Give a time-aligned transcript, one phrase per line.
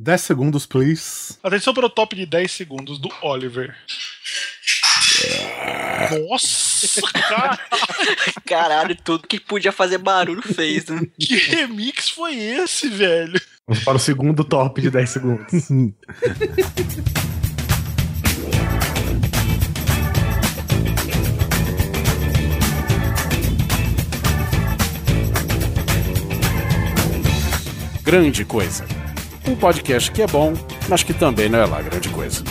[0.00, 1.36] 10 segundos, please.
[1.42, 3.76] Atenção para o top de 10 segundos do Oliver.
[6.30, 7.58] Nossa, cara,
[8.46, 11.02] Caralho, tudo que podia fazer barulho fez, né?
[11.20, 13.38] que remix foi esse, velho?
[13.68, 15.68] Vamos para o segundo top de 10 segundos.
[28.02, 28.99] Grande Coisa.
[29.46, 30.52] Um podcast que é bom,
[30.88, 32.44] mas que também não é lá grande coisa.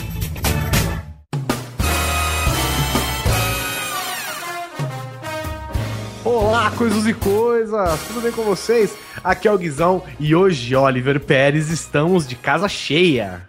[6.25, 8.07] Olá, coisas e coisas!
[8.07, 8.97] Tudo bem com vocês?
[9.23, 13.47] Aqui é o Guizão e hoje, Oliver Pérez, estamos de casa cheia.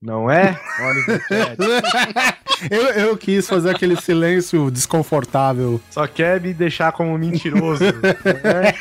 [0.00, 0.60] Não é?
[0.80, 1.58] Oliver Pérez.
[2.70, 5.80] eu, eu quis fazer aquele silêncio desconfortável.
[5.90, 7.82] Só quer me deixar como mentiroso.
[7.84, 8.72] né?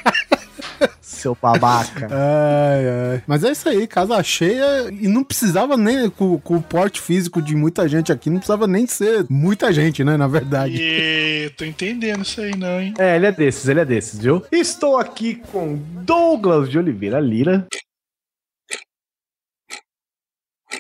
[1.02, 2.08] Seu babaca.
[2.12, 3.24] Ai, ai.
[3.28, 4.90] Mas é isso aí, casa cheia.
[4.92, 8.68] E não precisava nem, com, com o porte físico de muita gente aqui, não precisava
[8.68, 10.18] nem ser muita gente, né?
[10.18, 10.76] Na verdade.
[10.80, 12.94] E tô entendendo isso aí, não, hein?
[12.98, 14.44] É, ele é desses, ele é desses, viu?
[14.52, 17.68] Estou aqui com Douglas de Oliveira Lira.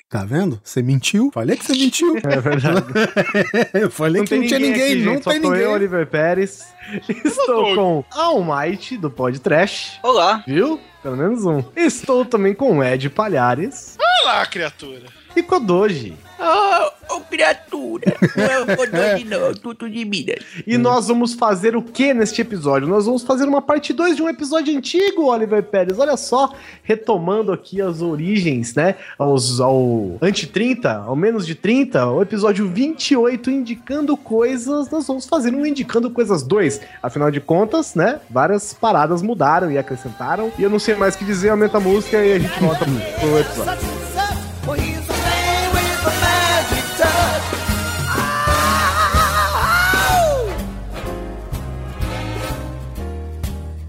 [0.10, 0.60] Tá vendo?
[0.64, 1.30] Você mentiu?
[1.34, 2.16] Falei que você mentiu.
[2.24, 2.86] É verdade.
[3.74, 5.62] Eu falei que não tinha ninguém, aqui, não gente, tem ninguém.
[5.62, 6.66] Eu, Oliver Pérez.
[7.26, 10.00] Estou com All Might do Pod Trash.
[10.04, 10.44] Olá.
[10.48, 10.80] Viu?
[11.02, 11.64] Pelo menos um.
[11.76, 15.04] Estou também com o Ed Palhares Olá, criatura.
[15.36, 16.16] e com o Doji.
[16.38, 18.16] Ô, criatura.
[18.36, 20.40] Não vou de não, tudo de Minas.
[20.66, 22.88] E nós vamos fazer o que neste episódio?
[22.88, 25.98] Nós vamos fazer uma parte 2 de um episódio antigo, Oliver Pérez.
[26.00, 28.96] Olha só, retomando aqui as origens, né?
[29.18, 34.90] Aos, ao anti-30, ao menos de 30, o episódio 28, Indicando Coisas.
[34.90, 36.82] Nós vamos fazer um Indicando Coisas 2.
[37.02, 38.20] Afinal de contas, né?
[38.30, 40.52] Várias paradas mudaram e acrescentaram.
[40.58, 42.86] E eu não sei mais o que dizer, aumenta a música e a gente volta
[43.20, 44.95] pro episódio.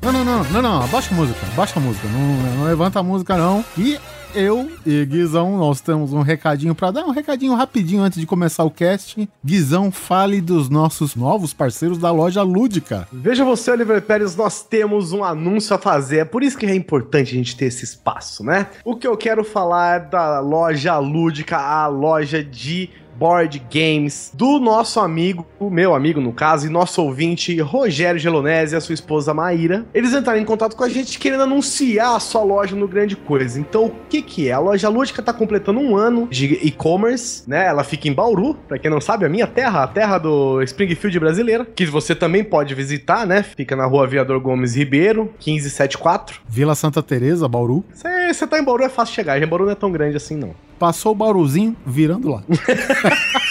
[0.07, 3.03] Não, não, não, não, não, abaixa a música, abaixa a música, não, não levanta a
[3.03, 3.65] música não.
[3.77, 3.99] E
[4.37, 8.63] eu e Guizão, nós temos um recadinho pra dar, um recadinho rapidinho antes de começar
[8.63, 9.29] o cast.
[9.45, 13.09] Guizão, fale dos nossos novos parceiros da loja Lúdica.
[13.13, 16.19] Veja você, Oliver Pérez, nós temos um anúncio a fazer.
[16.19, 18.69] É por isso que é importante a gente ter esse espaço, né?
[18.85, 24.59] O que eu quero falar é da loja lúdica, a loja de board games do
[24.59, 28.95] nosso amigo, o meu amigo no caso, e nosso ouvinte Rogério Gelonese e a sua
[28.95, 29.87] esposa Maíra.
[29.95, 33.59] Eles entraram em contato com a gente querendo anunciar a sua loja no Grande Coisa.
[33.59, 34.53] Então, o que que é?
[34.53, 37.67] A loja lúdica tá completando um ano de e-commerce, né?
[37.67, 41.19] Ela fica em Bauru, pra quem não sabe, a minha terra, a terra do Springfield
[41.19, 43.43] brasileira, que você também pode visitar, né?
[43.43, 46.41] Fica na rua Aviador Gomes Ribeiro, 1574.
[46.49, 47.85] Vila Santa Teresa, Bauru.
[47.93, 49.39] Você tá em Bauru, é fácil chegar.
[49.39, 50.66] Já Bauru não é tão grande assim, não.
[50.79, 52.43] Passou o Bauruzinho, virando lá.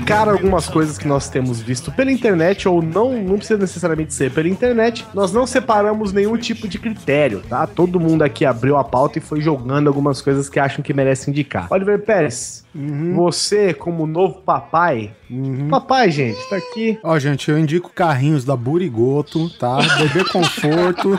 [0.00, 4.32] indicar algumas coisas que nós temos visto pela internet, ou não, não precisa necessariamente ser
[4.32, 7.66] pela internet, nós não separamos nenhum tipo de critério, tá?
[7.66, 11.32] Todo mundo aqui abriu a pauta e foi jogando algumas coisas que acham que merecem
[11.32, 11.68] indicar.
[11.70, 15.12] Oliver Pérez, você, como novo papai,
[15.68, 16.98] papai, gente, tá aqui.
[17.02, 19.78] Ó, gente, eu indico carrinhos da Burigoto, tá?
[19.98, 21.10] Bebê Conforto.
[21.10, 21.18] Vou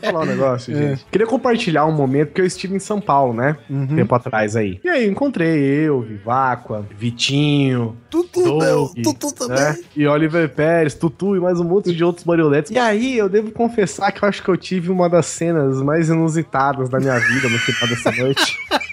[0.00, 1.04] falar um negócio, gente.
[1.10, 3.56] Queria compartilhar um momento que eu estive em São Paulo, né?
[3.94, 4.80] Tempo atrás aí.
[4.84, 9.56] E aí, encontrei eu, Viváqua, Vitinho, Tutu, meu, Doug, Tutu também.
[9.56, 9.78] né?
[9.96, 12.70] E Oliver Pérez, Tutu e mais um monte de outros marionetes.
[12.70, 16.08] E aí, eu devo confessar que eu acho que eu tive uma das cenas mais
[16.08, 18.56] inusitadas da minha vida no final dessa noite.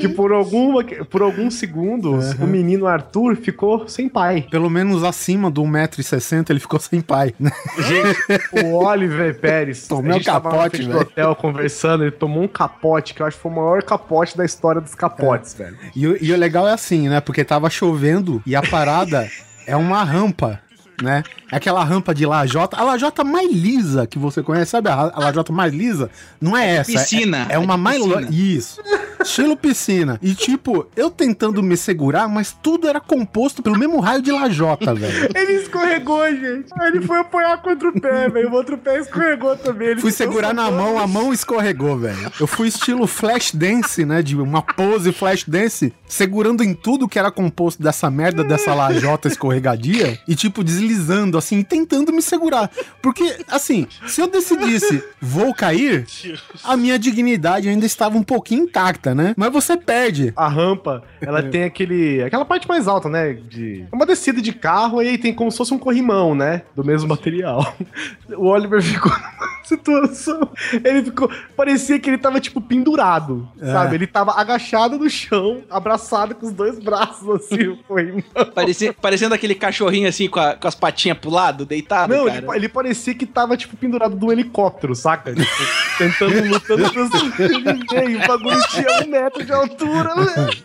[0.00, 4.46] que por, alguma, por alguns segundos, o menino Arthur ficou sem pai.
[4.50, 7.50] Pelo menos acima do 1,60m ele ficou sem pai, né?
[7.78, 9.86] Gente, o Oliver Pérez.
[9.86, 11.00] Tomou um capote, velho.
[11.00, 14.44] hotel conversando, ele tomou um capote, que eu acho que foi o maior capote da
[14.44, 15.76] história dos capotes, velho.
[15.94, 17.20] E, o- e o legal é assim, né?
[17.20, 19.28] Porque tava chovendo e a parada
[19.66, 20.60] é uma rampa,
[21.02, 21.22] né?
[21.50, 22.76] É aquela rampa de lajota.
[22.76, 24.88] A lajota mais lisa que você conhece, sabe?
[24.88, 26.10] A, lajota mais lisa
[26.40, 26.92] não é essa.
[26.92, 27.46] é- Piscina.
[27.48, 28.30] É, uma É de mais.
[28.30, 28.80] Isso.
[29.22, 30.18] Estilo piscina.
[30.22, 34.94] E tipo, eu tentando me segurar, mas tudo era composto pelo mesmo raio de lajota,
[34.94, 35.28] velho.
[35.34, 36.70] Ele escorregou, gente.
[36.78, 38.50] Aí ele foi apoiar contra o pé, velho.
[38.50, 39.88] O outro pé escorregou também.
[39.88, 42.30] Ele Fui segurar na mão, a mão escorregou, velho.
[42.38, 44.22] Eu fui estilo flash dance, né?
[44.22, 49.28] De uma pose flash dance, segurando em tudo que era composto dessa merda, dessa lajota
[49.28, 52.70] escorregadia, e tipo, deslizando, assim, tentando me segurar.
[53.02, 56.06] Porque, assim, se eu decidisse vou cair,
[56.64, 59.34] a minha dignidade ainda estava um pouquinho intacta, né?
[59.36, 60.32] Mas você perde.
[60.36, 62.22] A rampa, ela tem aquele.
[62.22, 63.32] aquela parte mais alta, né?
[63.34, 63.84] De.
[63.90, 66.62] É uma descida de carro e aí tem como se fosse um corrimão, né?
[66.74, 67.74] Do mesmo material.
[68.36, 70.48] O Oliver ficou numa situação.
[70.84, 71.28] Ele ficou.
[71.56, 73.48] Parecia que ele tava, tipo, pendurado.
[73.60, 73.72] É.
[73.72, 73.96] Sabe?
[73.96, 78.22] Ele tava agachado no chão, abraçado com os dois braços, assim, o corrimão.
[78.54, 82.38] Parecia, parecendo aquele cachorrinho assim com, a- com as patinhas pro lado, deitado, Não, cara.
[82.38, 85.34] ele, ele parecia que tava, tipo, pendurado de um helicóptero, saca?
[85.34, 85.50] Tipo,
[85.98, 87.00] tentando, lutando pra.
[88.10, 90.64] E o bagulho tinha metro de altura, velho.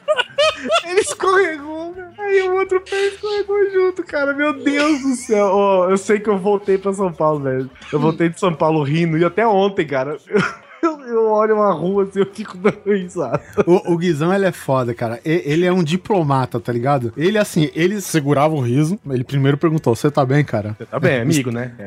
[0.88, 2.08] Ele escorregou, velho.
[2.18, 4.34] Aí o outro pé escorregou junto, cara.
[4.34, 5.46] Meu Deus do céu.
[5.46, 7.70] Ó, eu sei que eu voltei pra São Paulo, velho.
[7.92, 9.18] Eu voltei de São Paulo rindo.
[9.18, 10.18] E até ontem, cara.
[10.28, 10.42] Eu,
[10.86, 13.42] eu olho uma rua assim, eu fico dando risada.
[13.66, 15.20] O, o Guizão, ele é foda, cara.
[15.26, 17.14] E- Ele é um diplomata, tá ligado?
[17.18, 19.00] Ele, assim, ele segurava o riso.
[19.10, 20.76] Ele primeiro perguntou: Você tá bem, cara?
[20.90, 21.72] Tá bem, amigo, né?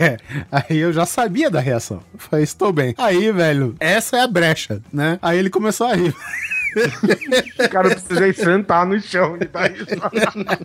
[0.00, 0.16] É, é.
[0.50, 2.00] Aí eu já sabia da reação.
[2.12, 2.94] Eu falei, estou bem.
[2.98, 5.18] Aí, velho, essa é a brecha, né?
[5.22, 6.14] Aí ele começou a rir.
[7.64, 10.58] O cara precisa sentar no chão e dar risada.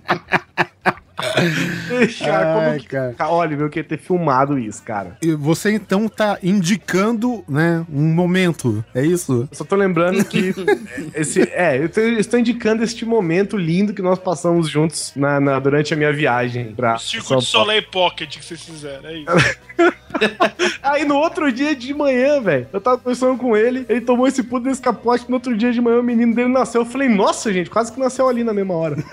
[1.15, 2.87] cara, como Ai, que...
[2.87, 3.15] cara.
[3.29, 5.17] Olha, eu queria ter filmado isso, cara.
[5.21, 8.83] E você então tá indicando, né, um momento.
[8.93, 9.47] É isso?
[9.51, 10.53] Eu só tô lembrando que
[11.13, 11.41] esse.
[11.53, 15.59] É, eu tô- eu estou indicando este momento lindo que nós passamos juntos na, na-
[15.59, 17.65] durante a minha viagem pra O Circo São de Paulo.
[17.67, 19.57] Soleil Pocket que vocês fizeram, é isso.
[20.81, 24.43] Aí no outro dia de manhã, velho, eu tava conversando com ele, ele tomou esse
[24.43, 26.81] puto desse capote, no outro dia de manhã o menino dele nasceu.
[26.81, 28.97] Eu falei, nossa, gente, quase que nasceu ali na mesma hora.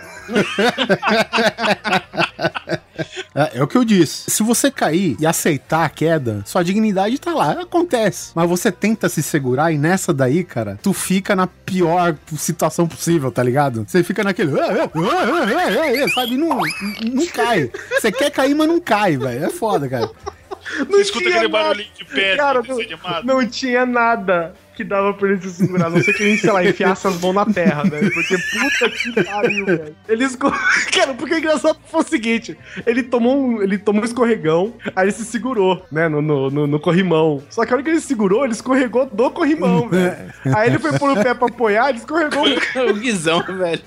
[3.34, 4.30] É, é o que eu disse.
[4.30, 8.32] Se você cair e aceitar a queda, sua dignidade tá lá, acontece.
[8.34, 13.30] Mas você tenta se segurar e nessa daí, cara, tu fica na pior situação possível,
[13.30, 13.84] tá ligado?
[13.86, 14.58] Você fica naquele.
[14.60, 16.36] "Ah, ah, ah, ah, ah", Sabe?
[16.36, 17.70] Não, não cai.
[18.00, 19.44] Você quer cair, mas não cai, velho.
[19.44, 20.10] É foda, cara.
[20.88, 21.64] Você escuta aquele nada.
[21.64, 23.26] barulhinho de pedra Cara, animado?
[23.26, 25.88] não, não tinha nada que dava pra ele se segurar.
[25.88, 28.00] A não ser que ele, sei lá, enfiasse as mãos na terra, né?
[28.14, 29.96] Porque puta que pariu, velho.
[30.08, 30.50] Ele esco...
[30.90, 35.04] Cara, porque o engraçado foi o seguinte: ele tomou um, ele tomou um escorregão, aí
[35.04, 36.08] ele se segurou, né?
[36.08, 37.42] No, no, no, no corrimão.
[37.50, 40.32] Só que a hora que ele segurou, ele escorregou do corrimão, velho.
[40.56, 42.44] Aí ele foi pôr o pé pra apoiar, ele escorregou.
[42.88, 43.82] o Guizão, velho.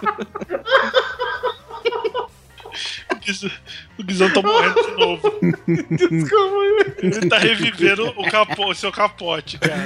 [3.97, 5.33] O Guizão, tá morrendo de novo.
[6.11, 6.63] Desculpa.
[7.01, 9.85] Ele tá revivendo o, capo, o seu capote, cara.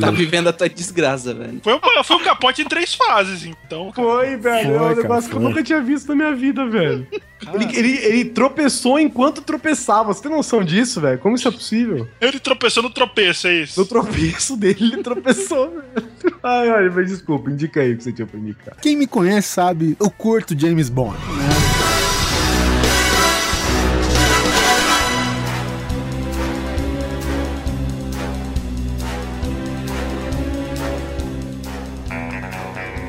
[0.00, 1.60] Tá vivendo a tua desgraça, velho.
[1.62, 3.90] Foi, uma- foi um capote em três fases, então.
[3.92, 4.08] cara.
[4.08, 4.64] Foi, velho.
[4.66, 7.06] Foi, é um cara, negócio que eu nunca tinha visto na minha vida, velho.
[7.54, 10.12] Ele, ele, ele tropeçou enquanto tropeçava.
[10.12, 11.18] Você tem noção disso, velho?
[11.18, 12.08] Como isso é possível?
[12.20, 13.78] Ele tropeçou no tropeço, é isso?
[13.80, 16.36] No tropeço dele, ele tropeçou, velho.
[16.42, 18.76] Ai, olha, mas desculpa, indica aí o que você tinha pra indicar.
[18.80, 21.16] Quem me conhece sabe, eu curto James Bond.
[21.16, 21.65] né?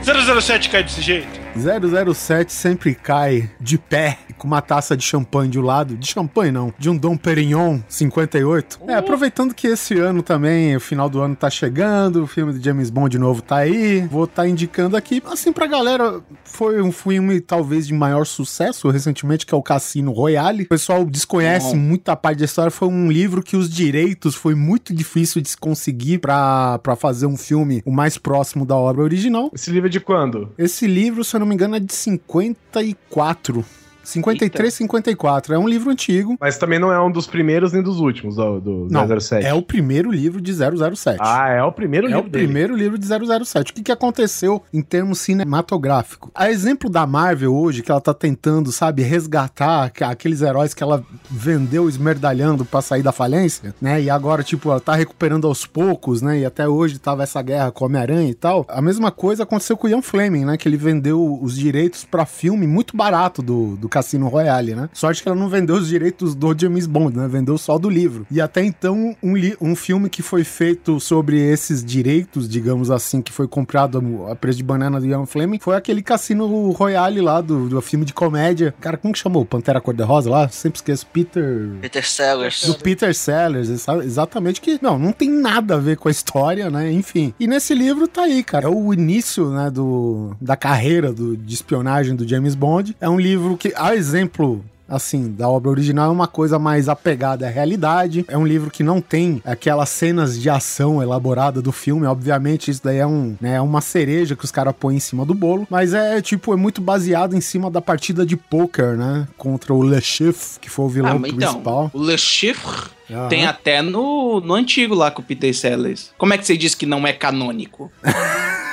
[0.08, 1.47] 007 cai desse jeito?
[1.58, 5.98] 007 sempre cai de pé com uma taça de champanhe de um lado.
[5.98, 8.80] De champanhe não, de um Dom Perignon 58.
[8.88, 12.64] É, aproveitando que esse ano também, o final do ano tá chegando, o filme de
[12.64, 14.02] James Bond de novo tá aí.
[14.08, 18.90] Vou estar tá indicando aqui, assim, pra galera, foi um filme talvez de maior sucesso
[18.90, 20.64] recentemente, que é o Cassino Royale.
[20.64, 22.72] O pessoal desconhece muita parte da história.
[22.72, 27.26] Foi um livro que os direitos foi muito difícil de se conseguir pra, pra fazer
[27.26, 29.50] um filme o mais próximo da obra original.
[29.54, 30.52] Esse livro é de quando?
[30.58, 33.66] Esse livro, se eu não me engano, é de 54.
[34.08, 35.54] 53, 54.
[35.54, 36.38] É um livro antigo.
[36.40, 39.46] Mas também não é um dos primeiros nem dos últimos do, do Não, 007.
[39.46, 41.18] é o primeiro livro de 007.
[41.20, 42.46] Ah, é o primeiro É livro o dele.
[42.46, 43.72] primeiro livro de 007.
[43.72, 46.32] O que, que aconteceu em termos cinematográficos?
[46.34, 50.84] A exemplo da Marvel hoje, que ela tá tentando, sabe, resgatar aqu- aqueles heróis que
[50.84, 54.02] ela vendeu esmerdalhando pra sair da falência, né?
[54.02, 56.40] E agora, tipo, ela tá recuperando aos poucos, né?
[56.40, 58.66] E até hoje tava essa guerra com o Homem-Aranha e tal.
[58.70, 60.58] A mesma coisa aconteceu com o Ian Fleming, né?
[60.58, 64.90] Que ele vendeu os direitos pra filme muito barato do, do Cassino Royale, né?
[64.94, 67.28] Sorte que ela não vendeu os direitos do James Bond, né?
[67.28, 68.28] Vendeu só do livro.
[68.30, 73.32] E até então, um, um filme que foi feito sobre esses direitos, digamos assim, que
[73.32, 73.98] foi comprado
[74.30, 78.06] a preço de banana do Ian Fleming, foi aquele Cassino Royale lá do, do filme
[78.06, 78.74] de comédia.
[78.80, 79.44] Cara, como que chamou?
[79.44, 80.48] Pantera Cor-de-Rosa lá?
[80.50, 81.08] Sempre esqueço.
[81.08, 81.70] Peter...
[81.82, 82.66] Peter Sellers.
[82.68, 86.70] Do Peter Sellers, exa- exatamente que, não, não tem nada a ver com a história,
[86.70, 86.92] né?
[86.92, 87.34] Enfim.
[87.40, 88.66] E nesse livro tá aí, cara.
[88.66, 92.96] É o início, né, do, da carreira do, de espionagem do James Bond.
[93.02, 97.46] É um livro que, a exemplo assim, da obra original é uma coisa mais apegada
[97.46, 98.24] à realidade.
[98.28, 102.06] É um livro que não tem aquelas cenas de ação elaborada do filme.
[102.06, 105.26] Obviamente, isso daí é, um, né, é uma cereja que os caras põem em cima
[105.26, 105.68] do bolo.
[105.70, 109.28] Mas é, tipo, é muito baseado em cima da partida de poker, né?
[109.38, 111.88] Contra o Le Chiffre, que foi o vilão Ah, mas principal.
[111.88, 113.30] então, o Le Chiffre Aham.
[113.30, 116.12] tem até no, no antigo lá com o Peter Sellers.
[116.18, 117.90] Como é que você diz que não é canônico?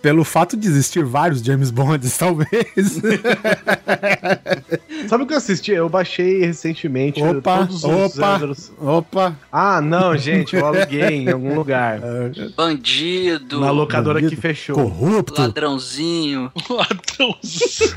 [0.00, 2.48] Pelo fato de existir vários James Bonds, talvez.
[5.08, 5.72] Sabe o que eu assisti?
[5.72, 8.72] Eu baixei recentemente opa, todos os opa, 007.
[8.80, 9.36] opa.
[9.52, 12.00] Ah, não, gente, eu aluguei em algum lugar.
[12.56, 13.60] Bandido.
[13.60, 14.34] Na locadora Bandido.
[14.34, 14.74] que fechou.
[14.76, 15.40] Corrupto.
[15.40, 16.50] Ladrãozinho.
[16.70, 17.94] Ladrãozinho.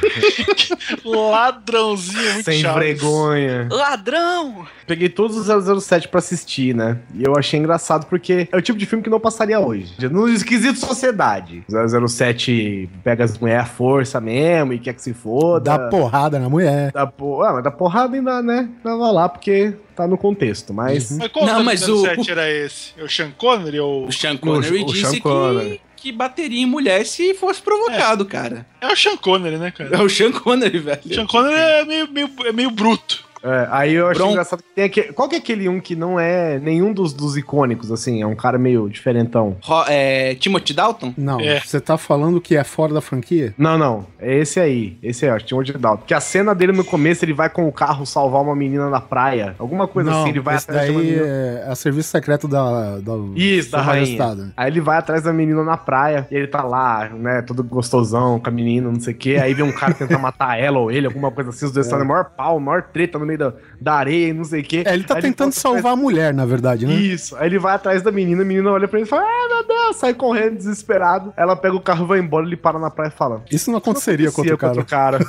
[1.05, 2.79] Ladrãozinho, é muito Sem chato.
[2.79, 3.67] vergonha.
[3.71, 4.67] Ladrão.
[4.87, 6.97] Peguei todos os 007 pra assistir, né?
[7.13, 9.93] E eu achei engraçado porque é o tipo de filme que não passaria hoje.
[10.09, 11.63] No esquisito sociedade.
[11.69, 15.77] 007 pega as mulheres à força mesmo e quer que se foda.
[15.77, 16.91] Dá porrada na mulher.
[16.91, 17.41] Dá po...
[17.43, 18.69] Ah, mas dá porrada ainda, né?
[18.83, 20.73] Tava lá porque tá no contexto.
[20.73, 21.11] Mas.
[21.11, 21.17] Uhum.
[21.19, 22.93] Mas qual Não, não, mas o o- 07 era esse?
[22.97, 24.07] É o Sean Connery ou...
[24.07, 25.81] O Sean Connery o Sean disse Connery.
[25.95, 28.65] que, que bateria em mulher se fosse provocado, cara.
[28.79, 29.95] É o Sean Connery, né, cara?
[29.97, 31.01] É o Sean Connery, velho.
[31.05, 33.26] O Sean Connery é meio, meio, é meio bruto.
[33.43, 35.13] É, aí eu Bron- engraçado que tem aquele.
[35.13, 38.21] Qual que é aquele um que não é nenhum dos, dos icônicos, assim?
[38.21, 39.55] É um cara meio diferentão.
[39.61, 41.13] Ro- é, Timothy Dalton?
[41.17, 41.59] Não, É.
[41.59, 43.53] você tá falando que é fora da franquia?
[43.57, 44.05] Não, não.
[44.19, 44.97] É esse aí.
[45.01, 45.57] Esse aí, ó.
[45.57, 45.97] O Dalton.
[45.97, 48.99] Porque a cena dele no começo, ele vai com o carro salvar uma menina na
[49.01, 49.55] praia.
[49.59, 51.27] Alguma coisa não, assim, ele vai esse atrás de uma daí menina.
[51.27, 52.97] é, é serviço secreto da...
[52.99, 54.01] da Isso, da rainha.
[54.17, 54.53] Majestade.
[54.57, 58.39] Aí ele vai atrás da menina na praia, e ele tá lá, né, todo gostosão
[58.39, 59.37] com a menina, não sei o quê.
[59.41, 61.99] Aí vem um cara tentar matar ela ou ele, alguma coisa assim, os dois estão
[61.99, 64.83] no maior pau, maior treta no meio da, da areia e não sei o quê.
[64.85, 66.93] É, ele tá Aí tentando volta salvar a mulher, na verdade, né?
[66.93, 67.35] Isso.
[67.37, 69.89] Aí ele vai atrás da menina, a menina olha pra ele e fala: Ah, não,
[69.89, 71.33] Ah, sai correndo, desesperado.
[71.37, 73.43] Ela pega o carro, vai embora, ele para na praia e fala.
[73.51, 75.19] Isso não aconteceria com "Acontecia outro cara.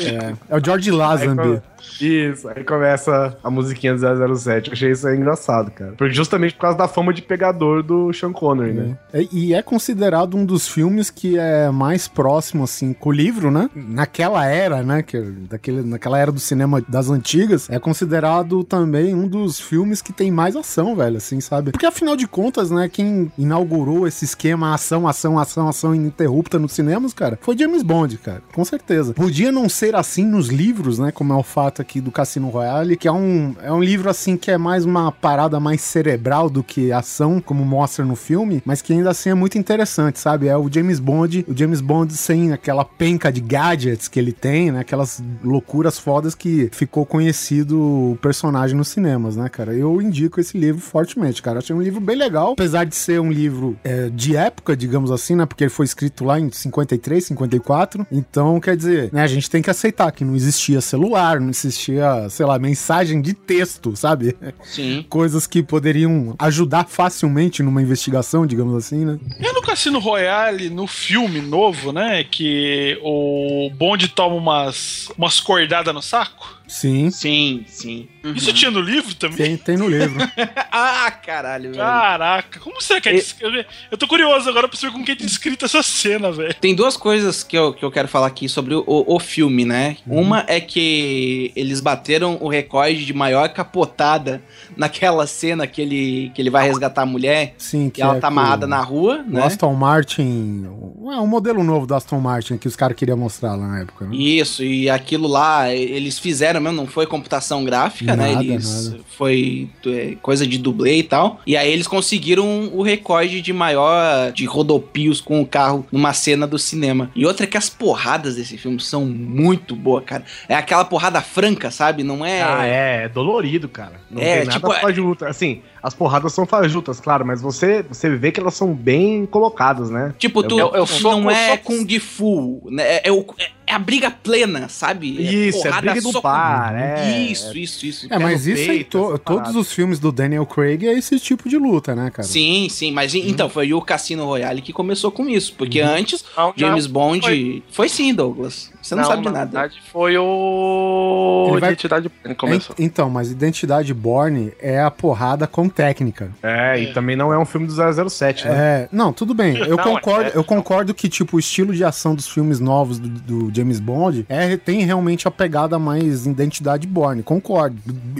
[0.00, 1.60] É, é o George Lazenby.
[2.00, 4.68] Isso, aí começa a musiquinha do 007.
[4.68, 5.92] Eu achei isso engraçado, cara.
[5.96, 8.98] Porque justamente por causa da fama de pegador do Sean Connery, né?
[9.12, 13.50] É, E é considerado um dos filmes que é mais próximo, assim, com o livro,
[13.50, 13.70] né?
[13.74, 15.02] Naquela era, né?
[15.02, 20.12] Que, daquele, naquela era do cinema das antigas, é considerado também um dos filmes que
[20.12, 21.72] tem mais ação, velho, assim, sabe?
[21.72, 22.88] Porque afinal de contas, né?
[22.88, 28.18] Quem inaugurou esse esquema ação, ação, ação, ação ininterrupta nos cinemas, cara, foi James Bond,
[28.18, 29.14] cara, com certeza.
[29.14, 31.10] Podia não ser assim nos livros, né?
[31.10, 34.36] Como é o fato aqui do Cassino Royale, que é um, é um livro, assim,
[34.36, 38.80] que é mais uma parada mais cerebral do que ação, como mostra no filme, mas
[38.80, 40.48] que ainda assim é muito interessante, sabe?
[40.48, 44.70] É o James Bond, o James Bond sem aquela penca de gadgets que ele tem,
[44.70, 44.80] né?
[44.80, 47.80] Aquelas loucuras fodas que ficou conhecido
[48.12, 49.74] o personagem nos cinemas, né, cara?
[49.74, 51.58] Eu indico esse livro fortemente, cara.
[51.58, 55.34] Achei um livro bem legal, apesar de ser um livro é, de época, digamos assim,
[55.34, 55.46] né?
[55.46, 58.06] Porque ele foi escrito lá em 53, 54.
[58.10, 59.22] Então, quer dizer, né?
[59.22, 63.34] A gente tem que aceitar que não existia celular, não existia, sei lá, mensagem de
[63.34, 64.36] texto, sabe?
[64.62, 65.04] Sim.
[65.10, 69.18] Coisas que poderiam ajudar facilmente numa investigação, digamos assim, né?
[69.38, 72.24] E no Cassino Royale, no filme novo, né?
[72.24, 76.25] Que o Bond toma umas, umas cordadas no saco.
[76.26, 77.10] barco Sim.
[77.10, 78.08] Sim, sim.
[78.34, 79.36] Isso tinha no livro também?
[79.36, 80.16] Tem, tem no livro.
[80.72, 81.76] ah, caralho, velho.
[81.76, 83.66] Caraca, como será que é E-?
[83.90, 86.54] Eu tô curioso agora pra saber como que é descrita essa cena, velho.
[86.54, 89.96] Tem duas coisas que eu, que eu quero falar aqui sobre o, o filme, né?
[90.06, 90.20] Uhum.
[90.22, 94.42] Uma é que eles bateram o recorde de maior capotada
[94.76, 98.20] naquela cena que ele, que ele vai resgatar a mulher Sim, e que ela é
[98.20, 99.44] tá amarrada na rua, o né?
[99.44, 100.64] Aston Martin.
[100.64, 104.06] É um modelo novo do Aston Martin que os caras queriam mostrar lá na época,
[104.06, 104.16] né?
[104.16, 108.32] Isso, e aquilo lá, eles fizeram mesmo, não foi computação gráfica, né?
[108.32, 109.00] Nada, Eles nada.
[109.16, 111.40] foi é, coisa de dublê e tal.
[111.46, 116.46] E aí eles conseguiram o recorde de maior de rodopios com o carro numa cena
[116.46, 117.10] do cinema.
[117.14, 120.24] E outra é que as porradas desse filme são muito boas, cara.
[120.48, 122.02] É aquela porrada franca, sabe?
[122.02, 122.42] Não é.
[122.42, 124.00] Ah, é, é dolorido, cara.
[124.10, 125.28] Não É, tem nada tipo, é- fajuta.
[125.28, 129.88] Assim, as porradas são fajutas, claro, mas você, você vê que elas são bem colocadas,
[129.90, 130.12] né?
[130.18, 132.82] Tipo, tu eu- eu soco- não é soco- com de full, né?
[132.82, 135.08] É, é é- é a briga plena, sabe?
[135.48, 137.22] Isso, é porrada briga do soco- par, é.
[137.22, 138.06] Isso, isso, isso.
[138.10, 141.56] É, mas isso peito, to- todos os filmes do Daniel Craig é esse tipo de
[141.58, 142.26] luta, né, cara?
[142.26, 145.88] Sim, sim, mas e- então foi o Cassino Royale que começou com isso, porque Uhum.
[145.88, 147.62] antes Não, James não, Bond foi.
[147.70, 147.88] foi.
[147.88, 148.70] sim, Douglas.
[148.82, 149.44] Você não, sabe de na nada.
[149.50, 151.48] verdade, foi o.
[151.50, 152.74] Ele vai- Identidade que começou.
[152.78, 156.30] En- Então, mas Identidade Borne é a porrada com técnica.
[156.42, 158.54] É, e também não é um filme do 007, né?
[158.56, 159.58] É, não, tudo bem.
[159.58, 162.98] Eu Não, concordo, é- eu concordo que tipo o estilo de ação dos filmes novos
[162.98, 167.22] do, do James Bond é tem realmente a pegada mais Identidade Borne.
[167.22, 167.76] Concordo.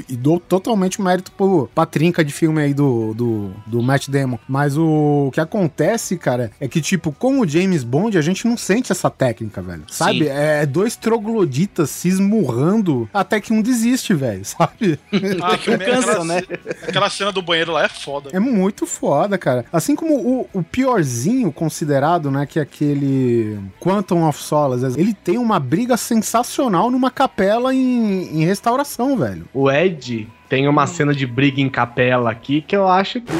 [0.08, 4.38] E dou totalmente mérito pro pra trinca de filme aí do, do, do Matt Damon.
[4.46, 8.56] Mas o que acontece, cara, é que tipo, com o James Bond, a gente não
[8.58, 9.84] sente essa técnica, velho.
[9.88, 10.24] Sabe?
[10.24, 10.28] Sim.
[10.30, 14.44] É dois trogloditas se esmurrando até que um desiste, velho.
[14.44, 14.98] Sabe?
[15.42, 16.42] Ah, que um cansa, né?
[16.86, 18.30] aquela cena do banheiro lá é foda.
[18.32, 19.64] É muito foda, cara.
[19.72, 25.38] Assim como o, o piorzinho considerado, né, que é aquele Quantum of Solace, ele tem
[25.38, 29.46] uma briga sensacional numa capela em, em restauração, velho.
[29.54, 33.32] O Ed tem uma cena de briga em capela aqui que eu acho que.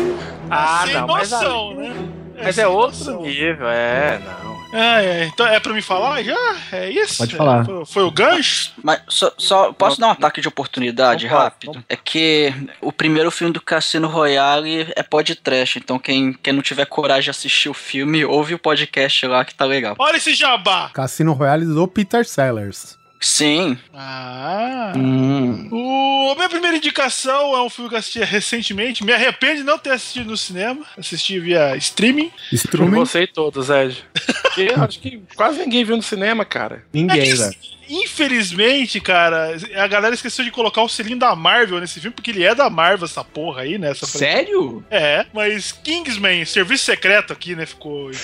[0.51, 1.95] Ah, sem não, mas, noção, ali- né?
[2.43, 4.57] Mas sem é outro nível, é, não.
[4.73, 6.57] É, é, então é pra me falar já?
[6.73, 7.19] É isso?
[7.19, 7.63] Pode falar.
[7.63, 8.73] É, foi, foi o gancho?
[8.83, 11.75] Mas só, só posso dar um ataque de oportunidade rápido?
[11.75, 11.85] não.
[11.89, 16.85] É que o primeiro filme do Cassino Royale é podcast, então quem, quem não tiver
[16.87, 19.95] coragem de assistir o filme, ouve o podcast lá que tá legal.
[19.99, 20.91] Olha esse jabá!
[20.93, 22.96] Cassino Royale do Peter Sellers.
[23.21, 24.93] Sim, Ah.
[24.97, 25.69] Hum.
[25.71, 29.05] O, a minha primeira indicação é um filme que eu assisti recentemente.
[29.05, 30.85] Me arrependo de não ter assistido no cinema.
[30.97, 32.29] Assisti via streaming.
[32.31, 32.91] Por Strumen.
[33.01, 34.05] você e todos, Ed.
[34.43, 36.85] Porque eu acho que quase ninguém viu no cinema, cara.
[36.93, 37.55] Ninguém, É que, velho.
[37.89, 42.43] Infelizmente, cara, a galera esqueceu de colocar o selinho da Marvel nesse filme, porque ele
[42.43, 43.91] é da Marvel, essa porra aí, né?
[43.91, 44.85] Essa Sério?
[44.91, 47.65] É, mas Kingsman, serviço secreto aqui, né?
[47.65, 48.11] Ficou.
[48.11, 48.15] em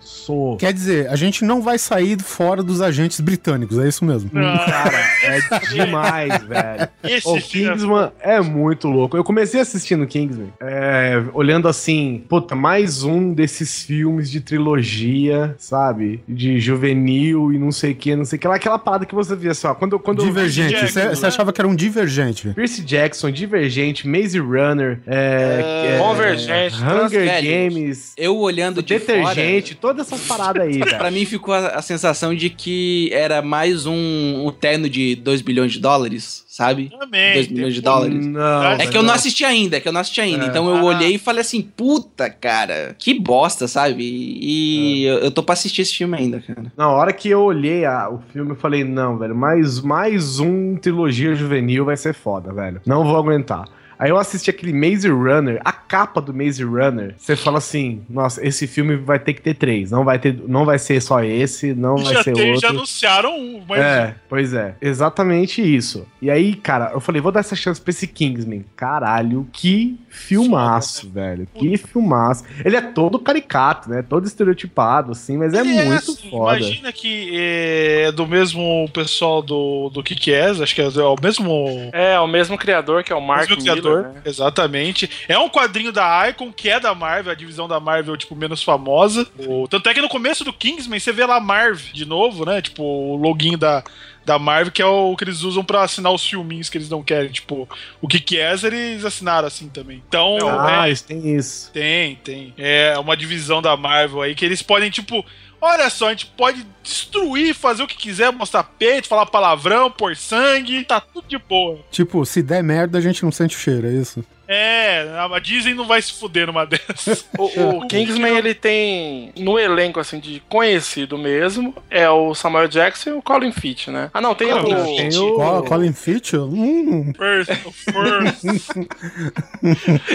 [0.00, 0.56] Filmaço.
[0.58, 4.30] Quer dizer, a gente não vai sair fora dos agentes britânicos, é isso mesmo.
[4.34, 6.88] Ah, Cara, é demais, velho.
[7.04, 9.16] esse O é Kingsman é muito louco.
[9.16, 16.22] Eu comecei assistindo Kingsman, é, olhando assim, puta, mais um desses filmes de trilogia, sabe?
[16.28, 18.48] De juvenil e não sei o que, não sei o que.
[18.48, 19.74] Aquela parada que você via assim, ó.
[19.74, 20.80] Quando, quando Divergente.
[20.90, 21.12] Você né?
[21.22, 22.48] achava que era um divergente.
[22.50, 30.06] Percy Jackson, Divergente, Maze Runner, é, é, Convergente, Hunger Games, Eu olhando de Detergente, todas
[30.12, 30.98] essas paradas aí, velho.
[30.98, 35.40] pra mim ficou a, a sensação de que era mais um, um terno de 2
[35.42, 36.90] bilhões de dólares, sabe?
[36.98, 37.34] Também.
[37.34, 38.26] 2 tem- milhões de dólares.
[38.26, 40.44] Não, É que eu não assisti ainda, é que eu não assisti ainda.
[40.44, 40.48] É.
[40.48, 40.84] Então eu Ah.
[40.84, 44.02] olhei e falei assim, puta, cara, que bosta, sabe?
[44.02, 46.72] E eu, eu tô pra assistir esse filme ainda, cara.
[46.76, 50.76] Na hora que eu olhei a- o filme, eu falei, não, velho, mais, mais um
[50.76, 52.80] trilogia juvenil vai ser foda, velho.
[52.86, 53.64] Não vou aguentar.
[54.00, 58.44] Aí eu assisti aquele Maze Runner, a capa do Maze Runner, você fala assim, nossa,
[58.46, 61.74] esse filme vai ter que ter três, não vai, ter, não vai ser só esse,
[61.74, 62.60] não vai Já, ser tem- outro.
[62.62, 64.74] já anunciaram um, mas É, pois é.
[64.80, 66.06] Exatamente isso.
[66.22, 68.64] E aí, cara, eu falei, vou dar essa chance pra esse Kingsman.
[68.74, 71.46] Caralho, que filmaço, velho.
[71.54, 72.44] Que filmaço.
[72.64, 74.02] Ele é todo caricato, né?
[74.06, 76.58] Todo estereotipado, assim, mas é Ele muito assim, foda.
[76.58, 82.18] Imagina que é do mesmo pessoal do, do Kick-Ass, acho que é o mesmo É,
[82.20, 84.22] o mesmo criador, que é o Mark mesmo Miller, criador, né?
[84.24, 85.08] exatamente.
[85.28, 88.62] É um quadrinho da Icon, que é da Marvel, a divisão da Marvel, tipo, menos
[88.62, 89.26] famosa.
[89.38, 92.60] O- tanto é que no começo do Kingsman você vê lá Marvel de novo, né?
[92.60, 93.82] Tipo, o login da,
[94.24, 97.02] da Marvel, que é o que eles usam pra assinar os filminhos que eles não
[97.02, 97.30] querem.
[97.30, 97.68] Tipo,
[98.00, 100.02] o que é, eles assinaram assim também.
[100.08, 101.70] Então, Ah, é, isso tem isso.
[101.72, 102.54] tem, tem.
[102.56, 105.24] É uma divisão da Marvel aí que eles podem, tipo.
[105.60, 110.16] Olha só, a gente pode destruir, fazer o que quiser, mostrar peito, falar palavrão, pôr
[110.16, 111.78] sangue, tá tudo de boa.
[111.90, 114.24] Tipo, se der merda, a gente não sente o cheiro, é isso?
[114.52, 117.24] É, a Disney não vai se fuder numa dessas.
[117.38, 123.10] O, o Kingsman, ele tem no elenco, assim, de conhecido mesmo, é o Samuel Jackson
[123.10, 124.10] e o Colin Firth, né?
[124.12, 124.96] Ah, não, tem Colin o...
[124.96, 126.32] Tem o- Col- Colin Firth?
[126.34, 127.12] Hum.
[127.16, 127.52] First,
[127.84, 128.44] first.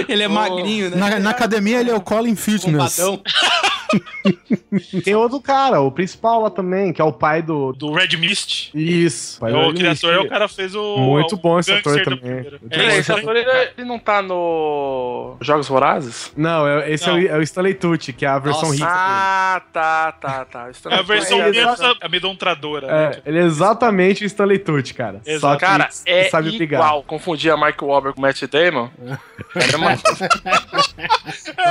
[0.10, 0.98] Ele é magrinho, né?
[0.98, 2.98] Na, na academia ele é o Colin Fitness.
[2.98, 3.22] Bombadão.
[5.04, 7.74] Tem outro cara, o principal lá também, que é o pai do.
[7.74, 8.72] Do Red Mist.
[8.74, 9.40] Isso.
[9.40, 10.98] pai É o Red criador, é o cara que fez o.
[10.98, 12.46] Muito o bom esse ator também.
[12.72, 16.32] É, esse ator- ele, ele não tá no Jogos Vorazes?
[16.36, 17.18] Não, é- esse Não.
[17.18, 18.74] É, o, é o Stanley Tucci, que é a versão Nossa.
[18.76, 18.88] rica.
[18.90, 20.70] Ah, tá, tá, tá.
[20.90, 22.88] É a versão foi- menos amedrontradora.
[22.88, 23.00] dele.
[23.00, 23.12] né?
[23.26, 25.22] É, ele é exatamente o Stanley Tucci, cara.
[25.26, 25.40] Exato.
[25.42, 26.58] Só que Cara, é sabe igual.
[26.58, 27.02] brigar.
[27.04, 28.90] Confundir a Mark Wahlberg com o Matt Damon.
[29.56, 29.78] É.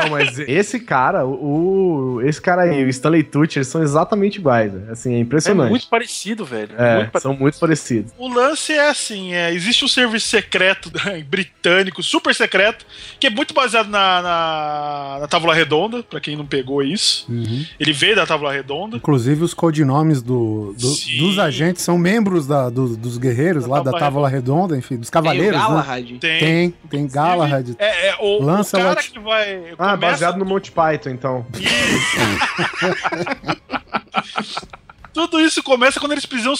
[0.04, 4.36] Não, mas esse cara, o, o- esse cara aí, o Stanley Tucci, eles são exatamente
[4.38, 4.72] iguais.
[4.72, 4.92] né?
[4.92, 5.70] Assim, é É impressionante.
[5.70, 6.70] muito parecido, velho.
[6.78, 7.20] É, muito parecido.
[7.20, 8.12] são muito parecidos.
[8.18, 10.90] O lance é assim: é, existe um serviço secreto
[11.28, 12.84] britânico, super secreto,
[13.18, 17.26] que é muito baseado na, na, na Távola Redonda, pra quem não pegou isso.
[17.28, 17.64] Uhum.
[17.78, 18.96] Ele veio da Távola Redonda.
[18.96, 23.76] Inclusive, os codinomes do, do- dos agentes são membros da- do- dos guerreiros Da lá
[23.78, 25.66] da Távola Távola Redonda, enfim, dos Tem o cavaleiros, né?
[25.66, 26.18] Galahad.
[26.18, 26.38] Tem.
[26.40, 27.74] Tem, tem Galahad.
[27.78, 28.94] É, é o, o Lancelot.
[28.94, 29.72] cara que vai.
[29.78, 31.46] Ah, baseado no Monty Python, então.
[35.12, 36.54] Tudo isso começa quando eles precisam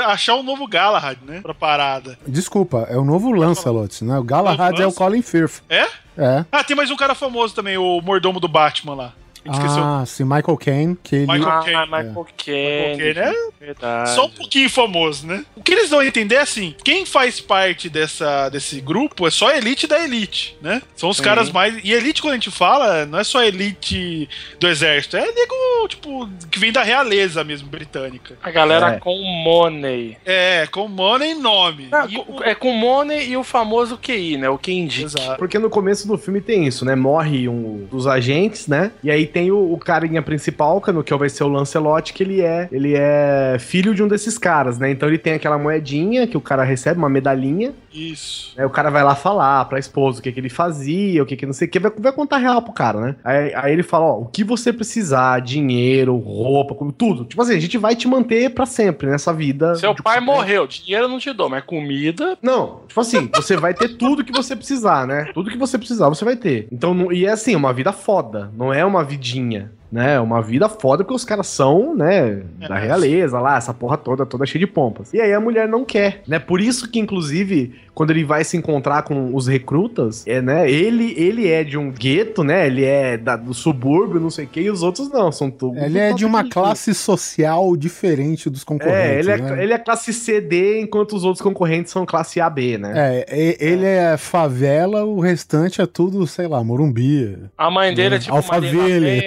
[0.00, 1.40] achar um novo Galahad, né?
[1.42, 2.18] Pra parada.
[2.26, 4.18] Desculpa, é o novo Lancelot, né?
[4.18, 5.60] O Galahad é o Colin Firth.
[5.68, 5.86] É?
[6.16, 6.44] É.
[6.50, 9.12] Ah, tem mais um cara famoso também, o mordomo do Batman lá.
[9.50, 11.26] Ah, sim, Michael Caine, que ele...
[11.26, 11.80] Michael Ah, Caine.
[11.86, 12.98] Michael Caine.
[12.98, 13.32] Caine, né?
[13.60, 14.10] Verdade.
[14.10, 15.44] Só um pouquinho famoso, né?
[15.56, 19.30] O que eles dão a entender é assim: quem faz parte dessa, desse grupo é
[19.30, 20.80] só a elite da elite, né?
[20.96, 21.22] São os Sim.
[21.22, 21.78] caras mais.
[21.84, 24.28] E elite, quando a gente fala, não é só a elite
[24.60, 28.36] do exército, é nego, tipo, que vem da realeza mesmo, britânica.
[28.42, 28.98] A galera É.
[28.98, 30.16] com money.
[30.24, 31.88] É, com money e nome.
[31.92, 34.48] Ah, E com- o- É com money e o famoso QI, né?
[34.48, 35.06] O que indica.
[35.06, 35.38] Exato.
[35.38, 36.94] Porque no começo do filme tem isso, né?
[36.94, 38.90] Morre um dos agentes, né?
[39.02, 42.68] E aí tem o, o carinha principal, que vai ser o Lancelot, que ele é,
[42.72, 44.90] ele é filho de um desses caras, né?
[44.90, 47.72] Então ele tem aquela moedinha que o cara recebe, uma medalhinha.
[47.98, 48.52] Isso.
[48.56, 51.36] Aí o cara vai lá falar pra esposa o que, que ele fazia, o que
[51.36, 53.16] que não sei o que, vai, vai contar real pro cara, né?
[53.24, 57.24] Aí, aí ele fala, ó, o que você precisar, dinheiro, roupa, tudo.
[57.24, 59.74] Tipo assim, a gente vai te manter pra sempre nessa vida.
[59.76, 62.38] Seu pai morreu, dinheiro eu não te dou, mas comida.
[62.42, 65.30] Não, tipo assim, você vai ter tudo que você precisar, né?
[65.34, 66.68] Tudo que você precisar, você vai ter.
[66.70, 70.14] Então, não- e é assim, uma vida foda, não é uma vidinha, né?
[70.14, 72.84] É uma vida foda porque os caras são, né, da É.
[72.86, 75.12] realeza lá, essa porra toda, toda cheia de pompas.
[75.14, 76.38] E aí a mulher não quer, né?
[76.38, 81.14] Por isso que, inclusive, quando ele vai se encontrar com os recrutas, é, né, ele,
[81.16, 82.66] ele é de um gueto, né?
[82.66, 85.82] Ele é da- do subúrbio, não sei o que, e os outros não, são todos...
[85.82, 89.62] Ele é de uma classe social diferente dos concorrentes, É, ele é, né?
[89.62, 92.92] ele é classe CD, enquanto os outros concorrentes são classe AB, né?
[93.28, 97.36] É, ele é favela, o restante é tudo, sei lá, Morumbi.
[97.56, 99.22] A mãe dele é tipo Alphaville.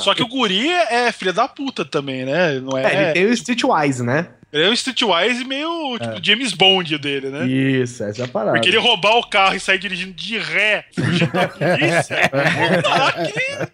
[0.00, 2.60] Só que o Guri é filha da puta também, né?
[2.60, 2.84] Não é.
[2.84, 4.28] É, ele tem o Streetwise, né?
[4.52, 7.46] Ele é um Streetwise meio tipo James Bond dele, né?
[7.46, 8.52] Isso, essa é a parada.
[8.54, 12.16] Porque ele roubar o carro e sair dirigindo de ré, fugindo da polícia,
[13.06, 13.70] aquele-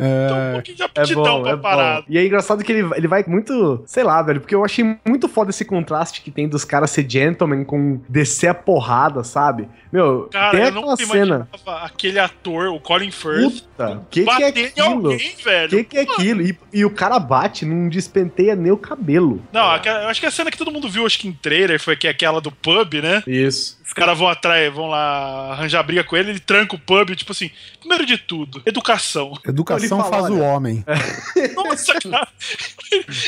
[0.00, 2.04] Então, um É, pouquinho de É aptidão bom, pra é parada.
[2.08, 5.28] E é engraçado que ele, ele vai muito, sei lá, velho, porque eu achei muito
[5.28, 9.68] foda esse contraste que tem dos caras ser gentleman com descer a porrada, sabe?
[9.92, 11.48] Meu, Cara, tem eu aquela não cena.
[11.82, 15.10] aquele ator, o Colin Firth, Puta, que que é bater em aquilo?
[15.10, 15.68] alguém, velho.
[15.70, 16.42] Que que é aquilo?
[16.42, 19.42] E, e o cara bate, não despenteia nem o cabelo.
[19.52, 21.80] Não, aquela- eu acho que a cena que todo mundo viu, acho que em trailer,
[21.80, 23.22] foi que é aquela do pub, né?
[23.26, 23.77] Isso.
[23.88, 27.32] Os caras vão atrás, vão lá arranjar briga com ele, ele tranca o pub, tipo
[27.32, 29.32] assim, primeiro de tudo, educação.
[29.46, 30.84] educação Ele fala, faz o olha, homem.
[31.56, 32.28] Nossa, cara.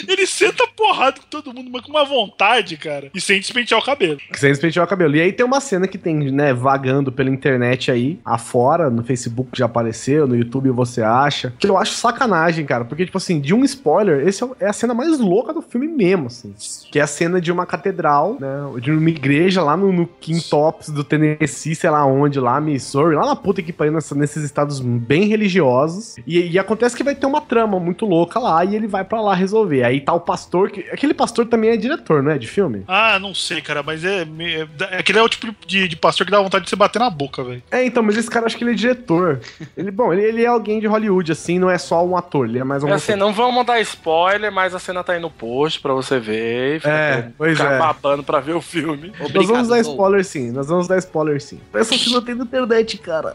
[0.06, 3.10] Ele senta porrada com todo mundo, mas com uma vontade, cara.
[3.14, 4.18] E sem despentear o cabelo.
[4.34, 5.16] Sem despentear o cabelo.
[5.16, 9.50] E aí tem uma cena que tem, né, vagando pela internet aí, afora, no Facebook
[9.54, 13.54] já apareceu, no YouTube você acha, que eu acho sacanagem, cara, porque, tipo assim, de
[13.54, 16.54] um spoiler, esse é é a cena mais louca do filme mesmo, assim,
[16.90, 20.06] que é a cena de uma catedral, né, de uma igreja lá no, no
[20.50, 24.42] Quintops do Tennessee, sei lá onde, lá, Missouri, lá na puta que pariu, nessa- nesses
[24.42, 28.74] estados bem religiosos, e, e acontece que vai ter uma trama muito louca lá, e
[28.74, 29.84] ele vai pra lá resolver.
[29.84, 32.82] Aí tá o pastor, que aquele pastor também é diretor, não é, de filme?
[32.88, 34.24] Ah, não sei, cara, mas é.
[34.24, 36.98] me- é- Aquele é o tipo de, de pastor que dá vontade de você bater
[36.98, 37.62] na boca, velho.
[37.70, 39.40] É, então, mas esse cara acho que ele é diretor.
[39.76, 42.58] Ele, bom, ele, ele é alguém de Hollywood, assim, não é só um ator, ele
[42.58, 45.30] é mais um É assim, não vamos dar spoiler, mas a cena tá aí no
[45.30, 46.76] post pra você ver.
[46.76, 47.78] E fica É, pois é.
[47.78, 49.12] babando pra ver o filme.
[49.20, 51.60] Nós vamos dar Obrigado, spoiler sim, nós vamos dar spoiler sim.
[51.74, 53.34] Essa cena tem na internet, cara.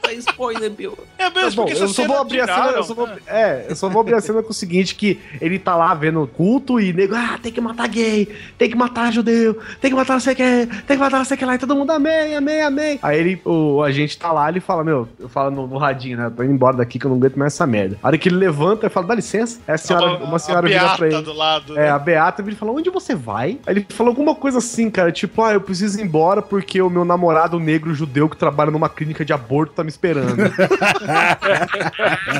[0.00, 0.96] Tá spoiler, meu.
[1.18, 3.16] É Tá mesmo, bom, porque eu só vou abrir a cena, eu só vou, né?
[3.26, 6.22] é, eu só vou abrir a cena com o seguinte, que ele tá lá vendo
[6.22, 9.96] o culto e nego, ah, tem que matar gay, tem que matar judeu, tem que
[9.96, 11.74] matar não sei o que, tem que matar não sei o que lá, e todo
[11.74, 12.98] mundo amém, amém, amém.
[13.02, 16.16] Aí ele, o, a gente tá lá, ele fala, meu, eu falo no, no radinho,
[16.18, 17.98] né, tô indo embora daqui que eu não aguento mais essa merda.
[18.02, 20.38] A hora que ele levanta, eu falo, dá licença, é a senhora, A- uma a
[20.38, 21.22] senhora vira pra ele.
[21.22, 21.76] do lado.
[21.78, 21.90] É, né?
[21.90, 23.58] a Beata ele falou, onde você vai?
[23.66, 26.90] Aí ele falou alguma coisa assim, cara, tipo, ah, eu preciso ir embora porque o
[26.90, 30.34] meu namorado negro judeu que trabalha numa clínica de aborto tá me esperando.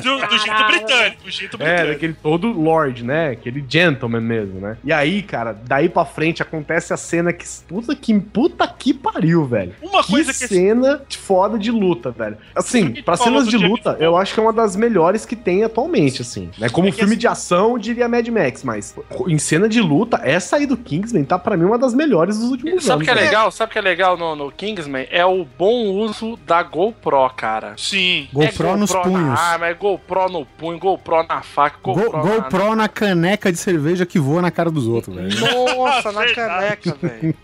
[0.02, 1.92] Do, do jeito britânico, do jeito é, britânico.
[1.92, 3.30] daquele todo lord, né?
[3.30, 4.76] Aquele gentleman mesmo, né?
[4.84, 9.44] E aí, cara, daí pra frente acontece a cena que, puta que, puta que pariu,
[9.44, 9.74] velho.
[9.82, 12.36] Uma Que coisa que cena foda de luta, velho.
[12.54, 16.22] Assim, pra cenas de luta, eu acho que é uma das melhores que tem atualmente,
[16.22, 16.50] assim.
[16.58, 16.68] Né?
[16.68, 18.94] Como É filme assim- de ação, eu diria Mad Max, mas
[19.28, 22.50] em cena de luta, essa aí do Kingsman tá pra mim uma das melhores dos
[22.50, 23.04] últimos Sabe o anos.
[23.06, 23.50] que é legal?
[23.50, 25.06] Sabe o que é legal no, no Kingsman?
[25.10, 27.74] É o bom uso da GoPro, cara.
[27.76, 28.28] Sim.
[28.32, 29.28] GoPro é nos GoPro punhos.
[29.28, 33.58] Na arma, é GoPro no punho, GoPro na faca, Go- GoPro, GoPro na caneca de
[33.58, 35.28] cerveja que voa na cara dos outros, velho.
[35.40, 35.74] na...
[35.74, 37.34] Nossa, na caneca, velho.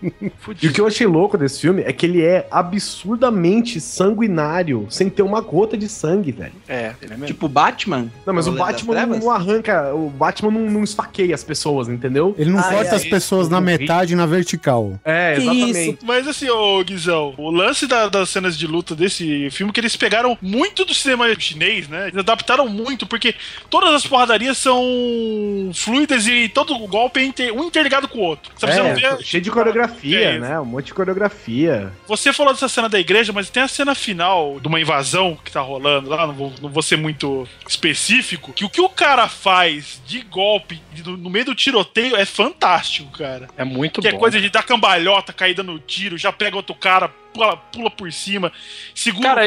[0.61, 2.47] E o que eu achei louco desse filme é que ele é
[2.95, 6.51] absurdamente sanguinário, sem ter uma gota de sangue, velho.
[6.67, 7.25] É, ele é mesmo.
[7.27, 8.07] Tipo Batman.
[8.25, 12.35] Não, mas o Batman não, não arranca, o Batman não, não esfaqueia as pessoas, entendeu?
[12.37, 14.99] Ele não Ai, corta ai, as pessoas na metade e na vertical.
[15.05, 15.99] É, exatamente.
[16.03, 19.79] Mas assim, ô Guizão, o lance da- das cenas de luta desse filme é que
[19.79, 22.07] eles pegaram muito do cinema chinês, né?
[22.07, 23.33] Eles adaptaram muito, porque
[23.69, 28.51] todas as porradarias são fluidas e todo golpe é inter- um interligado com o outro.
[28.57, 30.59] Sabe, você não É, vê- cheio de coreografia, É, né?
[30.59, 31.91] Um monte de coreografia.
[32.07, 35.51] Você falou dessa cena da igreja, mas tem a cena final de uma invasão que
[35.51, 39.27] tá rolando lá, não vou, não vou ser muito específico, que o que o cara
[39.27, 43.47] faz de golpe de- no meio do tiroteio é fantástico, cara.
[43.57, 44.17] É muito Que bom.
[44.17, 48.11] é coisa de dar cambalhota, cair dando tiro, já pega outro cara, pula, pula por
[48.11, 48.51] cima,
[48.93, 49.45] segura, Cara,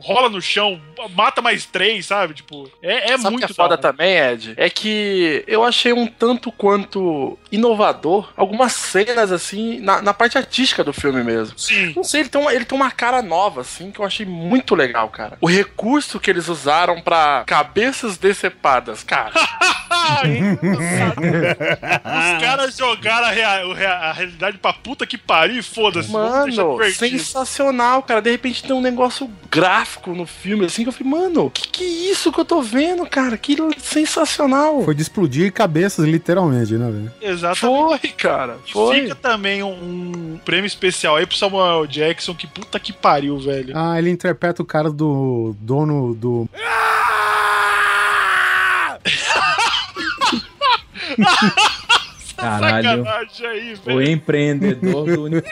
[0.00, 2.34] rola no chão, mata mais três, sabe?
[2.34, 4.54] Tipo, é, é Sabe o muito que é foda também, Ed?
[4.56, 10.84] É que eu achei um tanto quanto inovador algumas cenas, assim, na, na parte artística
[10.84, 11.58] do filme mesmo.
[11.58, 11.92] Sim.
[11.94, 14.74] Não sei, ele tem, uma, ele tem uma cara nova, assim, que eu achei muito
[14.74, 15.36] legal, cara.
[15.40, 19.32] O recurso que eles usaram pra cabeças decepadas, cara.
[22.04, 26.10] Os caras jogaram a, rea- a realidade pra puta que pariu e foda-se.
[26.10, 28.20] Mano, sensacional, cara.
[28.22, 31.84] De repente tem um negócio gráfico no filme, assim, que eu falei, mano, que que
[31.84, 33.36] é isso que eu tô vendo, cara?
[33.36, 34.82] Que sensacional.
[34.84, 37.12] Foi de explodir cabeças, literalmente, né, velho?
[37.20, 37.60] Exatamente.
[37.60, 38.58] Foi, cara.
[38.66, 39.00] E Foi.
[39.02, 39.70] fica também um,
[40.34, 43.72] um prêmio especial aí pro Samuel Jackson, que puta que pariu, velho.
[43.76, 46.48] Ah, ele interpreta o cara do dono do.
[52.36, 53.04] Caralho.
[53.04, 55.42] Sacanagem aí, O empreendedor do uni-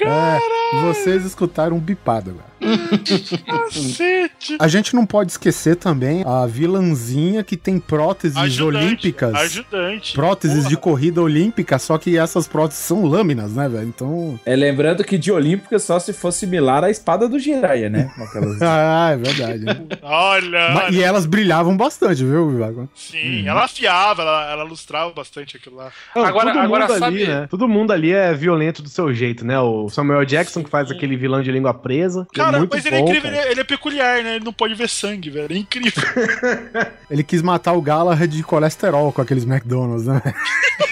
[0.00, 0.38] É,
[0.82, 2.46] vocês escutaram um bipado agora.
[3.46, 4.56] Cacete.
[4.58, 9.34] A gente não pode esquecer também a vilãzinha que tem próteses Ajudante, olímpicas.
[9.34, 10.14] Ajudante.
[10.14, 13.86] Próteses de corrida olímpica, só que essas próteses são lâminas, né, velho?
[13.88, 14.38] Então.
[14.44, 18.10] É lembrando que de Olímpica só se for similar à espada do Jiraiya, né?
[18.18, 18.62] Aquelas...
[18.62, 19.64] Ah, é verdade.
[19.64, 19.76] né?
[20.02, 22.88] Olha, Mas- e elas brilhavam bastante, viu, Vivago?
[22.94, 25.90] sim, ela afiava, ela, ela lustrava bastante aquilo lá.
[26.14, 27.46] Não, Agora- todo agora mundo sabe- ali, né?
[27.50, 29.58] Todo mundo ali é violento do seu jeito, né?
[29.60, 32.26] O Samuel Jackson que faz aquele vilão de língua presa.
[32.34, 33.36] Cara, Cara, muito mas ele é bom, incrível, cara.
[33.36, 34.36] ele é, ele é peculiar, né?
[34.36, 35.52] Ele não pode ver sangue, velho.
[35.52, 36.02] É incrível.
[37.10, 40.20] Ele quis matar o Galahad de colesterol com aqueles McDonald's, né?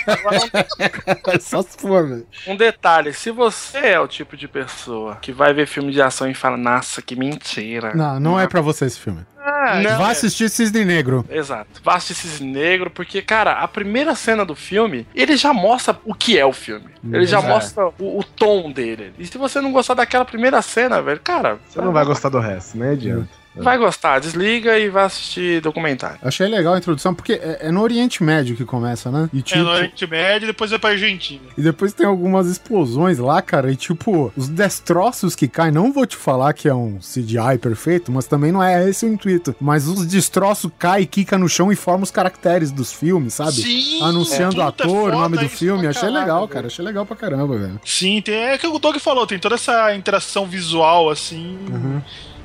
[1.40, 2.26] Só se for, velho.
[2.46, 6.28] Um detalhe, se você é o tipo de pessoa que vai ver filme de ação
[6.28, 7.92] e fala, nossa, que mentira.
[7.94, 9.24] Não, não é pra você esse filme.
[9.64, 9.98] Ah, não.
[9.98, 11.24] Vá assistir Cisne Negro.
[11.30, 11.80] Exato.
[11.82, 16.14] Vá assistir esse negro, porque, cara, a primeira cena do filme, ele já mostra o
[16.14, 16.86] que é o filme.
[17.12, 17.42] Ele já É.
[17.48, 19.12] mostra o, o tom dele.
[19.18, 22.38] E se você não gostar daquela primeira cena, velho, cara, Você não vai gostar do
[22.40, 23.28] resto, né, adianta.
[23.56, 24.18] Vai gostar.
[24.18, 26.18] Desliga e vai assistir documentário.
[26.22, 29.28] Achei legal a introdução, porque é, é no Oriente Médio que começa, né?
[29.32, 31.42] E, É tipo, no Oriente Médio e depois vai pra Argentina.
[31.56, 33.70] e depois tem algumas explosões lá, cara.
[33.70, 38.10] E tipo, os destroços que caem, não vou te falar que é um CGI perfeito,
[38.12, 39.54] mas também não é esse o intuito.
[39.60, 43.52] Mas os destroços caem, quica no chão e formam os caracteres dos filmes, sabe?
[43.52, 44.66] Sim, Anunciando o é.
[44.66, 45.86] Ator, o nome do filme.
[45.86, 46.48] Achei caralho, legal, velho.
[46.48, 46.66] cara.
[46.66, 47.80] Achei legal pra caramba, velho.
[47.84, 52.00] Sim, tem, é que o Doug falou, tem toda essa interação visual, assim, Uhum.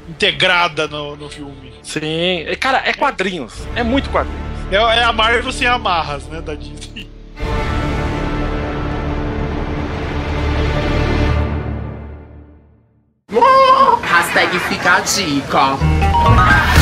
[0.09, 1.73] Integrada no, no filme.
[1.83, 2.45] Sim.
[2.47, 3.67] E, Cara, é quadrinhos.
[3.75, 4.41] É muito quadrinhos.
[4.71, 7.09] É, é a Marvel sem amarras, né, da Disney.
[14.01, 16.78] Hashtag fica a dica.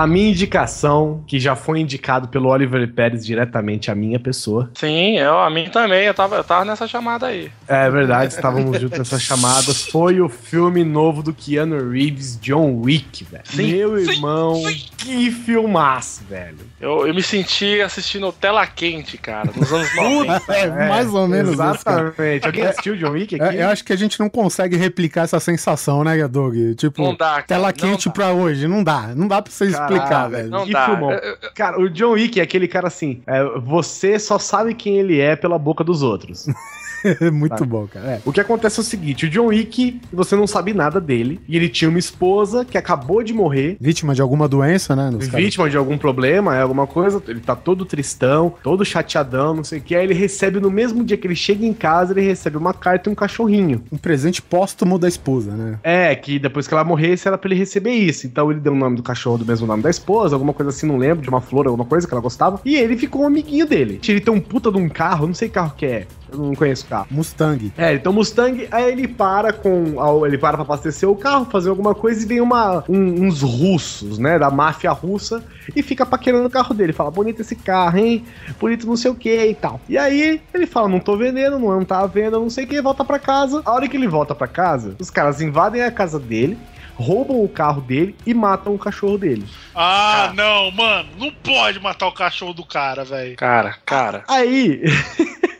[0.00, 4.70] A minha indicação, que já foi indicado pelo Oliver Pérez diretamente à minha pessoa.
[4.72, 6.06] Sim, eu, a mim também.
[6.06, 7.52] Eu tava, eu tava nessa chamada aí.
[7.68, 9.74] É verdade, estávamos juntos nessa chamada.
[9.74, 13.44] Foi o filme novo do Keanu Reeves, John Wick, velho.
[13.44, 14.62] Sim, Meu sim, irmão,
[14.96, 16.56] que filmaço, velho.
[16.80, 20.52] Eu, eu me senti assistindo tela quente, cara, nos anos 90.
[20.54, 22.06] É, mais ou menos isso, cara.
[22.08, 22.46] Exatamente.
[22.46, 23.58] Alguém assistiu John Wick aqui?
[23.58, 26.54] É, eu acho que a gente não consegue replicar essa sensação, né, Doug?
[26.76, 28.14] Tipo, Não dá, cara, tela não quente dá.
[28.14, 28.66] pra hoje.
[28.66, 29.08] Não dá.
[29.14, 30.50] Não dá pra você explicar, Caralho, velho.
[30.50, 30.86] Não que dá.
[30.86, 31.10] filmão.
[31.54, 35.36] Cara, o John Wick é aquele cara assim, é, você só sabe quem ele é
[35.36, 36.46] pela boca dos outros.
[37.32, 37.64] Muito Tá.
[37.64, 38.06] bom, cara.
[38.12, 38.20] É.
[38.24, 41.56] O que acontece é o seguinte, o John Wick, você não sabe nada dele, e
[41.56, 45.10] ele tinha uma esposa que acabou de morrer, Vítima de alguma doença, né?
[45.18, 49.78] vítima de algum problema, é alguma coisa, ele tá todo tristão, todo chateadão, não sei
[49.78, 52.56] o que, aí ele recebe no mesmo dia que ele chega em casa, ele recebe
[52.56, 53.82] uma carta e um cachorrinho.
[53.92, 55.78] Um presente póstumo da esposa, né?
[55.82, 58.26] É, que depois que ela morresse era pra ele receber isso.
[58.26, 60.86] Então ele deu o nome do cachorro do mesmo nome da esposa, alguma coisa assim,
[60.86, 62.60] não lembro, de uma flor, alguma coisa que ela gostava.
[62.64, 64.00] E ele ficou um amiguinho dele.
[64.06, 66.06] Ele tem um puta de um carro, não sei que carro que é.
[66.32, 67.06] Eu não conheço carro.
[67.10, 67.72] Mustang.
[67.78, 69.94] É, um Mustang, aí ele para com.
[70.26, 74.18] Ele para pra abastecer o carro, fazer alguma coisa, e vem uma, um- uns russos,
[74.18, 74.38] né?
[74.38, 75.42] Da máfia russa,
[75.74, 76.92] e fica paquerando o carro dele.
[76.92, 78.24] Fala, bonito esse carro, hein?
[78.58, 79.80] Bonito não sei o que e tal.
[79.88, 82.66] E aí ele fala, não tô vendendo, não, não tá à venda, não sei o
[82.66, 83.62] que, volta pra casa.
[83.64, 86.58] A hora que ele volta pra casa, os caras invadem a casa dele.
[86.96, 89.46] Roubam o carro dele e matam o cachorro dele.
[89.74, 93.36] Ah, não, mano, não pode matar o cachorro do cara, velho.
[93.36, 94.22] Cara, cara.
[94.28, 94.82] Aí.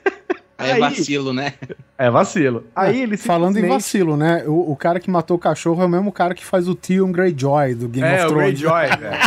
[0.61, 1.55] Aí é Aí- vacilo, né?
[2.03, 2.65] É vacilo.
[2.75, 4.43] Aí ele Falando em vacilo, né?
[4.47, 7.13] O, o cara que matou o cachorro é o mesmo cara que faz o Theon
[7.13, 8.61] Greyjoy do Game É, of o Thrones.
[8.61, 9.21] Greyjoy, velho.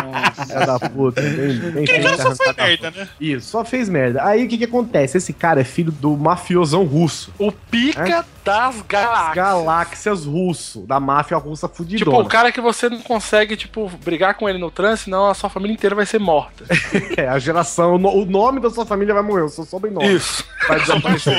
[0.49, 1.21] É da puta.
[1.21, 3.07] Bem, bem Aquele cara só arrancar merda, né?
[3.21, 4.23] Isso, só fez merda.
[4.25, 5.17] Aí o que que acontece?
[5.17, 7.31] Esse cara é filho do mafiosão russo.
[7.37, 9.35] O pica das galáxias.
[9.35, 12.11] Galáxias russo, da máfia russa fudidona.
[12.11, 15.33] Tipo, o cara que você não consegue, tipo, brigar com ele no trânsito, senão a
[15.35, 16.65] sua família inteira vai ser morta.
[17.15, 20.15] É, a geração, o no- o nome da sua família vai morrer, o seu sobrenome.
[20.15, 20.43] Isso.
[20.67, 21.35] Vai desaparecer.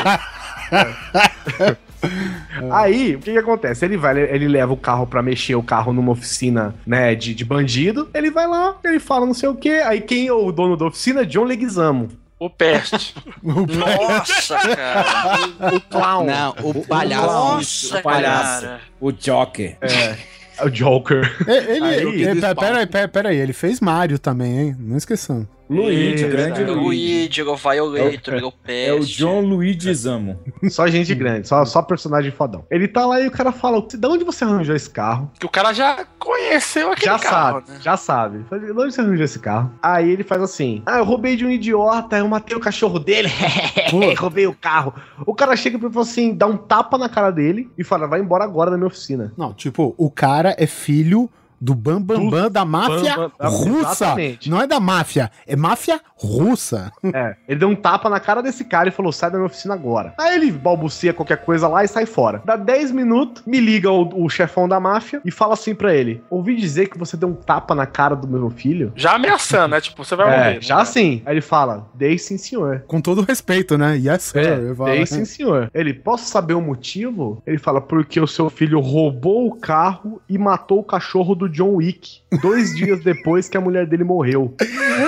[2.71, 3.85] Aí, o que que acontece?
[3.85, 7.45] Ele vai, ele leva o carro pra mexer o carro numa oficina, né, de, de
[7.45, 8.09] bandido.
[8.15, 9.83] Ele vai lá, ele fala não sei o quê.
[9.85, 11.25] Aí quem é o dono da oficina?
[11.25, 12.09] John Leguizamo.
[12.39, 13.15] O peste.
[13.43, 15.47] Nossa, cara.
[15.75, 16.27] O clown.
[16.27, 17.27] Não, o palhaço.
[17.27, 18.63] Nossa, o palhaço.
[18.67, 18.81] cara.
[19.01, 19.77] O Joker.
[19.81, 21.37] É o Joker.
[21.49, 21.87] Ele,
[22.23, 24.77] ele- pera- pera, pera, pera aí, ele fez Mario também, hein?
[24.79, 25.49] Não esqueçando.
[25.75, 26.81] Luigi, É, grande é, Luigi.
[26.81, 28.89] Luigi, o Violator, o Peste.
[28.89, 30.39] É o John Luigi Zamo.
[30.69, 32.65] Só gente grande, só, só personagem fodão.
[32.71, 35.31] Ele tá lá e o cara fala: de onde você arranjou esse carro?
[35.39, 37.79] Que o cara já conheceu aquele já carro, sabe, né?
[37.83, 38.39] já sabe.
[38.39, 39.73] De onde você arranjou esse carro?
[39.83, 43.29] Aí ele faz assim: Ah, eu roubei de um idiota, eu matei o cachorro dele,
[44.19, 44.95] roubei o carro.
[45.27, 48.21] O cara chega e fala assim: dá um tapa na cara dele e fala: vai
[48.21, 49.33] embora agora da minha oficina.
[49.37, 51.29] Não, tipo, o cara é filho
[51.65, 53.91] do Bambambam Bam, Bam da máfia Bam Bam, russa.
[54.05, 54.51] exatamente.
[54.51, 56.93] Não é da máfia, é máfia russa.
[57.03, 59.75] É, ele deu um tapa na cara desse cara e falou: sai da minha oficina
[59.75, 60.15] agora.
[60.19, 62.43] Aí ele balbucia qualquer coisa lá e sai fora.
[62.45, 66.23] Dá 10 minutos, me liga o, o chefão da máfia e fala assim pra ele:
[66.31, 68.93] ouvi dizer que você deu um tapa na cara do meu filho?
[68.95, 69.81] Já ameaçando, né?
[69.81, 70.63] Tipo, você vai É, morrer.
[70.63, 70.85] já né?
[70.85, 71.23] sim.
[71.25, 72.85] Aí ele fala: dei sim, senhor.
[72.87, 73.97] Com todo respeito, né?
[73.97, 74.39] Yes, sir.
[74.39, 75.71] É, falo, dei sim, senhor.
[75.73, 77.43] Ele, posso saber o motivo?
[77.47, 81.77] Ele fala, porque o seu filho roubou o carro e matou o cachorro do John
[81.77, 84.55] Wick, dois dias depois que a mulher dele morreu.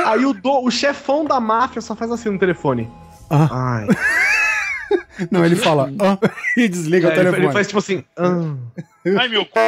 [0.07, 2.89] Aí o, do- o chefão da máfia só faz assim no telefone.
[3.29, 3.49] Ah.
[3.51, 3.87] Ai.
[5.33, 6.17] Não, ele fala "Ah",
[6.57, 7.45] e desliga É, o ele, telefone.
[7.47, 8.05] ele faz tipo assim.
[8.17, 8.55] "Ah".
[9.19, 9.59] Ai, meu cu.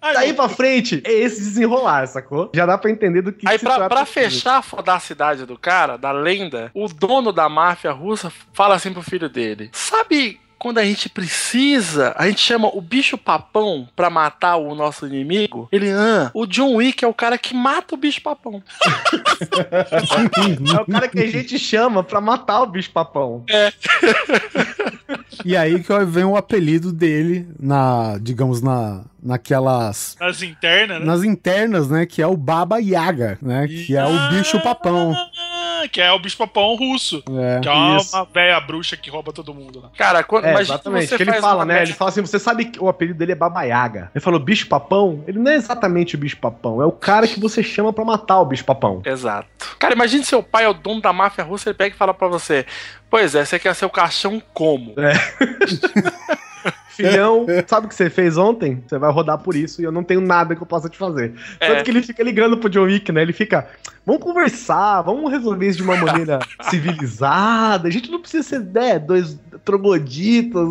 [0.00, 2.50] Ai, Daí meu pra frente, é esse desenrolar, sacou?
[2.54, 5.58] Já dá pra entender do que Aí, se pra, trata pra fechar a fodacidade do
[5.58, 10.76] cara, da lenda, o dono da máfia russa fala assim pro filho dele: Sabe quando
[10.76, 15.66] a gente precisa, a gente chama o bicho papão pra matar o nosso inimigo?
[15.72, 18.62] Ele, ah, o John Wick é o cara que mata o bicho papão.
[20.70, 23.44] É o cara que a gente chama pra matar o bicho papão.
[25.44, 30.16] E aí que vem o apelido dele na, digamos, na, naquelas.
[30.20, 31.06] Nas internas, né?
[31.06, 32.06] Nas internas, né?
[32.06, 33.66] Que é o Baba Yaga, né?
[33.66, 35.14] Que é o bicho papão.
[35.88, 37.22] Que é o bicho papão russo.
[37.38, 37.60] É.
[37.60, 39.90] Que é uma, uma velha bruxa que rouba todo mundo lá.
[39.96, 41.08] Cara, quando, É, exatamente.
[41.08, 41.82] você Que ele fala, né?
[41.82, 44.10] Ele fala assim: você sabe que o apelido dele é Baba Yaga.
[44.14, 45.24] Ele falou bicho papão.
[45.26, 48.40] Ele não é exatamente o bicho papão, é o cara que você chama pra matar
[48.40, 49.02] o bicho papão.
[49.04, 49.48] Exato.
[49.78, 52.28] Cara, imagine seu pai é o dono da máfia russa, ele pega e fala pra
[52.28, 52.66] você:
[53.08, 54.94] Pois é, você quer ser o caixão como?
[56.90, 58.82] Filhão, sabe o que você fez ontem?
[58.86, 61.32] Você vai rodar por isso e eu não tenho nada que eu possa te fazer.
[61.58, 61.68] É.
[61.68, 63.22] Tanto que ele fica ligando pro John Wick, né?
[63.22, 63.66] Ele fica,
[64.10, 67.86] vamos conversar, vamos resolver isso de uma maneira civilizada.
[67.86, 70.66] A gente não precisa ser, né, dois trogloditas.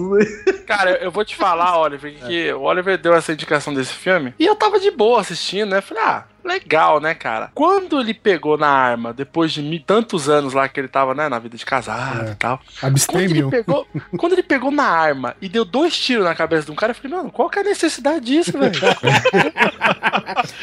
[0.65, 4.45] Cara, eu vou te falar, Oliver, que o Oliver deu essa indicação desse filme e
[4.45, 5.79] eu tava de boa assistindo, né?
[5.81, 7.51] Falei, ah, legal, né, cara?
[7.53, 11.37] Quando ele pegou na arma, depois de tantos anos lá que ele tava, né, na
[11.39, 12.31] vida de casado É.
[12.31, 12.59] e tal.
[13.07, 13.87] Quando ele, pegou,
[14.17, 16.95] quando ele pegou na arma e deu dois tiros na cabeça de um cara, eu
[16.95, 18.73] falei, mano, qual que é a necessidade disso, velho?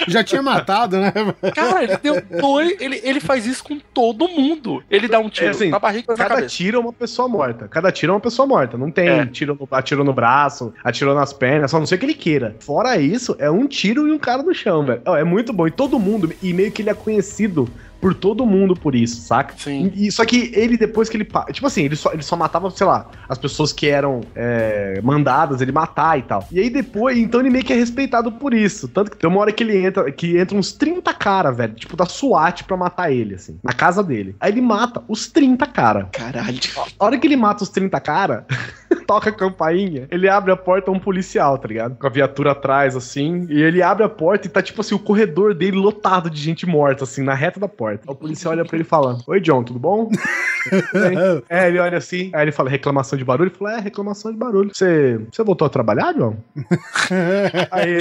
[0.09, 1.13] Já tinha matado, né?
[1.55, 2.66] Cara, ele deu dois.
[2.81, 4.83] Ele, ele faz isso com todo mundo.
[4.91, 6.55] Ele dá um tiro É assim, na barriga e na Cada cabeça.
[6.55, 7.69] tiro é uma pessoa morta.
[7.69, 8.77] Cada tiro é uma pessoa morta.
[8.77, 9.27] Não tem É.
[9.27, 12.57] tiro no, atirou no braço, atirou nas pernas, só não sei que ele queira.
[12.61, 15.03] Fora isso, é um tiro e um cara no chão, velho.
[15.07, 15.67] É muito bom.
[15.67, 17.69] E todo mundo, e meio que ele é conhecido
[18.01, 19.55] por todo mundo por isso, saca?
[19.57, 19.93] Sim.
[19.95, 21.27] E, só que ele, depois que ele.
[21.53, 25.61] Tipo assim, ele só, ele só matava, sei lá, as pessoas que eram é, mandadas
[25.61, 26.47] ele matar e tal.
[26.51, 28.89] E aí depois, então ele meio que é respeitado por isso.
[28.89, 31.97] Tanto que tem uma hora que ele entra, que entra uns 30 cara, velho, tipo
[31.97, 34.37] da SWAT pra matar ele, assim, na casa dele.
[34.41, 36.09] Aí ele mata os 30 cara.
[36.13, 36.59] Caralho.
[36.99, 38.47] A hora que ele mata os 30 cara,
[39.07, 41.97] toca a campainha, ele abre a porta a um policial, tá ligado?
[41.97, 44.99] Com a viatura atrás, assim, e ele abre a porta e tá, tipo assim, o
[44.99, 47.86] corredor dele lotado de gente morta, assim, na reta da porta.
[48.07, 50.09] O policial olha pra ele e fala, Oi, John, tudo bom?
[50.09, 53.49] Tudo bem?" é, ele olha assim, aí ele fala, reclamação de barulho?
[53.49, 54.71] Ele fala, é, reclamação de barulho.
[54.73, 56.37] Você, você voltou a trabalhar, John?
[57.71, 57.99] aí,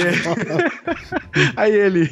[1.56, 2.10] aí ele,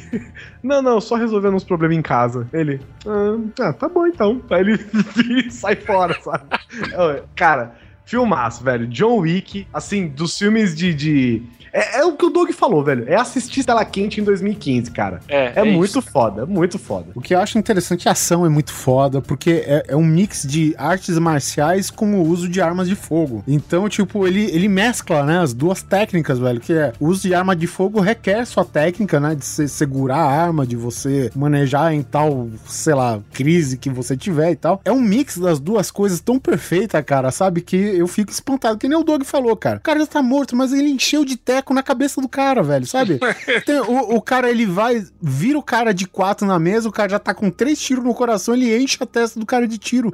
[0.63, 2.47] não, não, só resolvendo uns problemas em casa.
[2.53, 4.41] Ele, ah, ah, tá bom então.
[4.49, 6.45] Aí ele sai fora, sabe?
[6.93, 8.87] Ô, Cara, filmaço, velho.
[8.87, 10.93] John Wick, assim, dos filmes de.
[10.93, 11.43] de-
[11.77, 13.03] É, é o que o Doug falou, velho.
[13.05, 15.19] É assistir Tela Quente em 2015, cara.
[15.27, 16.01] É, É, é muito isso.
[16.01, 17.07] foda, é muito foda.
[17.13, 20.43] O que eu acho interessante, a ação é muito foda, porque é, é um mix
[20.47, 23.43] de artes marciais com o uso de armas de fogo.
[23.45, 27.33] Então, tipo, ele, ele mescla, né, as duas técnicas, velho, que é o uso de
[27.35, 31.93] arma de fogo requer sua técnica, né, de você segurar a arma, de você manejar
[31.93, 34.79] em tal, sei lá, crise que você tiver e tal.
[34.85, 38.87] É um mix das duas coisas tão perfeita, cara, sabe, que eu fico espantado, que
[38.87, 39.77] nem o Doug falou, cara.
[39.77, 42.85] O cara já tá morto, mas ele encheu de teco na cabeça do cara, velho,
[42.85, 43.19] sabe?
[43.65, 47.09] Tem- o, o cara, ele vai, vira o cara de quatro na mesa, o cara
[47.09, 50.11] já tá com três tiros no coração, ele enche a testa do cara de tiro.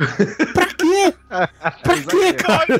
[0.53, 1.13] pra quê?
[1.31, 2.79] Pra quê, cara?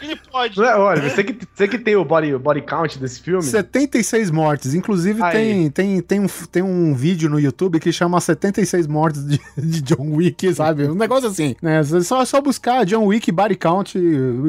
[0.00, 0.56] Ele pode.
[0.58, 3.42] Não é, olha, você que, você que tem o body, body count desse filme.
[3.42, 4.74] 76 mortes.
[4.74, 5.32] Inclusive, Aí.
[5.32, 9.80] tem, tem, tem, um, tem um vídeo no YouTube que chama 76 mortes de, de
[9.82, 10.84] John Wick, sabe?
[10.84, 11.80] Um negócio assim, né?
[11.80, 13.98] É só, só buscar John Wick body count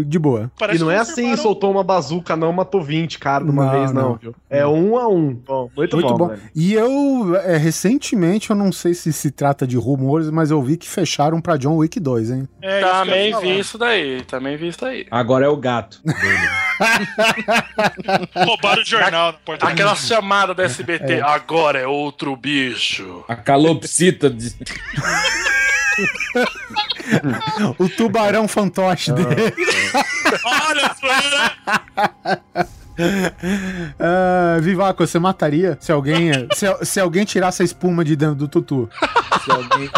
[0.06, 0.52] de boa.
[0.74, 3.72] E não é que assim, soltou uma bazuca, não, matou 20 cara de uma Não,
[3.72, 4.16] vez, não, não.
[4.16, 4.36] viu?
[4.50, 5.34] É um a um.
[5.34, 6.36] Bom, muito, Muito bom, bom.
[6.56, 10.76] E eu, é, recentemente, eu não sei se se trata de rumores, mas eu vi
[10.78, 12.48] que fecharam pra John Wick 2, hein?
[12.62, 12.88] É, isso
[13.32, 13.54] Também falar.
[13.54, 15.08] vi isso daí, também vi isso daí.
[15.10, 16.50] Agora é o gato dele.
[18.46, 23.24] Roubaram o jornal Aquela chamada da SBT, agora é outro bicho.
[23.28, 24.54] A calopsita de...
[27.78, 29.54] O tubarão fantoche dele.
[30.46, 31.52] Olha, Fran!
[34.00, 38.48] Ah, Vivaco, você mataria se alguém, se, se alguém tirasse a espuma de dentro do
[38.48, 38.90] tutu?
[39.44, 39.90] Se alguém,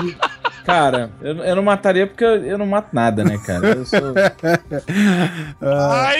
[0.65, 3.67] Cara, eu, eu não mataria porque eu, eu não mato nada, né, cara?
[3.67, 3.99] Eu sou.
[5.61, 6.11] Ah,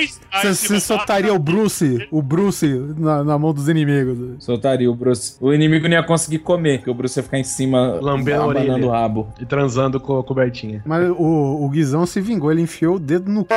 [0.42, 2.68] Você você soltaria o Bruce, o Bruce
[2.98, 4.44] na, na mão dos inimigos.
[4.44, 5.36] Soltaria o Bruce.
[5.40, 8.90] O inimigo não ia conseguir comer, porque o Bruce ia ficar em cima, Lambendo o
[8.90, 9.28] rabo.
[9.40, 10.82] E transando com a cobertinha.
[10.86, 13.48] Mas o, o Guizão se vingou, ele enfiou o dedo no c...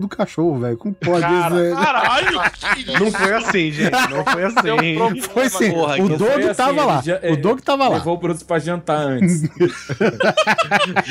[0.00, 0.76] do cachorro, velho.
[0.76, 1.76] Como pode Cara, isso?
[1.76, 2.40] caralho?
[3.00, 3.90] Não foi assim, gente.
[4.10, 4.94] Não foi Deu um assim.
[4.96, 5.72] problema, Foi sim.
[5.72, 7.02] Porra, o Doug assim, tava lá.
[7.02, 7.96] já- O Doug tava lá.
[7.96, 9.42] Levou o Bruce pra jantar antes.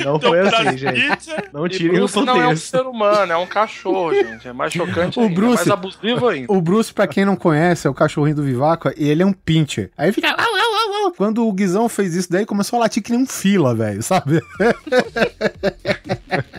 [0.06, 1.30] Não Deu foi assim, gente.
[1.54, 2.66] Não tirem o Bruce não é um contexto.
[2.78, 4.48] ser humano, é um cachorro, gente.
[4.48, 6.52] É mais chocante O ainda, Bruce- é mais abusivo ainda.
[6.54, 9.34] O Bruce, pra quem não conhece, é o cachorrinho do Vivaco e ele é um
[9.34, 9.92] pincher.
[9.98, 10.30] Aí fica.
[10.30, 11.12] Au, au, au, au.
[11.14, 14.42] Quando o Guizão fez isso daí, começou a latir que nem um fila, velho, sabe?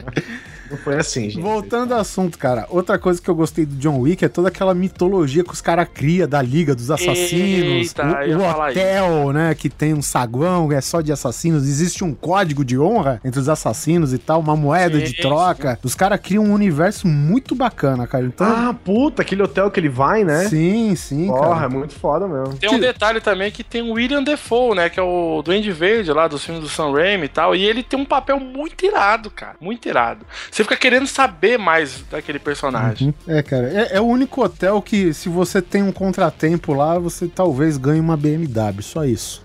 [0.84, 1.40] Foi assim, gente.
[1.42, 4.74] Voltando ao assunto, cara, outra coisa que eu gostei do John Wick é toda aquela
[4.74, 9.68] mitologia que os caras criam da Liga dos Assassinos, Eita, o, o hotel, né, que
[9.68, 14.12] tem um saguão, é só de assassinos, existe um código de honra entre os assassinos
[14.12, 15.78] e tal, uma moeda de troca.
[15.82, 18.24] Os caras criam um universo muito bacana, cara.
[18.24, 20.48] Então, Ah, puta, aquele hotel que ele vai, né?
[20.48, 21.64] sim, sim, Porra, cara.
[21.64, 22.54] é muito foda mesmo.
[22.56, 24.88] Tem um detalhe também que tem o William Defoe, né?
[24.90, 27.54] Que é o Duende Verde lá dos filmes do Sam Raimi e tal.
[27.54, 29.54] E ele tem um papel muito irado, cara.
[29.60, 30.26] Muito irado.
[30.50, 33.14] Você fica querendo saber mais daquele personagem.
[33.26, 37.26] É, cara, é, é o único hotel que, se você tem um contratempo lá, você
[37.26, 39.42] talvez ganhe uma BMW, só isso.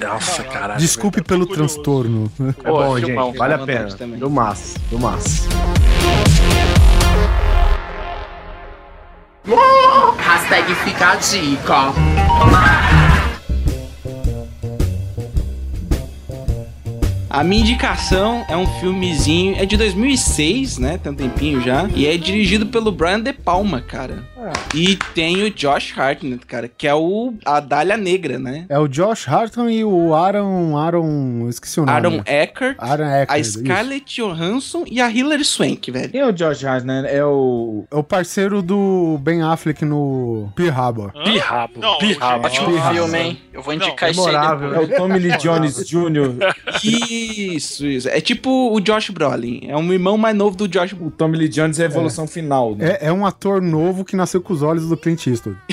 [0.00, 0.80] Nossa, caralho.
[0.80, 1.74] Desculpe pelo curioso.
[1.74, 2.32] transtorno.
[2.40, 3.38] É Pô, bom, filmão, gente.
[3.38, 3.88] Vale a pena.
[3.94, 4.18] também.
[4.18, 5.48] Do massa, do massa.
[10.18, 13.03] Hashtag fica a dica.
[17.34, 20.98] A minha indicação é um filmezinho, é de 2006, né?
[20.98, 21.88] Tem um tempinho já.
[21.92, 24.22] E é dirigido pelo Brian De Palma, cara.
[24.74, 28.66] E tem o Josh Hartnett, cara, que é o a Dália Negra, né?
[28.68, 30.76] É o Josh Harton e o Aaron.
[30.76, 31.48] Aaron.
[31.48, 31.96] Esqueci o nome.
[31.96, 33.40] Aaron Eckhart, Aaron a Eckhart.
[33.40, 33.58] isso.
[33.60, 36.10] Scarlett Johansson e a Hilary Swank, velho.
[36.10, 37.06] Quem é o Josh Hartnett?
[37.08, 37.84] É o.
[37.90, 40.48] É o parceiro do Ben Affleck no?
[40.56, 41.12] Pirrabo.
[41.14, 41.24] Não,
[41.98, 42.48] Pirrabo.
[42.48, 43.38] gente, Ótimo filme, hein?
[43.52, 44.70] Eu vou indicar isso aí memorável.
[44.70, 44.90] depois.
[44.90, 46.54] É o Tommy Lee Jones Jr.
[46.82, 48.08] Isso, isso.
[48.08, 49.60] É tipo o Josh Brolin.
[49.68, 52.74] É um irmão mais novo do Josh O Tommy Lee Jones é a evolução final,
[52.74, 52.98] né?
[53.00, 55.58] É, é um ator novo que nasceu com os olhos do Clint Eastwood.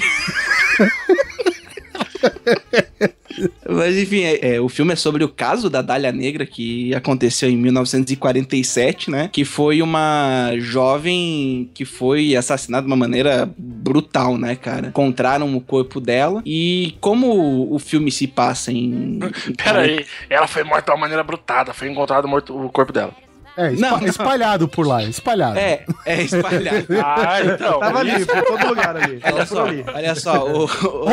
[3.68, 7.50] Mas enfim, é, é, o filme é sobre o caso da Dália Negra que aconteceu
[7.50, 9.30] em 1947, né?
[9.32, 14.88] Que foi uma jovem que foi assassinada de uma maneira brutal, né, cara?
[14.88, 19.20] Encontraram o corpo dela e como o filme se passa em...
[19.58, 20.06] Pera aí.
[20.30, 21.74] Ela foi morta de uma maneira brutada.
[21.74, 23.16] Foi encontrado morto o corpo dela.
[23.58, 24.08] É, espa- Não, não.
[24.08, 25.60] espalhado por lá, espalhado.
[25.60, 26.86] É, é espalhado.
[27.04, 27.80] Ah, então.
[27.80, 29.20] Tava ali, por todo lugar ali.
[29.20, 29.86] Tava Olha por só, ali.
[29.94, 30.46] olha só.
[30.48, 30.64] O, o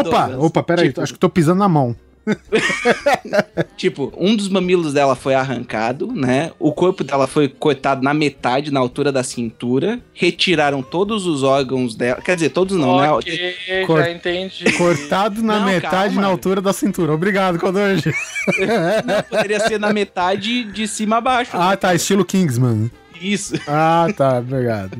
[0.01, 1.97] Opa, Douglas, opa, peraí, tipo, acho que tô pisando na mão.
[3.77, 6.51] Tipo, um dos mamilos dela foi arrancado, né?
[6.59, 10.01] O corpo dela foi cortado na metade, na altura da cintura.
[10.13, 12.21] Retiraram todos os órgãos dela.
[12.21, 13.11] Quer dizer, todos não, né?
[13.11, 13.55] Ok,
[13.87, 14.73] Cor- já entendi.
[14.73, 16.23] Cortado na Não, metade calma.
[16.23, 17.13] na altura da cintura.
[17.13, 17.59] Obrigado.
[17.63, 21.51] Não, poderia ser na metade de cima a baixo.
[21.55, 22.91] Ah, tá, estilo Kingsman.
[23.21, 23.55] Isso.
[23.67, 24.99] Ah, tá, obrigado.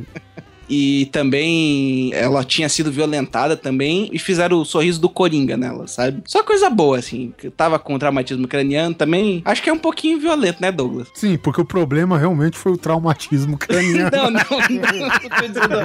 [0.69, 6.23] E também ela tinha sido violentada também e fizeram o sorriso do Coringa nela, sabe?
[6.27, 7.33] Só coisa boa, assim.
[7.37, 9.43] que Tava com traumatismo craniano também.
[9.45, 11.09] Acho que é um pouquinho violento, né, Douglas?
[11.15, 14.11] Sim, porque o problema realmente foi o traumatismo craniano.
[14.19, 15.77] Não, não, não, não tô dizendo.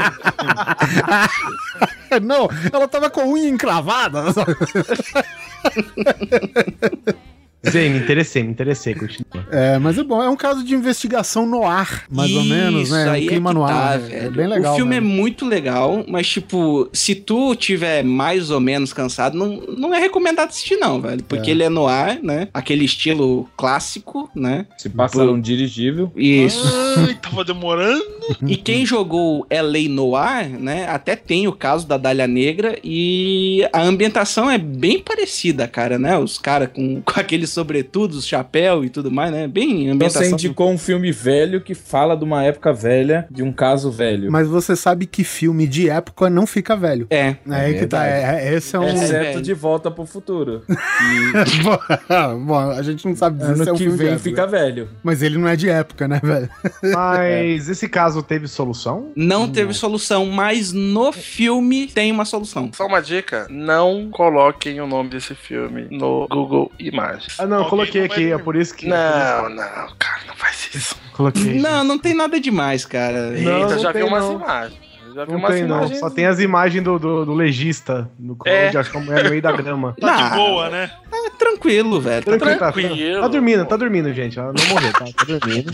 [2.22, 4.24] Não, ela tava com a unha encravada.
[7.70, 9.48] Zé, me interessei, me interessei, continua.
[9.52, 13.10] É, mas é bom, é um caso de investigação no ar, mais ou menos, né?
[13.10, 13.74] aí Um clima é que no ar.
[13.74, 14.32] tá, é velho.
[14.32, 14.74] bem legal.
[14.74, 15.08] O filme mesmo.
[15.10, 20.00] é muito legal, mas, tipo, se tu tiver mais ou menos cansado, não, não é
[20.00, 21.24] recomendado assistir, não, velho.
[21.24, 21.54] Porque É.
[21.54, 22.48] ele é no ar, né?
[22.54, 24.66] Aquele estilo clássico, né?
[24.78, 26.12] Se passa num dirigível.
[26.16, 26.64] Isso.
[26.98, 28.04] Ai, tava demorando.
[28.48, 30.88] E quem jogou LA Noir, né?
[30.88, 36.18] Até tem o caso da Dália Negra e a ambientação é bem parecida, cara, né?
[36.18, 39.48] Os caras com, com aqueles sobretudos, chapéu e tudo mais, né?
[39.48, 40.28] Bem Então você ambientação.
[40.34, 44.32] indicou um filme velho que fala de uma época velha, de um caso velho.
[44.32, 47.08] Mas você sabe que filme de época não fica velho.
[47.10, 47.36] É.
[47.50, 48.06] É aí que tá.
[48.06, 48.88] É, é- esse é um.
[48.88, 49.42] Exceto velho.
[49.42, 50.64] de volta pro futuro.
[52.46, 54.24] Bom, a gente não sabe dizer se é um que filme de vem época.
[54.24, 54.90] fica velho.
[55.04, 56.50] Mas ele não é de época, né, velho?
[56.94, 59.12] Mas esse caso teve solução?
[59.16, 62.72] Não teve solução, mas no filme tem uma solução.
[62.74, 67.40] Só uma dica: não coloquem o nome desse filme no Google Imagens.
[67.44, 68.88] Ah, não, coloquei não vai aqui, é por isso que.
[68.88, 69.56] Não, não,
[70.00, 70.96] cara, não faz isso.
[71.14, 71.60] Coloquei.
[71.60, 73.32] Não, não tem nada demais, cara.
[73.32, 74.34] Não, Eita, não já tem, vi umas não.
[74.36, 74.84] imagens.
[75.14, 75.88] Já Não tem, não.
[75.94, 78.70] Só tem as imagens do, do, do legista no É.
[78.70, 79.96] onde acho que a mulher no meio da grama.
[80.02, 80.30] Tá Não.
[80.30, 80.86] de boa, né?
[80.86, 81.38] É tranquilo.
[81.38, 82.26] tranquilo, velho.
[82.26, 83.22] Tá Tranquilo, tá, tranquilo.
[83.22, 84.40] tá dormindo, tá dormindo, gente.
[84.40, 85.72] Ela não morreu, tá, tá dormindo.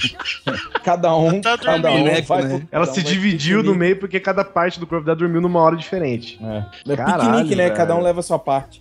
[0.84, 2.50] Cada um, Tá cada um dormindo, vai né?
[2.50, 5.40] pro- Ela cada se um dividiu no meio porque cada parte do corpo dela dormiu
[5.40, 6.38] numa hora diferente.
[6.44, 7.64] É, é Caralho, piquenique, né?
[7.64, 7.76] velho.
[7.78, 8.78] Cada um leva a sua parte.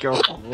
[0.00, 0.40] Que horror.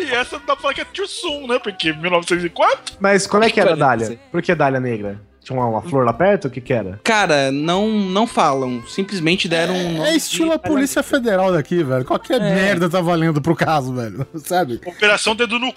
[0.00, 1.58] E essa dá pra falar que é Too Soon, né?
[1.58, 2.96] Porque 1904.
[3.00, 4.18] Mas como é que era a Dália?
[4.30, 5.20] Por que Dália negra?
[5.44, 6.48] Tinha uma, uma flor lá perto?
[6.48, 6.98] O que que era?
[7.04, 8.82] Cara, não, não falam.
[8.88, 12.04] Simplesmente deram um nome É estilo a Polícia Federal daqui, velho.
[12.04, 14.26] Qualquer merda tá valendo pro caso, velho.
[14.36, 14.80] Sabe?
[14.86, 15.74] Operação Dedo no c.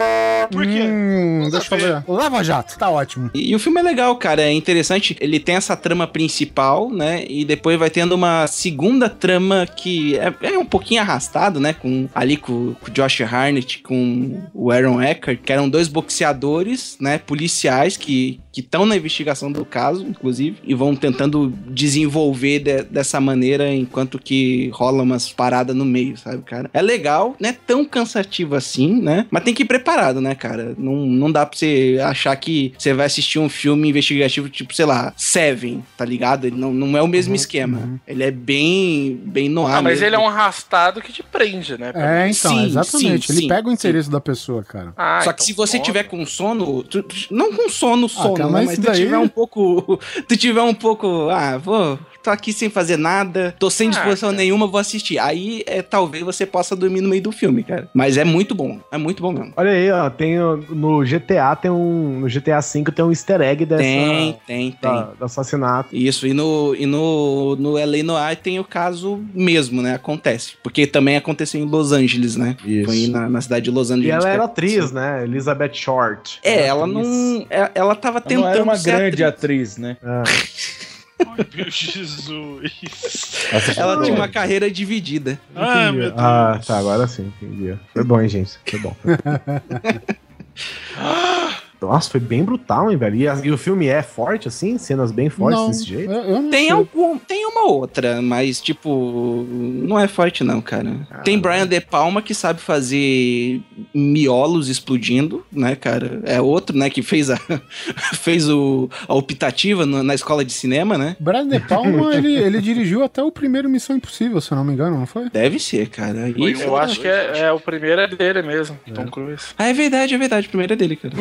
[0.51, 0.83] Por quê?
[0.83, 2.03] Hum, deixa eu ver.
[2.07, 3.29] Lava Jato, tá ótimo.
[3.33, 4.41] E, e o filme é legal, cara.
[4.41, 5.17] É interessante.
[5.19, 7.25] Ele tem essa trama principal, né?
[7.27, 11.73] E depois vai tendo uma segunda trama que é, é um pouquinho arrastado, né?
[11.73, 16.97] Com, ali com, com o Josh Harnett, com o Aaron Eckhart, que eram dois boxeadores,
[17.01, 17.17] né?
[17.17, 23.73] Policiais que estão na investigação do caso, inclusive, e vão tentando desenvolver de- dessa maneira
[23.73, 26.69] enquanto que rola umas paradas no meio, sabe, cara?
[26.73, 29.25] É legal, não é tão cansativo assim, né?
[29.31, 30.75] Mas tem que ir preparado, né, cara?
[30.77, 34.85] Não, não dá pra você achar que você vai assistir um filme investigativo tipo, sei
[34.85, 36.45] lá, Seven, tá ligado?
[36.45, 37.99] Ele não, não é o mesmo esquema.
[38.07, 39.77] Ele é bem, bem no ar.
[39.77, 40.05] Ah, mas mesmo.
[40.05, 41.91] ele é um arrastado que te prende, né?
[41.95, 43.25] É, então, Sim, exatamente.
[43.27, 44.93] sim, Ele sim, pega o interesse da pessoa, cara.
[44.97, 45.85] Ah, Só que então se você pode.
[45.85, 48.53] tiver com sono, tu- tu- não com sono, sono, cara, né?
[48.53, 49.46] mas mas daí- tiver um pouco,
[50.27, 54.29] tu tiver um pouco, ah, vou, tô aqui sem fazer nada, tô sem Ah, disposição
[54.29, 54.37] cara.
[54.41, 55.17] nenhuma, vou assistir.
[55.17, 57.87] Aí, é, talvez você possa dormir no meio do filme, cara.
[57.93, 59.53] Mas é muito bom, é muito bom mesmo.
[59.55, 62.19] Olha aí, ó, tem no GTA tem um.
[62.19, 63.81] No GTA V tem um easter egg dessa.
[63.81, 64.77] Tem, tem, tem.
[64.81, 65.95] da- do assassinato.
[65.95, 69.95] Isso, e no, e no, no LA Noir tem o caso mesmo, né?
[69.95, 70.53] Acontece.
[70.61, 72.57] Porque também aconteceu em Los Angeles, né?
[72.65, 72.85] Isso.
[72.85, 74.09] Foi na, na cidade de Los Angeles.
[74.09, 74.79] E ela era aconteceu.
[74.83, 75.23] atriz, né?
[75.23, 76.39] Elizabeth Short.
[76.43, 77.07] É, ela atriz.
[77.07, 77.45] não.
[77.49, 78.43] é- Ela tava Ela tentando.
[78.43, 79.75] não era uma ser grande atriz.
[79.75, 79.95] atriz, né?
[80.03, 80.76] É.
[81.25, 83.47] Ai, meu Jesus.
[83.77, 85.39] Ela tinha uma carreira dividida.
[85.55, 85.97] Entendi.
[85.97, 86.13] meu Deus.
[86.17, 87.77] Ah, tá, agora sim, entendi.
[87.93, 88.57] Foi bom, hein, gente?
[88.65, 88.95] Foi bom.
[91.81, 93.15] Nossa, foi bem brutal, hein, velho?
[93.15, 94.77] E, a- e o filme é forte, assim?
[94.77, 96.11] Cenas bem fortes não, desse jeito?
[96.11, 96.71] Eu, eu não Tem, sei.
[96.71, 101.07] algum, tem uma outra, mas, tipo, não é forte, não, cara.
[101.23, 103.61] Tem Brian De Palma que sabe fazer
[103.93, 106.21] miolos explodindo, né, cara?
[106.25, 107.37] É outro, né, que fez a,
[108.15, 111.15] fez o, a optativa no- na escola de cinema, né?
[111.19, 114.73] Brian De Palma, ele, ele dirigiu até o primeiro Missão Impossível, se eu não me
[114.73, 115.29] engano, não foi?
[115.29, 116.31] Deve ser, cara.
[116.35, 119.47] Foi Eu acho que é, é o primeiro é dele mesmo, Tom Cruise.
[119.57, 120.47] Ah, é verdade, é verdade.
[120.47, 121.13] O primeiro é dele, cara.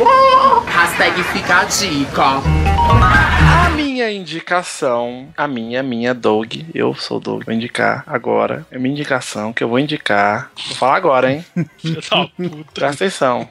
[0.46, 2.22] Hashtag fica a dica.
[2.22, 8.64] A minha indicação, a minha, minha Doug, eu sou Doug, vou indicar agora.
[8.70, 10.50] É minha indicação que eu vou indicar.
[10.68, 11.44] Vou falar agora, hein?
[11.82, 12.30] Puta.
[12.72, 13.48] Presta atenção.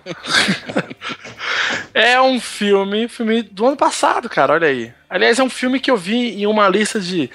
[1.94, 4.94] é um filme, filme do ano passado, cara, olha aí.
[5.10, 7.30] Aliás, é um filme que eu vi em uma lista de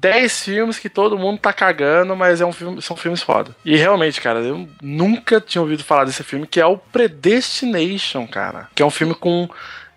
[0.00, 3.54] 10 filmes que todo mundo tá cagando, mas é um filme, são filmes foda.
[3.64, 8.68] E realmente, cara, eu nunca tinha ouvido falar desse filme, que é o Predestination, cara.
[8.74, 9.48] Que é um filme com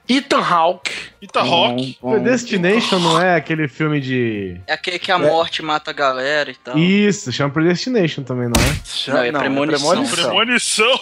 [0.09, 0.91] Ethan Hawke.
[1.33, 2.11] Bom, bom.
[2.11, 4.59] Predestination não é aquele filme de.
[4.65, 6.77] É aquele que a morte mata a galera e tal.
[6.77, 9.31] Isso, chama Predestination também, não é?
[9.31, 10.05] Não, é premonição.
[10.05, 10.99] Premonição.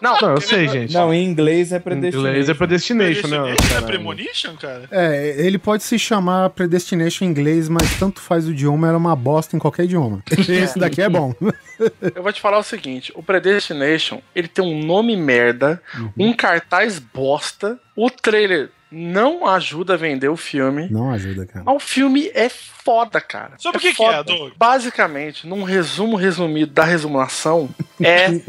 [0.00, 0.92] Não, Não, eu sei, gente.
[0.92, 2.28] Não, em inglês é Em predestinado.
[2.28, 3.38] inglês é Predestination, né?
[3.38, 3.86] Predestination é caralho?
[3.86, 4.88] Premonition, cara?
[4.90, 9.16] É, ele pode se chamar Predestination em inglês, mas tanto faz o idioma, era uma
[9.16, 10.22] bosta em qualquer idioma.
[10.48, 11.34] Esse daqui é bom.
[12.14, 15.80] Eu vou te falar o seguinte: o Predestination, ele tem um nome merda,
[16.18, 20.88] um cartaz bosta, o trailer não ajuda a vender o filme.
[20.90, 21.64] Não ajuda, cara.
[21.64, 23.54] Mas o filme é foda, cara.
[23.58, 24.18] Sobre é o que que foda.
[24.18, 24.52] é, Doug?
[24.56, 27.70] Basicamente, num resumo resumido da resumulação,
[28.02, 28.40] é.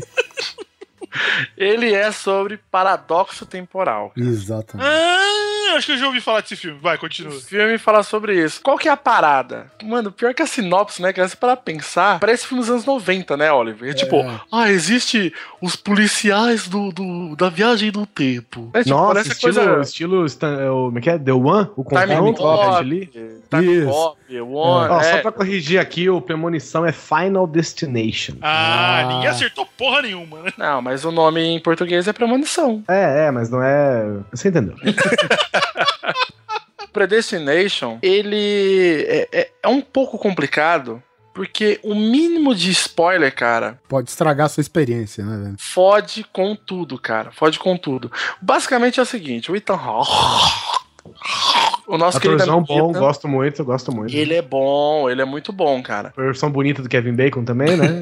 [1.57, 4.11] Ele é sobre paradoxo temporal.
[4.17, 4.87] Exatamente.
[4.89, 6.79] Ah, acho que eu já ouvi falar desse filme.
[6.81, 7.31] Vai, O continua.
[7.39, 8.61] filme fala sobre isso.
[8.61, 9.71] Qual que é a parada?
[9.83, 11.27] Mano, pior que a sinopse, né, cara?
[11.27, 13.89] Se para pensar, parece filme dos anos 90, né, Oliver?
[13.89, 14.17] É tipo,
[14.51, 18.69] ah, existe os policiais do, do- da viagem do tempo.
[18.73, 19.81] É, tipo, Nossa, parece estilo, coisa...
[19.81, 21.17] estilo Stan- é o, como é que é?
[21.17, 21.69] The One?
[21.75, 23.05] O Time Cop, Li?
[23.49, 23.89] Time Isso.
[23.89, 25.11] Cop, One, Ó, é.
[25.11, 28.35] Só pra corrigir aqui, o Premonição é Final Destination.
[28.41, 29.05] Ah, Ah.
[29.13, 30.53] ninguém acertou porra nenhuma, né?
[30.57, 32.83] Não, mas o nome em português é Premonição.
[32.87, 34.05] É, é, mas não é.
[34.31, 34.75] Você entendeu?
[36.91, 41.01] Predestination, ele é, é- é um pouco complicado,
[41.33, 45.55] porque o mínimo de spoiler, cara, Pode estragar a sua experiência, né, velho?
[45.57, 47.31] fode com tudo, cara.
[47.31, 48.11] Fode com tudo.
[48.39, 50.11] Basicamente é o seguinte, o Ethan Hawke...
[51.85, 54.15] O nosso querido Atorzão amigo bom, gosto muito, gosto muito.
[54.15, 56.13] Ele é bom, ele é muito bom, cara.
[56.15, 57.99] Versão bonita do Kevin Bacon também, né?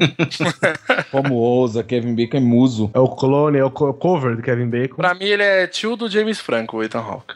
[1.10, 2.90] Como ousa, Kevin Bacon é muso.
[2.94, 4.96] é o clone, é o co- cover do Kevin Bacon.
[4.96, 7.34] Pra mim, ele é tio do James Franco, o Ethan Hawke.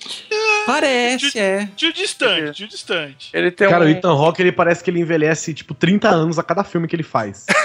[0.66, 1.68] Parece, é.
[1.76, 3.30] Tio distante, tio distante.
[3.32, 3.88] Ele tem Cara, um...
[3.88, 6.94] o Ethan Hawke, ele parece que ele envelhece, tipo, 30 anos a cada filme que
[6.96, 7.46] ele faz.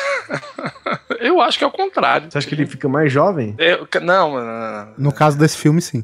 [1.20, 2.32] Eu acho que é o contrário.
[2.32, 3.54] Você acha que ele fica mais jovem?
[3.58, 4.88] Eu- não, não, não, não.
[4.98, 6.02] No caso desse filme, sim.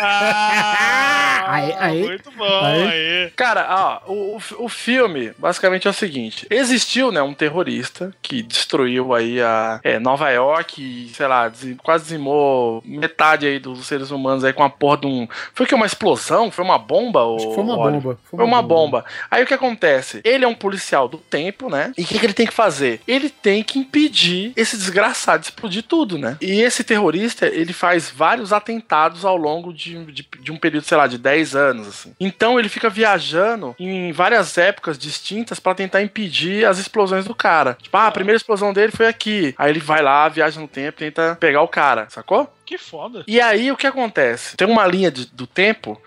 [0.00, 2.06] Ah, Aê, aê.
[2.06, 2.88] Muito bom, Aê.
[2.88, 3.30] aê.
[3.34, 9.12] Cara, ó, o, o, filme basicamente é o seguinte: existiu, né, um terrorista que destruiu
[9.12, 11.50] aí a é, Nova York e, sei lá,
[11.82, 15.28] quase dizimou metade aí dos seres humanos aí com a porra de um.
[15.54, 16.50] Foi que uma explosão?
[16.50, 17.20] Foi uma bomba?
[17.34, 18.00] Acho que foi uma Oliver?
[18.02, 18.18] bomba.
[18.30, 19.04] Foi uma bomba.
[19.30, 20.20] Aí o que acontece?
[20.24, 21.92] Ele é um policial do tempo, né?
[21.98, 23.00] E o que, que ele tem que fazer?
[23.08, 26.36] Ele tem que impedir esse desgraçado de explodir tudo, né?
[26.40, 30.96] E esse terrorista, ele faz vários atentados ao longo de, de, de um período, sei
[30.96, 32.14] lá, de 10 anos, assim.
[32.18, 37.76] Então ele fica viajando em várias épocas distintas pra tentar impedir as explosões do cara.
[37.80, 39.54] Tipo, ah, a primeira explosão dele foi aqui.
[39.58, 42.50] Aí ele vai lá, viaja no tempo, tenta pegar o cara, sacou?
[42.64, 43.24] Que foda.
[43.26, 44.56] E aí o que acontece?
[44.56, 46.00] Tem uma linha de- do tempo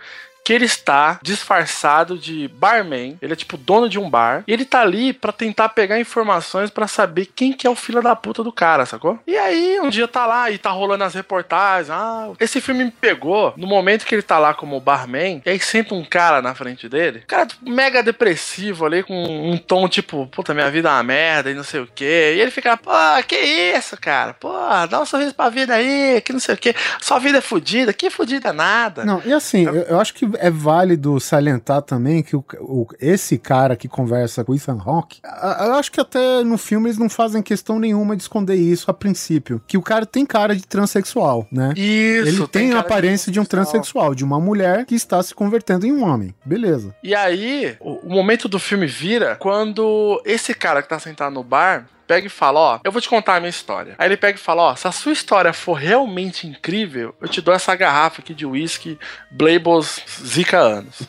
[0.43, 4.65] que ele está disfarçado de barman, ele é tipo dono de um bar, e ele
[4.65, 8.43] tá ali pra tentar pegar informações pra saber quem que é o filho da puta
[8.43, 9.19] do cara, sacou?
[9.25, 12.91] E aí um dia tá lá e tá rolando as reportagens, ah, esse filme me
[12.91, 13.53] pegou.
[13.55, 16.89] No momento que ele tá lá como barman, e aí senta um cara na frente
[16.89, 21.03] dele, cara tipo, mega depressivo ali, com um tom tipo, puta, minha vida é uma
[21.03, 22.91] merda e não sei o que, e ele fica, pô,
[23.27, 24.51] que isso, cara, pô,
[24.89, 27.93] dá um sorriso pra vida aí, que não sei o que, sua vida é fodida,
[27.93, 29.05] que fodida nada.
[29.05, 33.37] Não, e assim, eu, eu acho que é válido salientar também que o, o- esse
[33.37, 36.97] cara que conversa com o Ethan Hawke, a- eu acho que até no filme eles
[36.97, 39.61] não fazem questão nenhuma de esconder isso a princípio.
[39.67, 41.73] Que o cara tem cara de transexual, né?
[41.75, 45.33] Isso, Ele tem, a cara aparência de um transexual, de uma mulher que está se
[45.33, 46.33] convertendo em um homem.
[46.45, 46.95] Beleza.
[47.03, 51.43] E aí, o, o momento do filme vira quando esse cara que tá sentado no
[51.43, 53.95] bar pega e fala, ó, eu vou te contar a minha história.
[53.97, 57.41] Aí ele pega e fala, ó, se a sua história for realmente incrível, eu te
[57.41, 58.97] dou essa garrafa aqui de whisky
[59.31, 61.03] Blables Zika anos.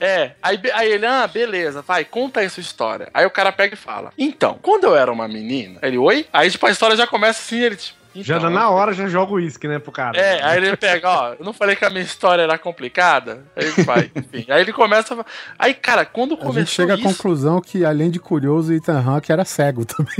[0.00, 3.08] É, aí, aí ele, ah, beleza, vai, conta aí sua história.
[3.14, 6.26] Aí o cara pega e fala, então, quando eu era uma menina, ele, oi?
[6.32, 9.32] Aí, tipo, a história já começa assim, ele, tipo, então, dá na hora, já joga
[9.32, 10.18] o uísque, né, pro cara.
[10.18, 13.44] é, aí ele pega, ó, eu não falei que a minha história era complicada?
[13.56, 14.46] Aí ele vai, enfim.
[14.48, 15.14] Aí ele começa.
[15.14, 15.24] a-
[15.58, 17.04] Aí, cara, quando A começou gente chega à isso.
[17.04, 20.14] conclusão que, além de curioso, o Ethan Hawke era cego também.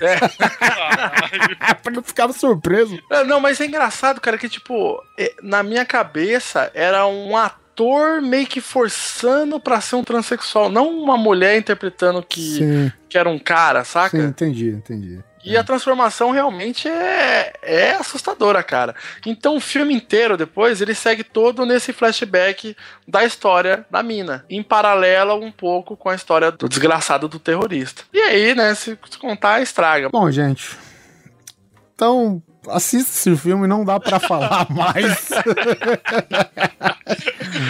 [1.82, 2.98] pra não ficar surpreso.
[3.10, 8.20] É, Não, mas é engraçado, cara, que, tipo, é, na minha cabeça era um ator
[8.22, 13.28] meio que forçando pra ser um transexual, não uma mulher interpretando que, Sim, que era
[13.28, 14.16] um cara, saca?
[14.18, 15.20] sim, entendi, entendi.
[15.44, 18.94] E a transformação realmente é, é assustadora, cara.
[19.26, 22.76] Então o filme inteiro depois ele segue todo nesse flashback
[23.06, 28.04] da história da mina, em paralelo um pouco com a história do desgraçado do terrorista.
[28.12, 30.08] E aí, né, se, contar estraga.
[30.08, 30.76] Bom, gente.
[31.94, 35.28] Então, assista esse filme, não dá pra falar mais.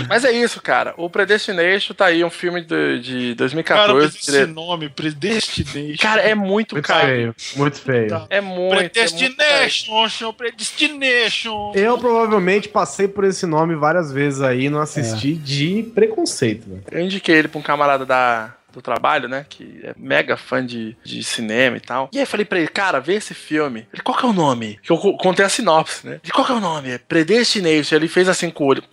[0.09, 0.95] Mas é isso, cara.
[0.97, 4.05] O Predestination tá aí, um filme de, de Cara, 2014.
[4.05, 5.97] mas esse nome, Predestination.
[6.01, 7.07] Cara, é muito, Muito caro.
[7.07, 8.09] feio, muito feio.
[8.09, 8.27] Tá.
[8.31, 8.75] É muito.
[8.75, 8.93] é muito.
[8.93, 11.73] Predestination, Predestination.
[11.75, 16.83] Eu provavelmente passei por esse nome várias vezes aí, não assisti de preconceito, velho.
[16.91, 19.45] Eu indiquei ele pra um camarada da, do trabalho, né?
[19.49, 22.09] Que é mega fã de, de cinema e tal.
[22.13, 23.87] E aí falei pra ele, cara, vê esse filme.
[23.93, 24.79] Ele, qual que é o nome?
[24.83, 26.21] Que eu co- contei a sinopse, né?
[26.23, 26.91] Ele, qual que é o nome?
[26.91, 27.97] É Predestination.
[27.97, 28.83] Ele fez assim com o olho.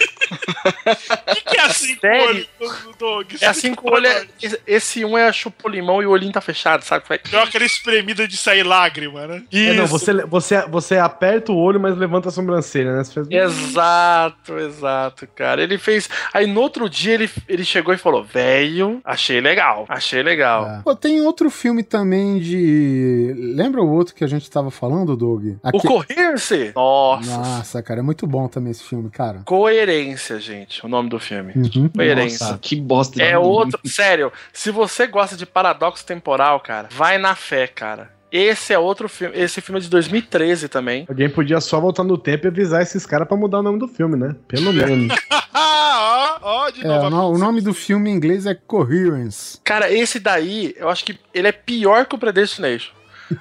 [1.30, 2.46] O que, que é assim com o Sério?
[2.60, 3.32] olho, Doug?
[3.40, 4.06] É assim com o olho.
[4.06, 4.26] é-
[4.66, 7.04] esse- um é chupolimão e o olhinho tá fechado, sabe?
[7.08, 9.42] Vai- Deu aquela espremida de sair lágrima, né?
[9.52, 13.04] É, não, você, você, você aperta o olho, mas levanta a sobrancelha, né?
[13.04, 13.28] Você faz...
[13.30, 15.62] Exato, exato, cara.
[15.62, 16.08] Ele fez.
[16.32, 20.66] Aí no outro dia ele, ele chegou e falou: Velho, achei legal, achei legal.
[20.66, 20.80] É.
[20.82, 23.34] Pô, tem outro filme também de.
[23.56, 25.44] Lembra o outro que a gente tava falando, Doug?
[25.62, 26.72] O Aque- Coerce?
[26.74, 27.36] Nossa.
[27.36, 29.42] Nossa, cara, é muito bom também esse filme, cara.
[29.90, 31.52] Coerência, gente, o nome do filme.
[31.56, 31.88] Uhum.
[31.88, 32.46] Coerência.
[32.46, 33.16] Nossa, que bosta.
[33.16, 33.80] de É outro.
[33.84, 38.08] Sério, se você gosta de paradoxo temporal, cara, vai na fé, cara.
[38.30, 39.36] Esse é outro filme.
[39.36, 41.04] Esse filme é de 2013 também.
[41.08, 43.88] Alguém podia só voltar no tempo e avisar esses caras pra mudar o nome do
[43.88, 44.36] filme, né?
[44.46, 45.12] Pelo menos.
[45.52, 47.06] Ah, ó, ó, de É, novo.
[47.06, 49.58] o, no- o nome do filme em inglês é Coherence.
[49.64, 52.92] Cara, esse daí, eu acho que ele é pior que o Predestination.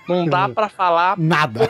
[0.08, 1.70] Não dá pra falar Nada.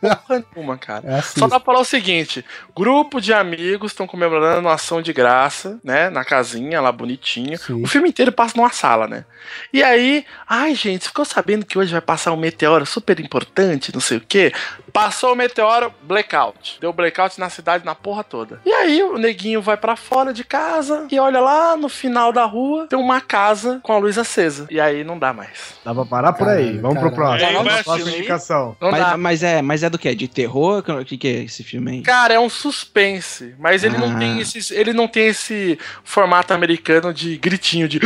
[0.00, 1.02] porra nenhuma, cara.
[1.06, 1.40] É assim.
[1.40, 5.78] Só dá pra falar o seguinte: grupo de amigos estão comemorando uma ação de graça,
[5.82, 6.10] né?
[6.10, 7.56] Na casinha lá bonitinha.
[7.58, 7.82] Sim.
[7.82, 9.24] O filme inteiro passa numa sala, né?
[9.72, 13.92] E aí, ai, gente, você ficou sabendo que hoje vai passar um meteoro super importante,
[13.92, 14.52] não sei o quê?
[14.92, 16.78] Passou o meteoro, blackout.
[16.80, 18.60] Deu blackout na cidade, na porra toda.
[18.64, 22.44] E aí, o neguinho vai pra fora de casa e olha lá no final da
[22.44, 24.66] rua, tem uma casa com a luz acesa.
[24.70, 25.74] E aí não dá mais.
[25.84, 26.78] Dá pra parar por aí.
[26.78, 27.15] Vamos caralho.
[27.16, 27.48] Próxima.
[27.48, 28.76] Aí vai próxima indicação.
[28.80, 30.14] Não Mas, mas é, mas é do que?
[30.14, 30.84] De terror?
[31.00, 32.02] O que, que é esse filme aí?
[32.02, 34.18] Cara, é um suspense, mas ele não Ah.
[34.18, 38.00] tem esse, ele não tem esse formato americano de gritinho de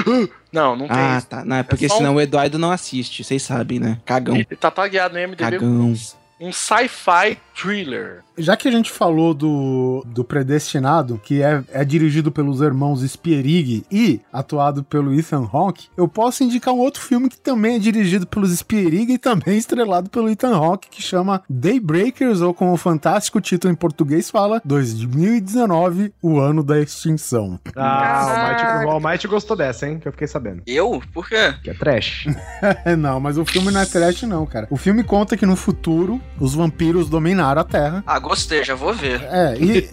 [0.53, 1.27] não, não tem Ah, isso.
[1.27, 1.45] tá.
[1.45, 3.99] Não, é porque um- senão o Eduardo não assiste, vocês sabem, né?
[4.05, 4.35] Cagão.
[4.35, 5.95] Ele tá tagueado no MDB Cagão.
[6.41, 8.23] um sci-fi thriller.
[8.39, 13.85] Já que a gente falou do, do Predestinado, que é, é dirigido pelos irmãos Spierig
[13.91, 18.27] e atuado pelo Ethan Hawke, eu posso indicar um outro filme que também é dirigido
[18.27, 23.41] pelos Spierig e também estrelado pelo Ethan Hawke, que chama Daybreakers, ou como o fantástico
[23.41, 27.59] título em português fala, 2019, o ano da extinção.
[27.77, 29.99] Ah, o Might, o Almighty gostou dessa, hein?
[29.99, 30.63] Que eu fiquei sabendo.
[30.67, 31.03] Eu?
[31.13, 31.55] Por quê?
[31.63, 32.27] Que é trash.
[32.99, 34.67] não, mas o filme não é trash não, cara.
[34.71, 38.05] O filme conta que no futuro, os vampiros dominaram a Terra.
[38.07, 39.23] Ah, gostei, já vou ver.
[39.25, 39.89] É, e...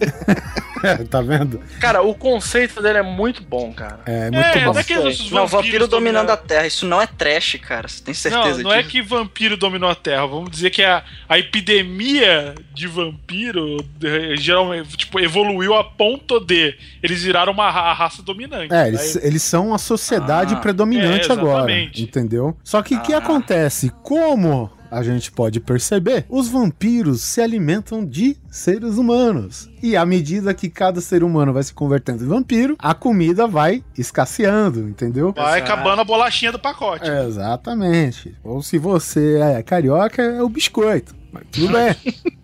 [0.84, 1.60] É, tá vendo?
[1.80, 3.98] Cara, o conceito dele é muito bom, cara.
[4.06, 4.72] É muito É, bom.
[4.72, 4.94] não é que
[5.32, 6.66] Não, vampiro dominando a Terra.
[6.66, 7.88] Isso não é trash, cara.
[7.88, 8.90] Você tem certeza Não, não é disso?
[8.90, 10.26] que vampiro dominou a Terra.
[10.26, 16.76] Vamos dizer que a, a epidemia de vampiro eh, geralmente tipo, evoluiu a ponto de
[17.02, 18.72] eles viraram uma ra- raça dominante.
[18.72, 22.02] É, eles, eles são a sociedade Ah, predominante é, agora, exatamente.
[22.02, 22.56] entendeu?
[22.62, 23.18] Só que o que Ah.
[23.18, 23.92] acontece?
[24.02, 29.70] Como a gente pode perceber, os vampiros se alimentam de seres humanos.
[29.82, 33.84] E à medida que cada ser humano vai se convertendo em vampiro, a comida vai
[33.96, 35.32] escasseando, entendeu?
[35.32, 35.72] Vai Exato.
[35.72, 37.08] acabando a bolachinha do pacote.
[37.08, 38.34] É, exatamente.
[38.42, 41.14] Ou se você é carioca, é o biscoito.
[41.32, 41.94] Mas tudo bem.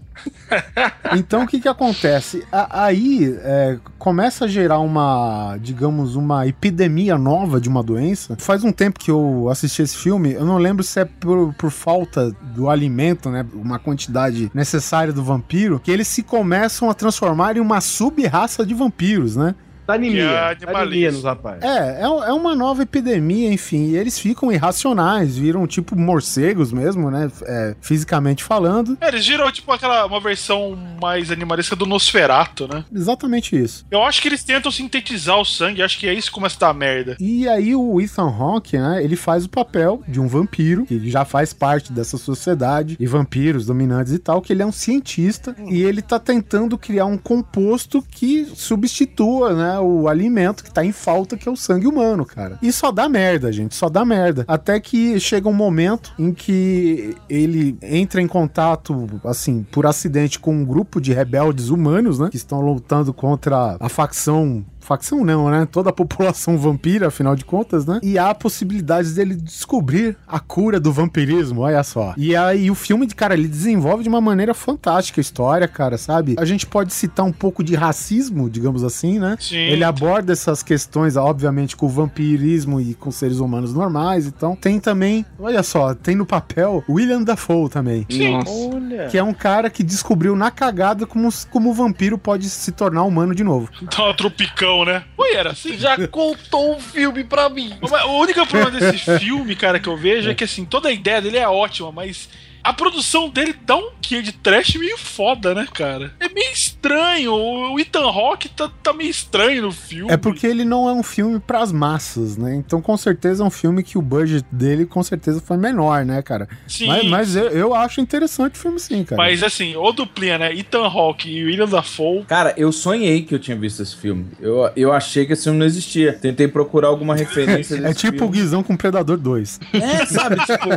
[1.16, 2.44] Então o que que acontece?
[2.50, 8.36] A- aí é, começa a gerar uma, digamos, uma epidemia nova de uma doença.
[8.38, 11.70] Faz um tempo que eu assisti esse filme, eu não lembro se é por, por
[11.70, 13.44] falta do alimento, né?
[13.54, 18.74] Uma quantidade necessária do vampiro, que eles se começam a transformar em uma sub-raça de
[18.74, 19.54] vampiros, né?
[19.86, 20.56] Da anemia.
[20.56, 21.62] Que é Da anemia nos rapazes.
[21.62, 23.90] É, é, é uma nova epidemia, enfim.
[23.90, 27.30] E eles ficam irracionais, viram tipo morcegos mesmo, né?
[27.42, 28.96] É, fisicamente falando.
[29.00, 32.84] É, eles viram tipo aquela uma versão mais animalesca do Nosferato, né?
[32.94, 33.84] Exatamente isso.
[33.90, 36.68] Eu acho que eles tentam sintetizar o sangue, acho que é isso que começa a
[36.68, 37.16] dar merda.
[37.20, 39.02] E aí o Ethan Hawke, né?
[39.02, 43.66] Ele faz o papel de um vampiro, que já faz parte dessa sociedade, e vampiros
[43.66, 48.02] dominantes e tal, que ele é um cientista, e ele tá tentando criar um composto
[48.02, 49.73] que substitua, né?
[49.80, 52.58] O alimento que tá em falta, que é o sangue humano, cara.
[52.62, 54.44] E só dá merda, gente, só dá merda.
[54.46, 60.54] Até que chega um momento em que ele entra em contato, assim, por acidente com
[60.54, 62.28] um grupo de rebeldes humanos, né?
[62.30, 65.66] Que estão lutando contra a facção facção não, né?
[65.70, 68.00] Toda a população vampira, afinal de contas, né?
[68.02, 72.14] E há possibilidades dele descobrir a cura do vampirismo, olha só.
[72.16, 76.36] E aí o filme, cara, ele desenvolve de uma maneira fantástica a história, cara, sabe?
[76.38, 79.36] A gente pode citar um pouco de racismo, digamos assim, né?
[79.40, 79.56] Sim.
[79.56, 84.78] Ele aborda essas questões, obviamente, com o vampirismo e com seres humanos normais, então tem
[84.78, 88.06] também, olha só, tem no papel William Dafoe também.
[88.10, 88.50] Nossa.
[88.50, 89.08] Olha.
[89.08, 93.04] Que é um cara que descobriu na cagada como, como o vampiro pode se tornar
[93.04, 93.68] humano de novo.
[93.82, 95.04] Então, tropicão, né?
[95.18, 95.76] Oi, era assim.
[95.76, 97.76] Já contou o filme pra mim.
[97.82, 101.20] O único problema desse filme, cara, que eu vejo é que assim, toda a ideia
[101.20, 102.30] dele é ótima, mas
[102.64, 106.12] a produção dele dá um quê de trash meio foda, né, cara?
[106.18, 107.34] É meio estranho.
[107.34, 110.10] O Ethan Hawke tá, tá meio estranho no filme.
[110.10, 112.54] É porque ele não é um filme pras massas, né?
[112.54, 116.22] Então, com certeza, é um filme que o budget dele, com certeza, foi menor, né,
[116.22, 116.48] cara?
[116.66, 119.20] Sim, mas mas eu, eu acho interessante o filme, sim, cara.
[119.20, 120.54] Mas assim, o duplinha, né?
[120.54, 122.24] Ethan Hawke e William Dafoe.
[122.24, 124.26] Cara, eu sonhei que eu tinha visto esse filme.
[124.40, 126.12] Eu, eu achei que esse filme não existia.
[126.12, 128.32] Tentei procurar alguma referência desse É tipo o filme.
[128.38, 129.60] Guizão com Predador 2.
[129.74, 130.36] É, sabe?
[130.44, 130.68] Tipo,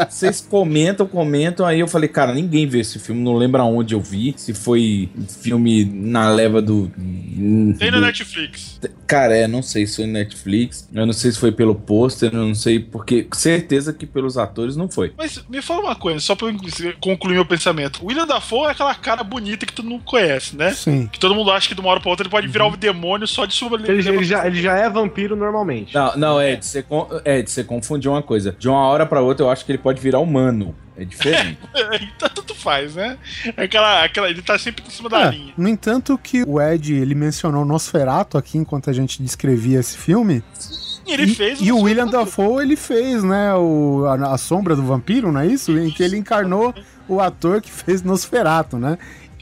[0.08, 1.66] vocês comentam, comentam.
[1.66, 3.20] Aí eu falei, cara, ninguém vê esse filme.
[3.20, 4.34] Não lembro aonde eu vi.
[4.36, 6.88] Se foi um filme na leva do.
[7.78, 8.80] Tem na do- Netflix.
[9.04, 10.88] Cara, é, não sei se foi Netflix.
[10.94, 12.30] Eu não sei se foi pelo pôster.
[12.32, 12.78] Eu não sei.
[12.78, 15.12] Porque certeza que pelos atores não foi.
[15.18, 16.54] Mas me fala uma coisa, só pra eu
[17.00, 18.00] concluir meu pensamento.
[18.02, 20.70] O William Dafoe é aquela cara bonita que todo mundo conhece, né?
[20.72, 21.08] Sim.
[21.10, 23.26] Que todo mundo acha que de uma hora pra outra ele pode virar um demônio
[23.26, 25.92] só de sua Ele, ele já, ele já é vampiro normalmente.
[25.94, 28.54] Não, não, Ed, você, con- Ed, você confundiu uma coisa.
[28.58, 30.43] De uma hora pra outra, eu acho que ele pode virar humano.
[30.96, 31.58] É diferente.
[32.16, 33.18] então tanto faz, né?
[33.56, 35.52] É Aquela, aquela, ele tá sempre em cima da É, linha.
[35.56, 40.42] no entanto, que o Ed, ele mencionou Nosferato aqui enquanto a gente descrevia esse filme.
[41.06, 42.06] E ele e, fez e o William.
[42.06, 45.76] Dafoe, ele fez, né, o, a, a Sombra do Vampiro, não é isso?
[45.76, 46.72] Em que ele encarnou
[47.08, 48.96] o ator que fez Nosferato, né?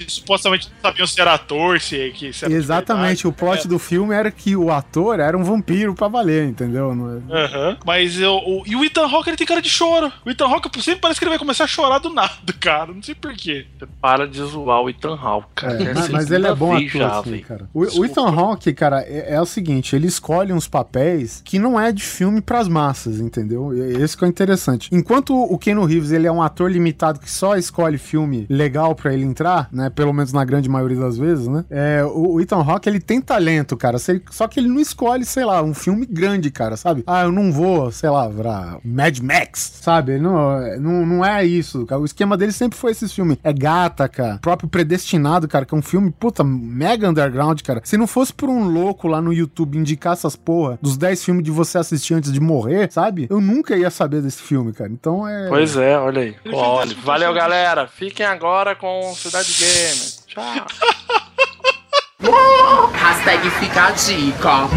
[0.05, 3.79] Que supostamente não sabiam se era ator, se, que, se era Exatamente, o plot do
[3.79, 6.93] filme era que o ator era um vampiro pra valer, entendeu?
[7.31, 7.79] É- Aham.
[7.85, 10.13] Mas eu, o, e o Ethan Hawke, ele tem cara de choro.
[10.25, 12.93] O Ethan Hawke sempre parece que ele vai começar a chorar do nada, cara.
[12.93, 13.67] Não sei porquê.
[14.01, 15.83] Para de zoar o Ethan Hawke, cara.
[15.83, 17.69] É, mas, mas ele é bom ator, já, assim, cara.
[17.73, 21.79] O, o Ethan Hawke, cara, é, é o seguinte, ele escolhe uns papéis que não
[21.79, 23.73] é de filme pras massas, entendeu?
[24.01, 24.89] Esse que é o interessante.
[24.93, 29.13] Enquanto o Keanu Reeves, ele é um ator limitado que só escolhe filme legal pra
[29.13, 29.91] ele entrar, né?
[29.95, 31.65] Pelo menos na grande maioria das vezes, né?
[31.71, 33.99] É, o, o Ethan Hawke, ele tem talento, cara.
[33.99, 37.03] se ele- só que ele não escolhe, sei lá, um filme grande, cara, sabe?
[37.07, 40.13] Ah, eu não vou, sei lá, pra Mad Max, sabe?
[40.13, 42.01] Ele Não, não, não é isso, cara.
[42.01, 43.39] O esquema dele sempre foi esses filmes.
[43.43, 47.81] É Gataca, próprio Predestinado, cara, que é um filme, puta, mega underground, cara.
[47.85, 51.45] Se não fosse por um louco lá no YouTube indicar essas porra dos 10 filmes
[51.45, 53.27] de você assistir antes de morrer, sabe?
[53.31, 54.91] Eu nunca ia saber desse filme, cara.
[54.91, 55.49] Então é.
[55.49, 56.35] Pois é, olha aí.
[56.45, 57.87] Ele Olha, valeu, galera.
[57.87, 60.11] Fiquem agora com Cidade Gamer.
[60.29, 60.67] Tchau.
[62.95, 64.69] Hashtag fica a dica.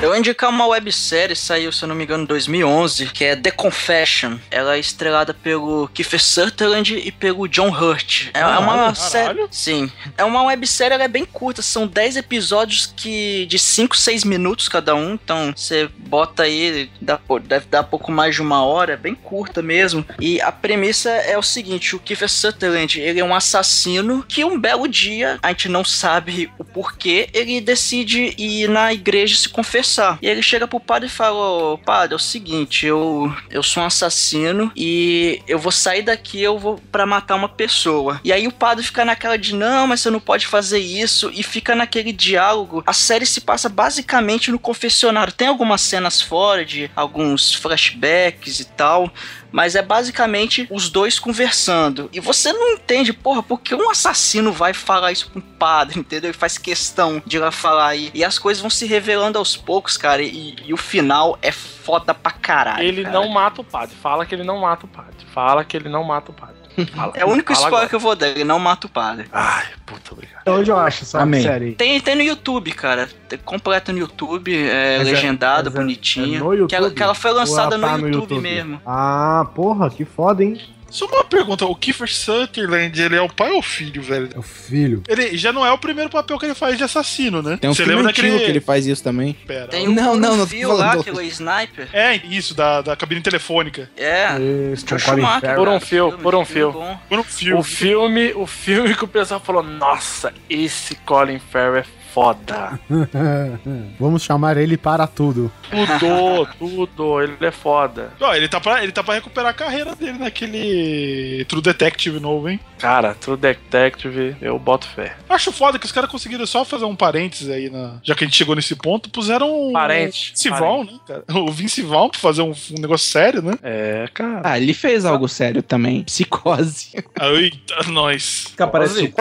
[0.00, 3.34] Eu vou indicar uma websérie, saiu, se eu não me engano, em 2011, que é
[3.34, 4.38] The Confession.
[4.48, 8.28] Ela é estrelada pelo Kiefer Sutherland e pelo John Hurt.
[8.32, 9.44] É, é uma série...
[9.50, 9.90] Sim.
[10.16, 14.68] É uma websérie, ela é bem curta, são 10 episódios que de 5, 6 minutos
[14.68, 18.96] cada um, então você bota aí, dá, deve dar pouco mais de uma hora, é
[18.96, 20.06] bem curta mesmo.
[20.20, 24.60] E a premissa é o seguinte, o Kiefer Sutherland, ele é um assassino que um
[24.60, 29.87] belo dia, a gente não sabe o porquê, ele decide ir na igreja se confessar.
[30.20, 31.36] E ele chega pro padre e fala:
[31.74, 36.42] "Ô, Padre, é o seguinte, eu, eu sou um assassino e eu vou sair daqui,
[36.42, 38.20] eu vou pra matar uma pessoa.
[38.24, 41.30] E aí o padre fica naquela de: Não, mas você não pode fazer isso.
[41.34, 42.82] E fica naquele diálogo.
[42.86, 45.32] A série se passa basicamente no confessionário.
[45.32, 49.10] Tem algumas cenas fora de alguns flashbacks e tal.
[49.50, 52.08] Mas é basicamente os dois conversando.
[52.12, 56.30] E você não entende, porra, porque um assassino vai falar isso com um padre, entendeu?
[56.30, 57.96] E faz questão de ir lá falar.
[57.96, 60.22] E, e as coisas vão se revelando aos poucos, cara.
[60.22, 62.82] E, e o final é foda pra caralho.
[62.82, 63.14] Ele cara.
[63.14, 63.96] não mata o padre.
[63.96, 65.26] Fala que ele não mata o padre.
[65.32, 66.57] Fala que ele não mata o padre.
[66.86, 67.88] Fala, É o único spoiler agora.
[67.88, 69.26] que eu vou dar, ele não mata o padre.
[69.32, 70.46] Ai, puta, obrigado.
[70.48, 71.42] Onde eu acho essa Amém.
[71.42, 71.72] série?
[71.72, 73.08] Tem, tem no YouTube, cara.
[73.28, 76.36] Tem completo no YouTube, é Mas é- legendado, mas é- bonitinho.
[76.36, 76.68] é no YouTube?
[76.68, 78.80] Que, ela, que ela foi lançada Ou ela tá no, YouTube mesmo.
[78.86, 80.60] Ah, porra, que foda, hein?
[80.90, 84.28] Só uma pergunta, o Kiefer Sutherland, ele é o pai ou o filho, velho?
[84.34, 85.02] É o filho.
[85.08, 87.56] Ele já não é o primeiro papel que ele faz de assassino, né?
[87.60, 88.38] Tem um Você filme lembra daquele...
[88.38, 89.34] que ele faz isso também.
[89.46, 89.68] Pera.
[89.68, 91.88] Tem Não, um não, não fio falando lá, do- que é o Sniper.
[91.92, 93.90] É, isso, da, da cabine telefônica.
[93.96, 94.28] É.
[94.28, 95.56] Joe com Colin Schumacher, Farrell.
[95.56, 96.98] Por um fio, filme, por um filme fio.
[97.08, 97.58] Foi no filme.
[97.60, 101.84] O filme, o filme que o pessoal falou, nossa, esse Colin Farrell é
[102.18, 102.80] foda.
[103.98, 105.52] Vamos chamar ele para tudo.
[106.00, 108.12] Tudo, tudo, ele é foda.
[108.20, 112.48] Ó, ele, tá pra, ele tá pra recuperar a carreira dele naquele True Detective novo,
[112.48, 112.58] hein?
[112.78, 115.16] Cara, True Detective, eu boto fé.
[115.28, 118.00] Acho foda que os caras conseguiram só fazer um parênteses aí, na...
[118.02, 121.24] já que a gente chegou nesse ponto, puseram um Parente, Vince Vaughn, né, cara?
[121.28, 123.54] O Vince Vaughn pra fazer um, um negócio sério, né?
[123.62, 124.42] É, cara.
[124.44, 126.02] Ah, ele fez algo sério também.
[126.02, 127.04] Psicose.
[127.20, 128.52] Eita, nós.
[128.56, 129.12] Que aparece o c...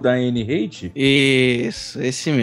[0.00, 0.90] da Anne Hate.
[0.94, 2.39] Isso, esse mesmo.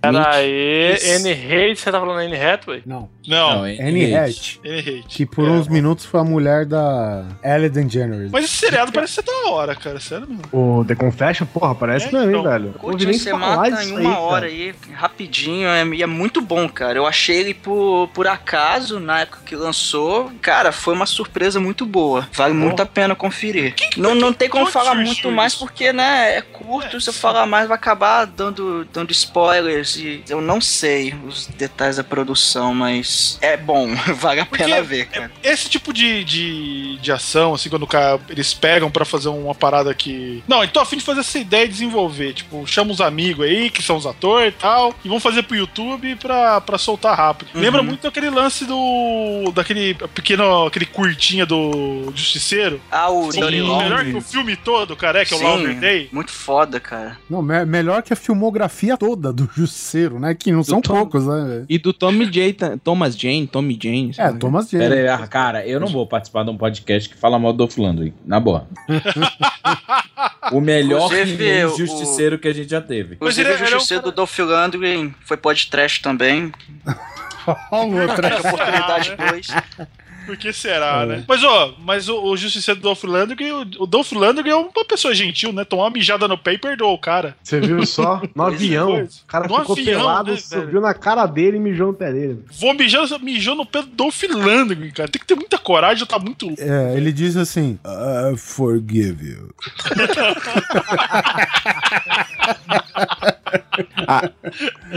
[0.00, 1.10] Pera aí, Isso.
[1.16, 2.82] Anne Hate, você tá falando Anne Hathaway?
[2.86, 3.08] Não.
[3.26, 4.56] Não, Annie Hatch.
[4.64, 5.04] ele hate.
[5.08, 5.50] Que por É.
[5.50, 8.30] uns minutos foi a mulher da Ellen DeGeneres.
[8.30, 10.42] Mas esse seriado parece ser da hora, cara, sério mesmo.
[10.50, 12.50] O The Confession, porra, parece É, mesmo, hein, então.
[12.50, 12.72] velho?
[12.78, 14.20] Curte, você mata em aí, uma cara.
[14.22, 16.98] hora aí, rapidinho, é, e é muito bom, cara.
[16.98, 20.30] Eu achei ele por, por acaso, na época que lançou.
[20.40, 22.26] Cara, foi uma surpresa muito boa.
[22.32, 23.74] Vale muito a pena conferir.
[23.96, 25.64] não, não tem como falar muito mais isso?
[25.66, 26.98] porque, né, é curto.
[26.98, 29.96] se eu falar mais, vai acabar dando, dando spoilers.
[29.96, 33.88] E eu não sei os detalhes da produção, mas é bom.
[34.16, 35.30] vale a Porque pena ver, cara.
[35.42, 39.54] Esse tipo de, de, de ação, assim, quando o cara, eles pegam pra fazer uma
[39.54, 40.42] parada que.
[40.46, 42.32] Não, eu tô afim de fazer essa ideia e desenvolver.
[42.34, 45.56] Tipo, chama os amigos aí, que são os atores e tal, e vão fazer pro
[45.56, 47.50] YouTube pra, pra soltar rápido.
[47.54, 47.60] Uhum.
[47.60, 49.52] Lembra muito daquele lance do.
[49.54, 50.66] daquele pequeno.
[50.66, 52.80] aquele curtinha do Justiceiro.
[52.90, 55.78] Ah, o Sim, melhor que o filme todo, cara, é que é o Sim, Longer
[55.78, 56.08] Day.
[56.12, 57.18] Muito foda, cara.
[57.28, 60.34] Não, me- melhor que a filmografia toda do Justiceiro, né?
[60.34, 61.64] Que não são Tom- poucos, né?
[61.68, 64.12] E do Tommy J, Thomas Jane, Tommy Jane.
[64.16, 64.32] É, lá.
[64.34, 65.00] Thomas Pera Jane.
[65.00, 67.76] aí, ah, cara, eu não vou participar de um podcast que fala mal do Dolph
[67.76, 68.66] Lundgren, na boa.
[70.52, 73.14] o melhor o- justiceiro que a gente já teve.
[73.16, 76.52] Inclusive, o Justiceiro do Dolph Lundgren foi podcast também.
[77.70, 78.26] Olha o outro.
[78.26, 79.46] Oportunidade 2.
[80.28, 81.24] Por que será, né?
[81.26, 84.84] Mas, ó, mas o, o Justiceiro do Dolph Lundgren, o, o Dolph Lundgren é uma
[84.84, 85.64] pessoa gentil, né?
[85.64, 87.34] Tomar uma mijada no pé e perdoa o cara.
[87.42, 88.20] Você viu só?
[88.36, 88.92] No avião.
[88.92, 89.20] coisa.
[89.24, 92.12] O cara No ficou avião, pelado, né, subiu na cara dele e mijou no pé
[92.12, 92.44] dele.
[92.60, 95.08] Vou mijar, mijou no pé do Dolph Lundgren, cara.
[95.08, 96.46] Tem que ter muita coragem, tá muito...
[96.58, 99.54] É, ele diz assim: I forgive you.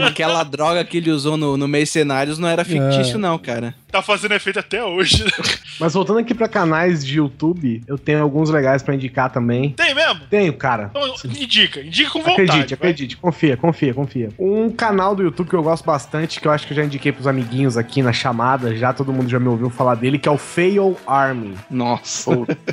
[0.04, 3.74] Aquela droga que ele usou no, no Mercenários não era fictício, não, cara.
[3.90, 5.24] Tá fazendo efeito até hoje.
[5.78, 9.70] Mas voltando aqui pra canais de YouTube, eu tenho alguns legais pra indicar também.
[9.70, 10.20] Tem mesmo?
[10.30, 10.90] Tenho, cara.
[10.90, 12.42] Então, indica, indica com vontade.
[12.42, 12.90] Acredite, vai.
[12.90, 14.28] acredite, confia, confia, confia.
[14.38, 17.12] Um canal do YouTube que eu gosto bastante, que eu acho que eu já indiquei
[17.12, 20.32] pros amiguinhos aqui na chamada, já todo mundo já me ouviu falar dele, que é
[20.32, 21.54] o Fail Army.
[21.70, 22.30] Nossa.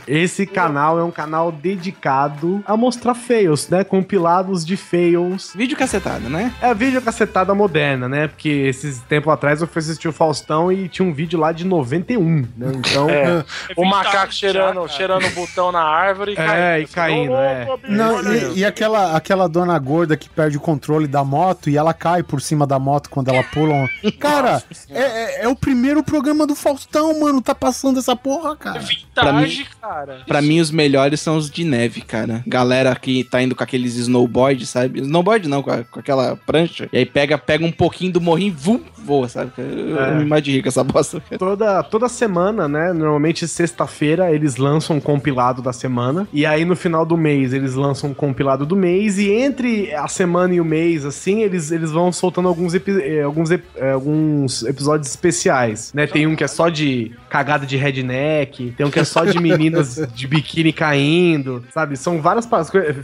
[0.08, 3.84] Esse canal é um canal dedicado a mostrar fails, né?
[3.84, 5.54] Compilados de fails.
[5.56, 6.54] Vídeo cacetada, né?
[6.62, 8.28] É vídeo cacetada moderna, né?
[8.28, 11.66] Porque esses tempo atrás eu fui assistir o Faustão e tinha um vídeo lá de
[11.66, 12.72] 91, né?
[12.76, 13.10] Então.
[13.10, 13.44] É.
[13.76, 17.68] O vintage macaco cheirando, cheirando o botão na árvore e É, e caindo, é.
[17.88, 21.94] Não, e, e aquela, aquela dona gorda que perde o controle da moto e ela
[21.94, 23.74] cai por cima da moto quando ela pula.
[23.74, 23.88] um-
[24.20, 27.42] Cara, é, é- é o primeiro programa do Faustão, mano.
[27.42, 28.82] Tá passando essa porra, cara.
[29.14, 30.18] Pra mim- Vintage, cara.
[30.28, 32.44] Pra mim, os melhores são os de neve, cara.
[32.48, 35.00] Galera que tá indo com aqueles snowboard, sabe?
[35.02, 36.90] Snowboard não, com, a- com aquela prancha.
[36.92, 39.52] E aí pega, pega um pouquinho do morrinho e vum, voa, sabe?
[39.58, 40.12] Eu, É.
[40.12, 41.20] eu me imagino essa bosta.
[41.22, 41.38] cara.
[41.40, 42.94] Toda, toda semana, né?
[42.94, 46.28] Normalmente sexta-feira eles lançam um compilado da semana.
[46.34, 49.18] E aí no final do mês eles lançam um compilado do mês.
[49.18, 53.22] E entre a semana e o mês, assim, eles, eles vão soltando alguns, epi- eh,
[53.22, 56.08] alguns, ep- eh, alguns episódios especiais, né?
[56.08, 59.40] Tem um que é só de cagada de redneck, tem um que é só de
[59.40, 61.96] meninas de biquíni caindo, sabe?
[61.98, 62.48] São várias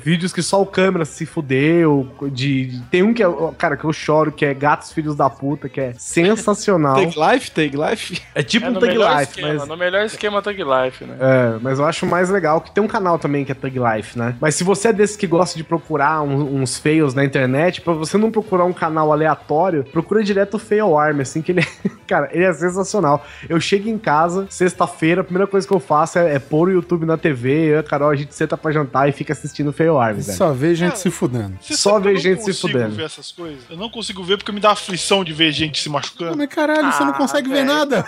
[0.03, 2.07] vídeos que só o câmera se fudeu.
[2.31, 3.27] De, de- tem um que é,
[3.57, 6.95] cara, que eu choro, que é Gatos Filhos da Puta, que é sensacional.
[7.03, 8.21] Take Life, Take Life.
[8.33, 9.67] É tipo É um melhor Life, esquema, mas.
[9.67, 11.15] no melhor esquema Thug Life, né?
[11.19, 14.17] É, mas eu acho mais legal que tem um canal também que é Thug Life,
[14.17, 14.35] né?
[14.39, 17.93] Mas se você é desse que gosta de procurar um- uns fails na internet, pra
[17.93, 21.65] você não procurar um canal aleatório, procura direto o Fail Arm, assim, que ele é,
[22.07, 23.25] cara, ele é sensacional.
[23.47, 26.71] Eu chego em casa, sexta-feira, a primeira coisa que eu faço é, é pôr o
[26.71, 29.69] YouTube na TV, eu e a Carol, a gente senta pra jantar e fica assistindo
[29.69, 30.37] o Fail Arm, velho.
[30.37, 31.53] Só vê gente se fudendo.
[31.61, 31.99] Só
[32.37, 32.95] sabe que ver eu não gente se consigo fudendo.
[32.95, 33.63] ver essas coisas.
[33.69, 36.37] Eu não consigo ver porque me dá aflição de ver gente se machucando.
[36.37, 38.05] Mas caralho, você não Ah, consegue ver nada.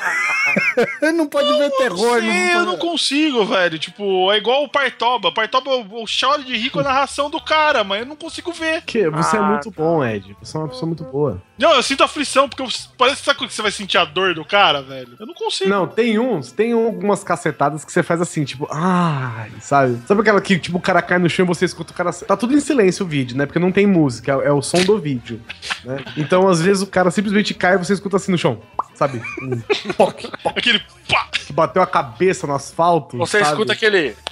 [1.13, 2.19] não pode ver terror.
[2.21, 3.77] Sim, não eu não consigo, velho.
[3.79, 5.31] Tipo, é igual o Partoba.
[5.31, 8.51] Partoba, eu, eu choro de rir com a narração do cara, mas eu não consigo
[8.51, 8.81] ver.
[8.83, 10.35] Que você é Ah, muito bom, Ed.
[10.41, 11.41] Você é uma pessoa muito boa.
[11.57, 14.45] Não, eu sinto aflição, porque eu- parece sabe quando você vai sentir a dor do
[14.45, 15.15] cara, velho.
[15.19, 15.67] Eu não consigo.
[15.69, 19.99] Não, tem uns, tem algumas cacetadas que você faz assim, tipo, ai, sabe?
[20.07, 22.13] Sabe aquela que, tipo, o cara cai no chão e você escuta o cara.
[22.13, 23.45] Tá tudo em silêncio o vídeo, né?
[23.47, 25.41] Porque não tem música, é, é o som do vídeo.
[25.83, 25.97] Né?
[26.15, 28.61] Então, às vezes, o cara simplesmente cai e você escuta assim no chão,
[28.93, 29.21] sabe?
[29.41, 29.59] Um
[29.93, 30.79] poc, poc, Aquele
[31.09, 31.27] pá!
[31.31, 33.17] que bateu a cabeça no asfalto.
[33.17, 33.51] Você sabe?
[33.51, 34.15] escuta aquele.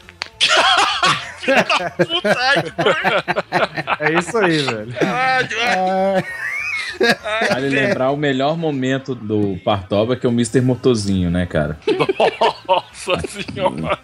[2.07, 4.03] Puta, ai, que.
[4.03, 4.93] É isso aí, velho.
[7.49, 10.61] Vale lembrar o melhor momento do Partoba, que é o Mr.
[10.61, 11.77] Motorzinho, né, cara?
[12.67, 13.99] Nossa senhora.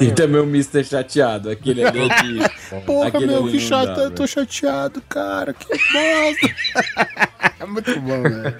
[0.00, 0.84] E também o Mr.
[0.84, 2.80] Chateado, aquele ali de...
[2.84, 4.00] Porra, Aquele meu, que chato.
[4.00, 5.52] eu tô chateado, cara.
[5.52, 6.54] Que bosta.
[7.60, 8.56] é muito bom, velho.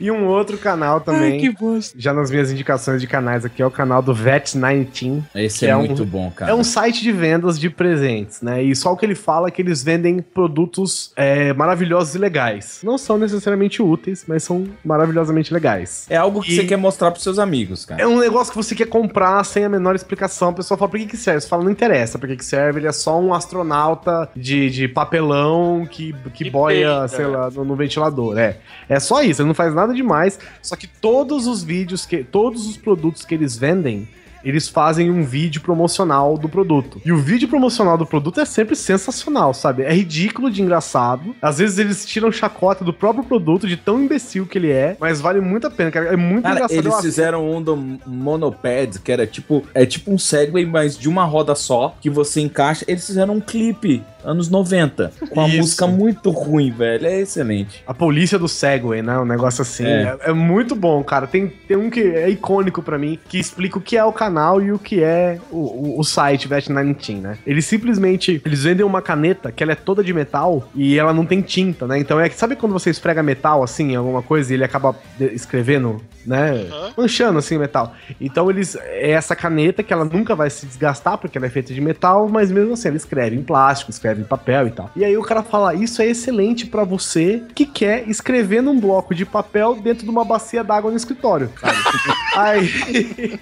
[0.00, 1.98] E um outro canal também, que bosta.
[1.98, 5.22] já nas minhas indicações de canais aqui, é o canal do Vet19.
[5.34, 6.50] Esse é, é um- muito bom, cara.
[6.50, 8.62] É um site de vendas de presentes, né?
[8.62, 12.80] E só o que ele fala é que eles vendem produtos é, maravilhosos e legais.
[12.82, 16.06] Não são necessariamente úteis, mas são maravilhosamente legais.
[16.10, 18.02] É algo que E- você quer mostrar pros seus amigos, cara.
[18.02, 20.48] É um negócio que você quer comprar sem a menor explicação.
[20.50, 21.40] A pessoa fala, por que, que serve?
[21.40, 22.80] Você fala, não interessa pra que, que serve.
[22.80, 27.36] Ele é só um astronauta de, de papelão que, que Que boia, peida, sei né?
[27.36, 28.38] lá, no, no ventilador.
[28.38, 28.56] É.
[28.88, 30.38] é só isso, ele não faz nada demais.
[30.62, 34.08] Só que todos os vídeos, que todos os produtos que eles vendem,
[34.44, 37.00] eles fazem um vídeo promocional do produto.
[37.04, 39.82] E o vídeo promocional do produto é sempre sensacional, sabe?
[39.82, 41.34] É ridículo de engraçado.
[41.42, 45.20] Às vezes eles tiram chacota do próprio produto, de tão imbecil que ele é, mas
[45.20, 46.06] vale muito a pena, cara.
[46.06, 46.78] É muito Cara, engraçado.
[46.78, 47.76] eles fizeram um do
[48.06, 52.40] Monoped, que era tipo, é tipo um Segway, mas de uma roda só, que você
[52.40, 52.84] encaixa.
[52.86, 55.56] Eles fizeram um clipe, anos 90, com uma Isso.
[55.58, 57.06] música muito ruim, velho.
[57.06, 57.82] É excelente.
[57.86, 59.18] A polícia do Segway, né?
[59.18, 59.84] Um negócio assim.
[59.84, 60.16] É.
[60.22, 61.26] É, é muito bom, cara.
[61.26, 64.60] Tem, tem um que é icônico pra mim, que explica o que é o canal
[64.62, 67.38] e o que é o, o, o site Vet19, né?
[67.46, 71.24] Eles simplesmente, eles vendem uma caneta que ela é toda de metal e ela não
[71.24, 71.98] tem tinta, né?
[71.98, 76.00] Então é que, sabe quando você esfrega metal assim, alguma coisa, e ele acaba escrevendo
[76.28, 76.66] né?
[76.96, 77.94] Manchando assim o metal.
[78.20, 78.76] Então eles.
[78.76, 82.28] É essa caneta que ela nunca vai se desgastar, porque ela é feita de metal,
[82.28, 84.90] mas mesmo assim ela escreve em plástico, escreve em papel e tal.
[84.94, 89.14] E aí o cara fala: Isso é excelente pra você que quer escrever num bloco
[89.14, 91.50] de papel dentro de uma bacia d'água no escritório,
[92.36, 93.38] aí.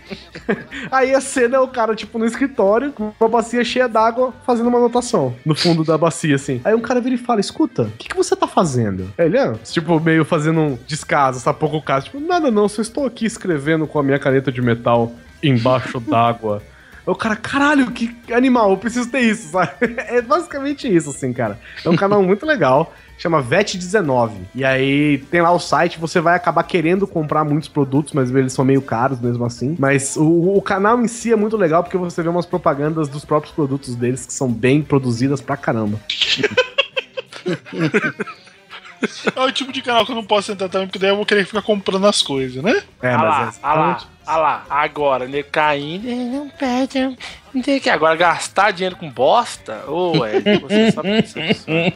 [0.91, 4.69] aí a cena é o cara, tipo, no escritório, com uma bacia cheia d'água, fazendo
[4.69, 6.61] uma anotação no fundo da bacia, assim.
[6.65, 9.13] Aí um cara vira e fala: Escuta, o que, que você tá fazendo?
[9.19, 11.59] Aí Ele, ah, tipo, meio fazendo um descaso, sabe?
[11.59, 12.07] Pouco caso.
[12.07, 15.13] Tipo, nada não, só estou aqui escrevendo com a minha caneta de metal
[15.43, 16.63] embaixo d'água.
[17.07, 19.73] O cara, caralho, que animal, eu preciso ter isso, sabe?
[19.97, 21.59] É basicamente isso, assim, cara.
[21.85, 24.33] É um canal muito legal, chama VET19.
[24.55, 28.53] E aí tem lá o site, você vai acabar querendo comprar muitos produtos, mas eles
[28.53, 29.77] são meio caros mesmo assim.
[29.79, 33.25] Mas o, o canal em si é muito legal porque você vê umas propagandas dos
[33.25, 36.01] próprios produtos deles que são bem produzidas pra caramba.
[39.35, 41.27] É o tipo de canal que eu não posso entrar também, porque daí eu vou
[41.27, 42.83] querer ficar comprando as coisas, né?
[43.03, 47.17] É, ah lá, mas é ah lá, ah lá, agora, nego caindo, não pede,
[47.55, 49.85] não tem que agora gastar dinheiro com bosta?
[49.89, 51.39] Ô, Ed, você sabe disso.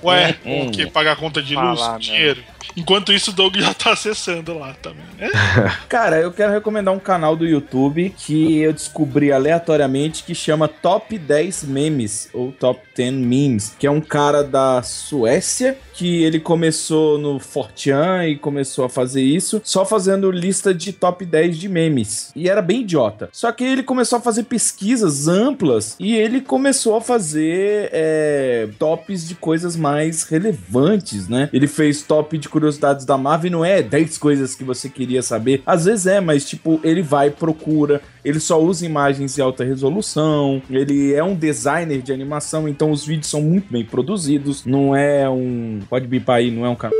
[0.02, 0.86] Ué, o que?
[0.86, 1.98] Pagar conta de luz, Falar, né?
[1.98, 2.43] dinheiro.
[2.77, 5.28] Enquanto isso, o Doug já tá acessando lá também, né?
[5.89, 11.19] Cara, eu quero recomendar um canal do YouTube que eu descobri aleatoriamente que chama Top
[11.19, 17.19] 10 Memes, ou Top 10 Memes, que é um cara da Suécia que ele começou
[17.19, 22.19] no Fortean e começou a fazer isso, só fazendo lista de top 10 de memes.
[22.34, 23.28] E era bem idiota.
[23.32, 29.26] Só que ele começou a fazer pesquisas amplas e ele começou a fazer é, tops
[29.26, 31.48] de coisas mais relevantes, né?
[31.52, 35.22] Ele fez top de curiosidades da Marvel e não é 10 coisas que você queria
[35.22, 35.62] saber.
[35.64, 40.62] Às vezes é, mas tipo, ele vai, procura, ele só usa imagens em alta resolução,
[40.70, 45.28] ele é um designer de animação, então os vídeos são muito bem produzidos, não é
[45.28, 45.80] um.
[45.88, 46.98] Pode bipar aí, não é um canal.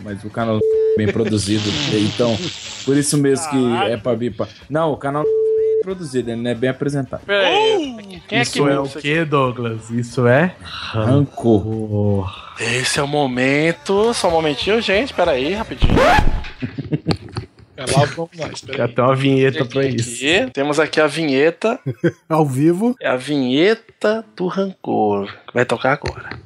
[0.00, 0.60] Mas o canal
[0.96, 1.68] bem produzido.
[1.92, 2.36] Então,
[2.84, 4.48] por isso mesmo que é pra bipar.
[4.68, 7.22] Não, o canal é produzido, ele não é bem apresentado.
[7.26, 9.90] Peraí, quem é que Isso é o que, Douglas?
[9.90, 12.32] Isso é Rancor.
[12.60, 14.14] Esse é o momento.
[14.14, 15.12] Só um momentinho, gente.
[15.12, 15.94] Pera aí, rapidinho.
[17.76, 18.94] É lá vamos nós, Tem peraí.
[18.96, 20.24] uma vinheta pra isso.
[20.52, 21.80] Temos aqui a vinheta.
[22.28, 22.94] Ao vivo.
[23.00, 25.28] É a vinheta do rancor.
[25.52, 26.38] Vai tocar agora.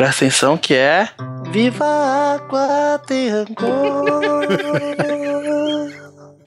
[0.00, 1.10] Presta atenção que é.
[1.50, 3.68] Viva a água tem rancor.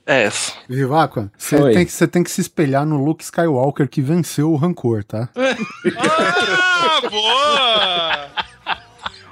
[0.07, 0.53] É essa.
[0.67, 1.71] Viváqua, você Oi.
[1.73, 5.30] tem, que- você tem que se espelhar no Luke Skywalker que venceu o rancor, tá?
[5.35, 8.32] Ah, boa!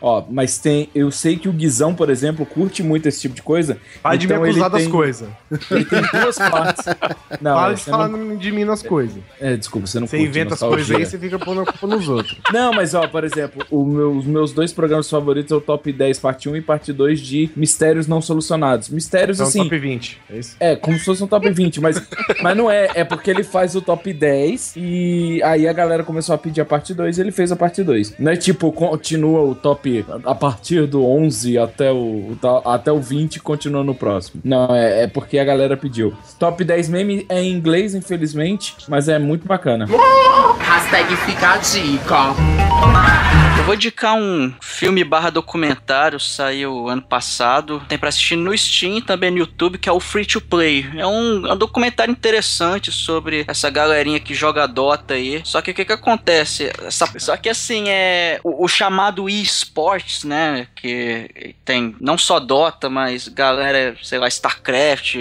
[0.01, 0.89] Ó, mas tem.
[0.95, 3.77] Eu sei que o Guizão, por exemplo, curte muito esse tipo de coisa.
[4.01, 5.29] Para de me Então acusar das coisas.
[5.69, 6.85] Ele tem duas partes.
[7.39, 9.17] Não, Para é, de falar não- de mim nas coisas.
[9.39, 12.07] é, desculpa, você não Você inventa as coisas aí, você fica pondo a culpa nos
[12.09, 12.37] outros.
[12.53, 16.19] Não, mas ó, por exemplo, meu- os meus dois programas favoritos é o Top 10
[16.19, 18.89] parte 1 e parte 2 de mistérios não solucionados.
[18.89, 19.63] Mistérios Então, assim.
[19.63, 20.19] top 20.
[20.29, 20.55] É isso?
[20.59, 22.01] É, como se fosse um top 20, mas,
[22.41, 22.89] mas não é.
[22.95, 26.65] É porque ele faz o top 10 e aí a galera começou a pedir a
[26.65, 28.15] parte 2 e ele fez a parte 2.
[28.19, 29.90] Não é tipo, continua o top
[30.25, 34.41] a partir do 11 até o, até o 20 continua no próximo.
[34.43, 36.13] Não, é, é porque a galera pediu.
[36.39, 39.85] Top 10 meme é em inglês, infelizmente, mas é muito bacana.
[40.59, 43.40] Hashtag fica a dica.
[43.57, 47.79] Eu vou indicar um filme barra documentário, saiu ano passado.
[47.87, 50.89] Tem pra assistir no Steam também no YouTube, que é o Free to Play.
[50.97, 55.41] É um, é um documentário interessante sobre essa galerinha que joga Dota aí.
[55.43, 56.71] Só que o que que acontece?
[56.83, 60.67] Essa- só que assim, é o, o chamado eSports, né?
[60.75, 65.15] Que tem não só Dota, mas galera, sei lá, StarCraft,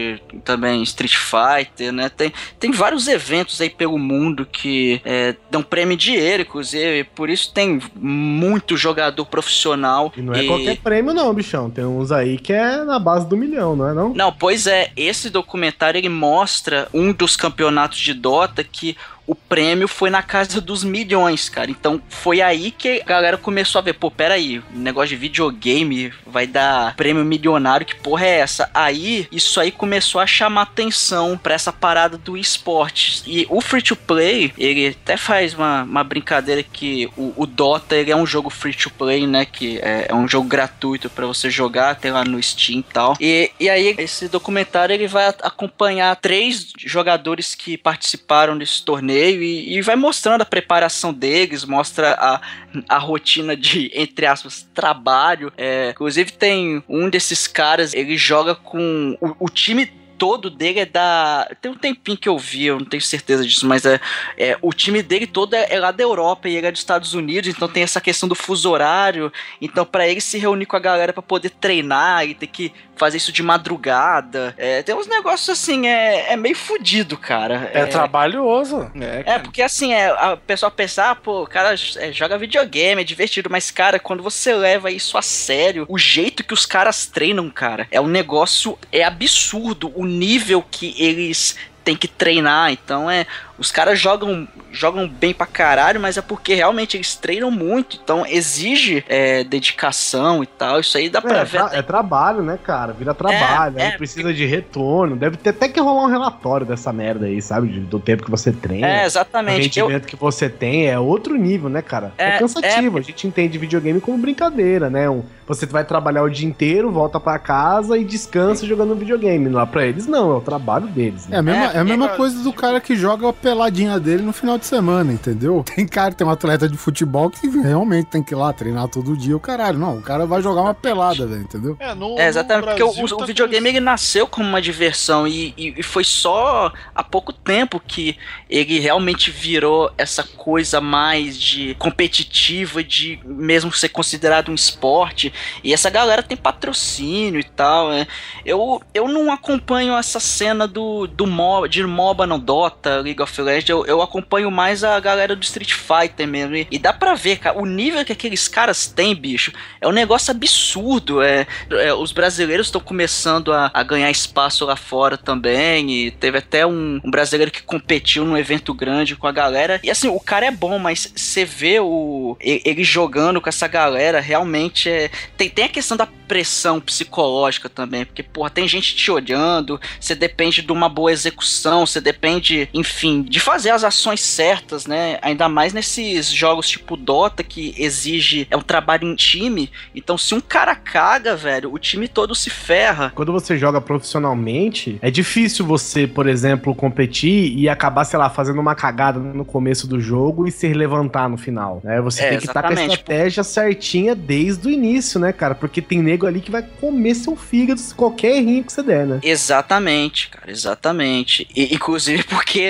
[0.45, 2.09] também Street Fighter, né?
[2.09, 7.05] Tem, tem vários eventos aí pelo mundo que é, dão prêmio dinheiro, inclusive.
[7.05, 7.79] Por isso tem
[8.21, 10.13] muito jogador profissional.
[10.17, 11.71] E não é qualquer prêmio, não, bichão.
[11.71, 14.15] Tem uns aí que é na base do milhão, não é não?
[14.15, 18.97] Não, pois é, esse documentário ele mostra um dos campeonatos de Dota que
[19.31, 21.71] o prêmio foi na casa dos milhões, cara.
[21.71, 26.49] Então foi aí que a galera começou a ver, pô, peraí, negócio de videogame vai
[26.49, 28.69] dar prêmio milionário, que porra é essa?
[28.75, 33.23] Aí, isso aí começou a chamar atenção pra essa parada do esporte.
[33.25, 37.95] E o free to play, ele até faz uma, uma brincadeira que o, o Dota
[37.95, 39.45] ele é um jogo free to play, né?
[39.45, 43.17] Que é, é um jogo gratuito pra você jogar, tem lá no Steam e tal.
[43.21, 49.77] E, e aí, esse documentário ele vai acompanhar três jogadores que participaram desse torneio e,
[49.77, 52.41] e vai mostrando a preparação deles, mostra a,
[52.89, 55.53] a rotina de, entre aspas, trabalho.
[55.57, 60.87] É, inclusive, tem um desses caras, ele joga com o, o time todo dele é
[60.87, 61.51] da.
[61.63, 63.99] Tem um tempinho que eu vi, eu não tenho certeza disso, mas é,
[64.37, 67.15] é o time dele todo é, é lá da Europa e ele é dos Estados
[67.15, 69.33] Unidos, então tem essa questão do fuso horário.
[69.63, 72.71] Então, pra ele se reunir com a galera pra poder treinar e ter que
[73.01, 74.55] fazer isso de madrugada.
[74.59, 77.71] É, tem uns negócios assim, é, é meio fudido, cara.
[77.73, 78.91] É, trabalhoso.
[78.95, 83.01] É, É, porque assim, é, a pessoa pensa, ah, pô, o cara é, joga videogame,
[83.01, 87.07] é divertido, mas, cara, quando você leva isso a sério, o jeito que os caras
[87.07, 92.73] treinam, cara, é um negócio, é absurdo o nível que eles têm que treinar.
[92.73, 93.27] Então é.
[93.61, 98.01] Os caras jogam, jogam bem pra caralho, mas é porque realmente eles treinam muito.
[98.03, 100.81] Então exige é, dedicação e tal.
[100.81, 101.59] Isso aí dá pra É, ver.
[101.59, 102.93] tra- é trabalho, né, cara?
[102.93, 105.15] Vira trabalho, É, aí é, precisa de retorno.
[105.15, 107.69] Deve ter até que rolar um relatório dessa merda aí, sabe?
[107.81, 108.87] Do tempo que você treina.
[108.89, 109.79] É, O exatamente.
[109.79, 112.13] Eu, rendimento que você tem é outro nível, né, cara?
[112.17, 112.97] É, É, cansativo.
[112.99, 115.09] A gente entende videogame como brincadeira, né?
[115.11, 119.49] Um- você vai trabalhar o dia inteiro, volta pra casa e descansa jogando videogame.
[119.49, 121.27] Lá pra eles, não, é o trabalho deles.
[121.27, 121.39] É Né?
[121.39, 124.33] a mesma, É, é, a mesma é, coisa do cara que joga peladinha dele no
[124.33, 125.65] final de semana, entendeu?
[125.75, 129.17] Tem cara, tem um atleta de futebol que realmente tem que ir lá treinar todo
[129.17, 129.37] dia.
[129.37, 131.77] O caralho, não, o cara vai jogar uma pelada, velho, entendeu?
[131.81, 134.61] É, no, É, exatamente, no porque o, Brasil o tá videogame ele nasceu como uma
[134.63, 138.17] diversão e, e- e foi só há pouco tempo que
[138.49, 145.33] ele realmente virou essa coisa mais de competitiva, de mesmo ser considerado um esporte.
[145.65, 147.91] E essa galera tem patrocínio e tal.
[147.91, 148.07] né?
[148.45, 153.40] Eu, eu não acompanho essa cena do, do MOBA, de MOBA no Dota, League of
[153.41, 156.57] Legends, eu, eu acompanho mais a galera do Street Fighter mesmo.
[156.57, 159.93] E, e dá pra ver, cara, o nível que aqueles caras têm, bicho, é um
[159.93, 161.23] negócio absurdo.
[161.23, 165.91] É, é, os brasileiros estão começando a, a ganhar espaço lá fora também.
[165.91, 169.81] E teve até um, um brasileiro que competiu num evento grande com a galera.
[169.83, 174.21] E assim, o cara é bom, mas você vê o, ele jogando com essa galera,
[174.21, 175.11] realmente é.
[175.37, 180.15] Tem, tem a questão da pressão psicológica também, porque, porra, tem gente te olhando, você
[180.15, 185.17] depende de uma boa execução, você depende, enfim, de fazer as ações certas, né?
[185.23, 188.49] Ainda mais nesses jogos tipo Dota, que exige.
[188.51, 189.71] É um trabalho em time.
[189.95, 193.13] Então, se um cara caga, velho, o time todo se ferra.
[193.15, 198.61] Quando você joga profissionalmente, é difícil você, por exemplo, competir e acabar, sei lá, fazendo
[198.61, 201.81] uma cagada no começo do jogo e se levantar no final.
[201.85, 202.01] Né?
[202.01, 205.55] Você É, tem que estar com a estratégia certinha desde o início, né, cara?
[205.55, 209.07] Porque tem nego ali que vai comer seu fígado se qualquer errinho que você der,
[209.07, 209.21] né?
[209.23, 211.47] Exatamente, cara, exatamente.
[211.55, 212.61] E, inclusive porque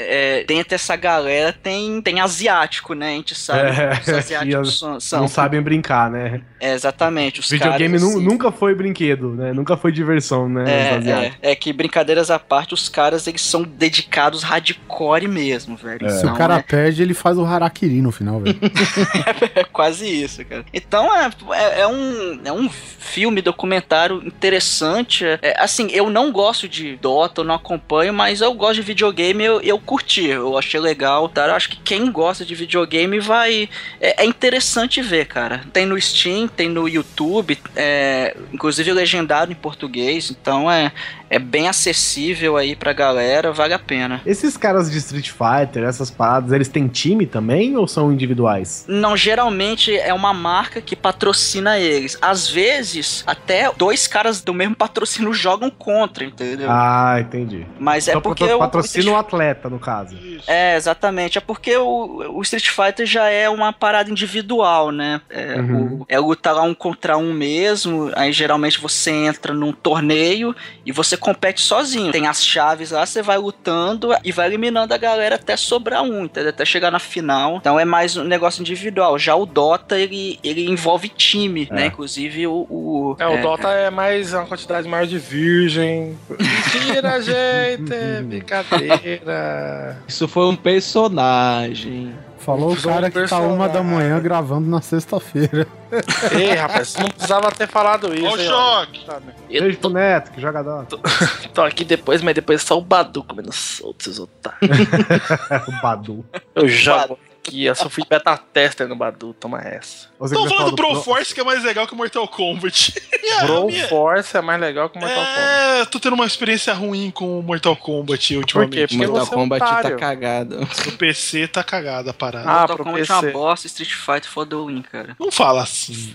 [0.00, 3.08] é, dentro dessa galera tem, tem asiático, né?
[3.12, 6.40] A gente sabe É, que os asiáticos são, são- Não sabem brincar, né?
[6.58, 7.40] É, exatamente.
[7.40, 9.52] Os Videogame caras, nu- assim, nunca foi brinquedo, né?
[9.52, 10.64] Nunca foi diversão, né?
[10.70, 11.10] É,
[11.46, 16.10] é, é que brincadeiras à parte, os caras eles são dedicados hardcore mesmo, velho.
[16.10, 18.58] Se Então, o cara é- perde, ele faz o harakiri no final, velho.
[19.54, 20.64] É quase isso, cara.
[20.72, 25.24] Então é, é, é um, é um filme, documentário interessante.
[25.42, 29.44] É, assim, eu não gosto de Dota, eu não acompanho, mas eu gosto de videogame,
[29.44, 31.28] eu, eu curti, eu achei legal.
[31.28, 31.46] Tá?
[31.46, 33.68] Eu acho que quem gosta de videogame vai.
[34.00, 35.64] É, é interessante ver, cara.
[35.72, 40.92] Tem no Steam, tem no YouTube, é, inclusive legendado em português, então é,
[41.30, 44.20] é bem acessível aí pra galera, vale a pena.
[44.26, 48.84] Esses caras de Street Fighter, essas paradas, eles têm time também ou são individuais?
[48.88, 52.18] Não, geralmente é uma marca que patrocina eles.
[52.20, 56.66] Às vezes, até dois caras do mesmo patrocínio jogam contra, entendeu?
[56.68, 57.64] Ah, entendi.
[57.78, 60.16] Mas é Então porque patro- o- patrocina o atleta, no caso.
[60.46, 61.38] É, exatamente.
[61.38, 65.20] É porque o, o Street Fighter já é uma parada individual, né?
[65.30, 65.84] É, Uhum.
[66.00, 68.10] o- é lutar lá um contra um mesmo.
[68.16, 70.54] Aí geralmente você entra num torneio
[70.84, 72.10] e você compete sozinho.
[72.12, 76.24] Tem as chaves lá, você vai lutando e vai eliminando a galera até sobrar um,
[76.24, 76.50] entendeu?
[76.50, 77.56] Até chegar na final.
[77.56, 79.18] Então é mais um negócio individual.
[79.18, 81.74] Já o Dota, ele, ele envolve time, É.
[81.74, 81.86] né?
[81.86, 82.66] Inclusive o.
[82.68, 86.18] o É, o Dota é mais uma quantidade maior de virgem.
[86.28, 88.22] Mentira, gente!
[88.24, 89.98] Brincadeira.
[90.08, 92.14] Isso foi um personagem.
[92.40, 95.66] Falou o cara um que tá uma da manhã gravando na sexta-feira.
[96.32, 98.26] Ei, rapaz, não precisava ter falado isso.
[98.26, 99.06] Ó o choque.
[99.50, 100.96] Eu Beijo pro Neto, que joga Dota.
[101.52, 104.70] tô aqui depois, mas depois é só o Badu comendo solto, esses otários.
[105.68, 106.24] o Badu.
[106.54, 107.18] Eu jogo
[107.50, 110.08] aqui, eu só fui beta tester no Badu, toma essa.
[110.22, 112.92] Estão vai falando do falar Pro Force que é mais legal que o Mortal Kombat.
[113.46, 115.40] Pro minha- Force é mais legal que o Mortal Kombat.
[115.40, 118.80] É, tô tendo uma experiência ruim com o Mortal Kombat ultimamente.
[118.88, 120.60] Porque Mortal é Kombat tá cagado.
[120.60, 122.48] No PC tá cagada a parada.
[122.50, 123.32] Ah, Mortal Kombat é uma PC.
[123.32, 125.16] bosta, Street Fighter foda o win, cara.
[125.18, 126.14] Não fala assim.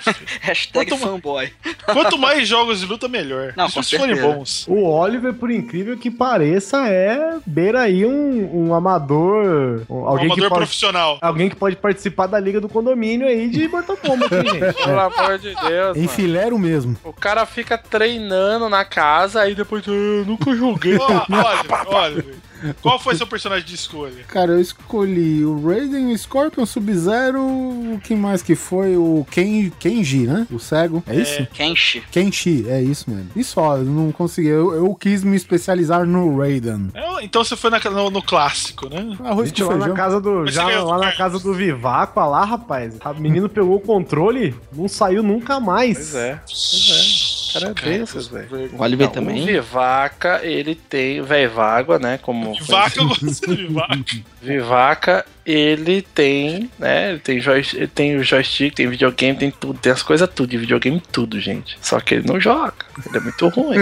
[0.40, 1.52] Hashtag Quanto- fanboy.
[1.92, 3.52] Quanto mais jogos de luta, melhor.
[3.56, 4.22] Não, Isso com certeza.
[4.26, 4.66] bons.
[4.68, 9.82] O Oliver, por incrível que pareça, é beira aí um, um amador.
[9.88, 11.18] um- alguém amador que profissional.
[11.20, 14.74] Alguém que pode participar da liga do condomínio aí de Mortal Kombat, hein, gente?
[14.84, 16.04] Pelo amor de Deus, mano.
[16.04, 16.96] Enfileiro mesmo.
[17.02, 20.96] O cara fica treinando na casa, aí depois, "Ah, eu nunca joguei.
[20.98, 22.34] Oliver, Oliver,
[22.82, 24.24] qual foi seu personagem de escolha?
[24.28, 28.96] Cara, eu escolhi o Raiden, o Scorpion, o Sub-Zero, o que mais que foi?
[28.96, 30.46] O Ken, Kenji, né?
[30.50, 31.46] O cego, é isso?
[31.52, 32.02] Kenshi.
[32.10, 33.30] Kenshi, é isso mesmo.
[33.36, 34.48] E só, eu não consegui.
[34.48, 36.90] Eu, eu quis me especializar no Raiden.
[36.94, 39.16] É, Então você foi na- no, no clássico, né?
[39.24, 40.30] Arroz Gente, lá na casa do.
[40.44, 42.94] Mas Já lá na casa do Vivaco, lá, rapaz.
[43.04, 45.96] O menino pegou o controle, não saiu nunca mais.
[45.96, 47.25] Pois é, pois é.
[47.60, 48.70] Cara é desses, velho.
[48.72, 49.42] O Oliver Não, também.
[49.42, 51.22] O Vivaca, ele tem.
[51.22, 52.18] Véi-Vágua, né?
[52.18, 52.54] Como.
[52.66, 54.04] Vaca, eu gosto de vaca.
[54.42, 57.10] Vivaca, ele tem, né?
[57.10, 60.50] Ele tem, joy, ele tem o joystick, tem videogame, tem tudo, tem as coisas tudo,
[60.50, 61.78] de videogame tudo, gente.
[61.80, 62.74] Só que ele não joga.
[63.06, 63.78] Ele é muito ruim.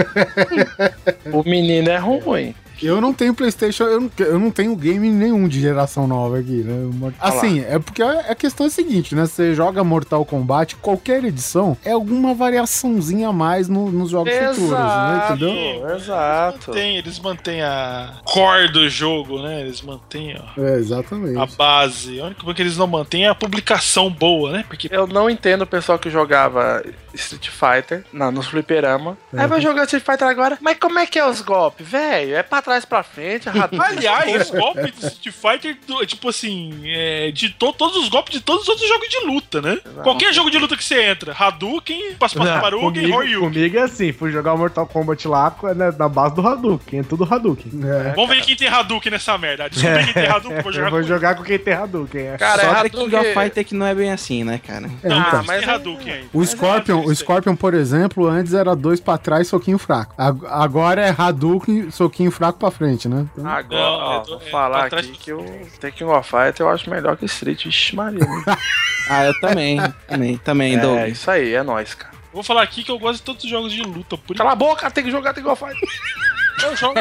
[1.31, 2.55] o menino é ruim.
[2.81, 6.63] Eu não tenho Playstation, eu não, eu não tenho game nenhum de geração nova aqui,
[6.63, 7.11] né?
[7.19, 9.25] Assim, é porque a a questão é a seguinte, né?
[9.25, 14.69] Você joga Mortal Kombat, qualquer edição é alguma variaçãozinha a mais no- nos jogos futuros,
[14.71, 15.27] né?
[15.29, 15.95] Entendeu?
[15.95, 16.69] Exato.
[16.69, 19.61] Mantém, eles mantêm a core do jogo, né?
[19.61, 21.37] Eles mantêm ó, É, exatamente.
[21.37, 22.19] a base.
[22.19, 24.65] A única coisa que eles não mantêm é a publicação boa, né?
[24.67, 26.83] Porque Eu não entendo o pessoal que jogava
[27.13, 29.17] Street Fighter na, nos fliperama.
[29.35, 30.57] Aí vai jogar Street Fighter agora.
[30.61, 31.87] Mas como é que é os golpes?
[31.87, 33.79] Velho, é pra trás pra frente, Hadouken.
[33.79, 38.41] Aliás, os golpes do Street Fighter, tipo assim, é, de to- todos os golpes de
[38.41, 39.77] todos os outros jogos de luta, né?
[40.03, 42.15] Qualquer jogo de luta que você entra, Hadouken,
[42.61, 43.39] Baruga e comigo, Horyu.
[43.41, 47.03] comigo é assim, fui jogar o Mortal Kombat lá né, na base do Hadouken, é
[47.03, 47.71] tudo Hadouken.
[47.83, 48.13] É.
[48.13, 49.69] Vamos ver quem tem Hadouken nessa merda.
[49.69, 52.21] Descobri quem tem Hadouken, vou jogar Eu vou com jogar com quem tem Hadouken.
[52.27, 52.37] É.
[52.37, 54.87] Cara, Só é que Hadouken- King of Fighter que não é bem assim, né, cara?
[55.03, 55.43] É, Ah, então.
[55.45, 56.27] mas tem é- Hadouken ainda.
[56.33, 60.13] O Scorpion, o Scorpion, por exemplo, antes era dois pra trás, soquinho fraco.
[60.17, 63.27] Ag- Agora é Hadouken, soquinho fraco pra frente, né?
[63.33, 65.45] Então, Agora, Não, ó, é do- vou é falar trás aqui que o
[65.79, 67.65] Tekken of Fighter eu acho melhor que Street.
[67.65, 68.19] Vixe, Maria.
[68.19, 68.43] né?
[69.07, 69.77] Ah, eu também.
[70.07, 71.07] também, também, é, Doug.
[71.09, 72.11] isso aí, é nóis, cara.
[72.33, 74.17] Vou falar aqui que eu gosto de todos os jogos de luta.
[74.17, 75.87] Por Cala a boca, tem que jogar Tekken of Fighter.
[76.63, 76.95] Eu jogo.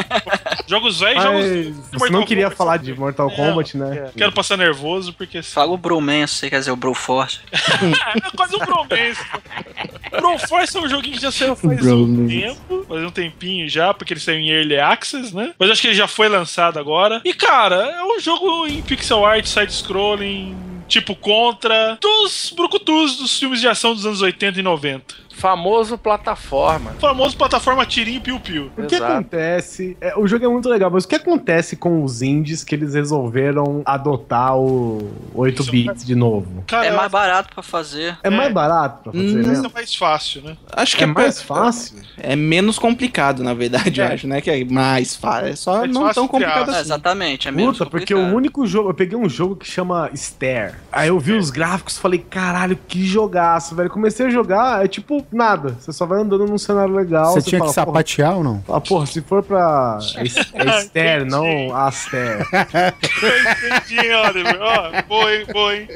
[0.66, 1.44] Jogos velhos, jogos.
[1.44, 4.10] Você Mortal não queria Kombat falar de Mortal É, Kombat, né?
[4.16, 5.42] Quero passar nervoso, porque.
[5.44, 7.38] Fala o Bromance, quer dizer, o Broforce.
[7.52, 9.20] é quase um Bromance.
[10.20, 14.12] Broforce é um joguinho que já saiu faz um tempo, faz um tempinho já, porque
[14.12, 15.52] ele saiu em Early Access, né?
[15.58, 17.20] Mas acho que ele já foi lançado agora.
[17.24, 20.54] E, cara, é um jogo em pixel art, side-scrolling,
[20.88, 25.14] tipo contra, dos brucutus dos filmes de ação dos anos 80 e 90.
[25.34, 26.92] Famoso plataforma.
[27.00, 28.70] Famoso plataforma tirinho piu-piu.
[28.78, 29.96] O que acontece?
[30.00, 32.94] é, o jogo é muito legal, mas o que acontece com os indies que eles
[32.94, 36.62] resolveram adotar o 8 bits de novo?
[36.66, 38.16] Cara, É mais barato pra fazer.
[38.22, 39.68] É, mais barato pra fazer, Hum, Isso né?
[39.68, 40.56] é mais fácil, né?
[40.72, 41.98] Acho que É é, mais fácil.
[42.18, 44.14] é menos complicado, na verdade, eu É.
[44.14, 44.40] acho, né?
[44.40, 45.48] Que é mais fácil.
[45.48, 46.68] É só Mais não tão complicado.
[46.70, 46.80] É, assim.
[46.80, 48.36] exatamente, é menos Puta, porque o complicado.
[48.36, 48.90] único jogo.
[48.90, 50.74] Eu peguei um jogo que chama Stare.
[50.92, 53.90] Aí eu vi os gráficos falei, caralho, que jogaço, velho.
[53.90, 55.76] Comecei a jogar, é tipo nada.
[55.78, 57.32] Você só vai andando num cenário legal.
[57.32, 58.58] você tinha fala, que sapatear ou não?
[58.60, 59.98] Porra, ah, porra, se for pra.
[60.54, 62.46] É, é Stare, não Aster.
[63.84, 64.58] Entendi, Oliver.
[64.60, 65.88] Ó, boa, hein, boa, hein?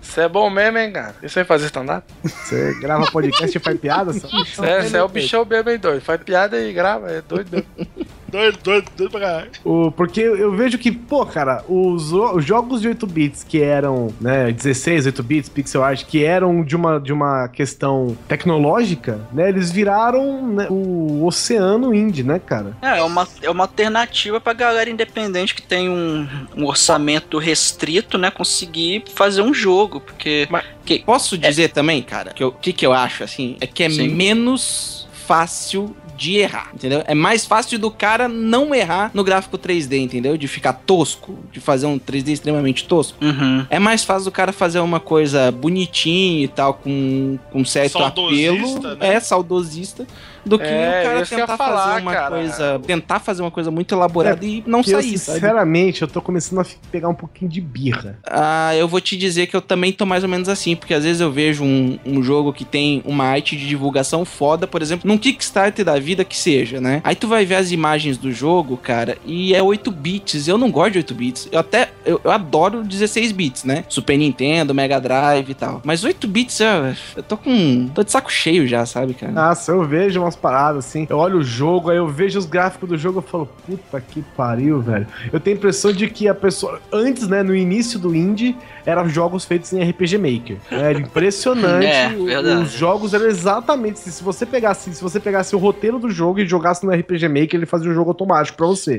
[0.00, 1.14] Isso é bom mesmo, hein, cara?
[1.22, 2.06] Isso aí fazer stand-up?
[2.22, 4.12] Você grava podcast e faz piada?
[4.12, 6.00] Isso é, isso é o bichão mesmo, hein, doido?
[6.00, 7.90] Faz piada e grava, é doido mesmo.
[8.34, 9.50] Doido, doido, doido pra caralho.
[9.64, 14.12] O, porque eu vejo que, pô, cara, os, os jogos de 8 bits que eram,
[14.20, 19.48] né, 16, 8 bits, pixel art, que eram de uma, de uma questão tecnológica, né,
[19.48, 22.76] eles viraram né, o oceano indie, né, cara?
[22.82, 28.18] É, é uma, é uma alternativa pra galera independente que tem um, um orçamento restrito,
[28.18, 28.30] né?
[28.32, 30.00] Conseguir fazer um jogo.
[30.00, 30.48] Porque.
[30.50, 33.82] Mas- que, Posso dizer também, cara, que o que, que eu acho, assim, é que
[33.82, 34.08] é Sim.
[34.08, 37.02] menos fácil de errar, entendeu?
[37.06, 40.36] É mais fácil do cara não errar no gráfico 3D, entendeu?
[40.36, 43.22] De ficar tosco, de fazer um 3D extremamente tosco.
[43.24, 43.66] Uhum.
[43.68, 48.92] É mais fácil do cara fazer uma coisa bonitinha e tal, com, com certo Saudosista,
[48.92, 48.96] apelo.
[48.96, 49.14] né?
[49.14, 50.06] É, saudosista.
[50.44, 52.34] Do que É, o cara tentar falar, fazer uma cara.
[52.36, 52.80] coisa.
[52.86, 55.36] Tentar fazer uma coisa muito elaborada e não Que eu, sair, sabe?
[55.38, 58.18] sinceramente, eu tô começando a pegar um pouquinho de birra.
[58.26, 61.04] Ah, eu vou te dizer que eu também tô mais ou menos assim, porque às
[61.04, 65.08] vezes eu vejo um, um jogo que tem uma arte de divulgação foda, por exemplo,
[65.08, 67.00] num Kickstarter da vida que seja, né?
[67.04, 70.46] Aí tu vai ver as imagens do jogo, cara, e é 8 bits.
[70.46, 71.48] Eu não gosto de 8 bits.
[71.50, 73.84] Eu até eu, eu adoro 16 bits, né?
[73.88, 75.80] Super Nintendo, Mega Drive e tal.
[75.84, 77.88] Mas 8 bits, eu, eu tô com.
[77.94, 79.32] tô de saco cheio já, sabe, cara?
[79.32, 81.06] Nossa, eu vejo umas umas paradas assim.
[81.08, 84.22] Eu olho o jogo, aí eu vejo os gráficos do jogo, eu falo, puta que
[84.36, 85.06] pariu, velho.
[85.32, 89.08] Eu tenho a impressão de que a pessoa, antes, né, no início do indie, eram
[89.08, 90.56] jogos feitos em RPG Maker.
[90.70, 91.84] Era impressionante.
[91.94, 92.62] É, O- verdade.
[92.62, 94.10] Os jogos eram exatamente assim.
[94.10, 97.54] Se você pegasse, se você pegasse o roteiro do jogo e jogasse no RPG Maker,
[97.54, 98.98] ele fazia o jogo automático pra você.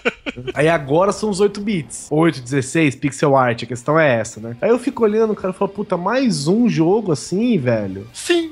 [0.54, 2.06] Aí agora são os 8 bits.
[2.10, 4.56] 8, 16, pixel art, a questão é essa, né?
[4.60, 8.06] Aí eu fico olhando, cara, e falo, puta, mais um jogo assim, velho?
[8.12, 8.50] Sim.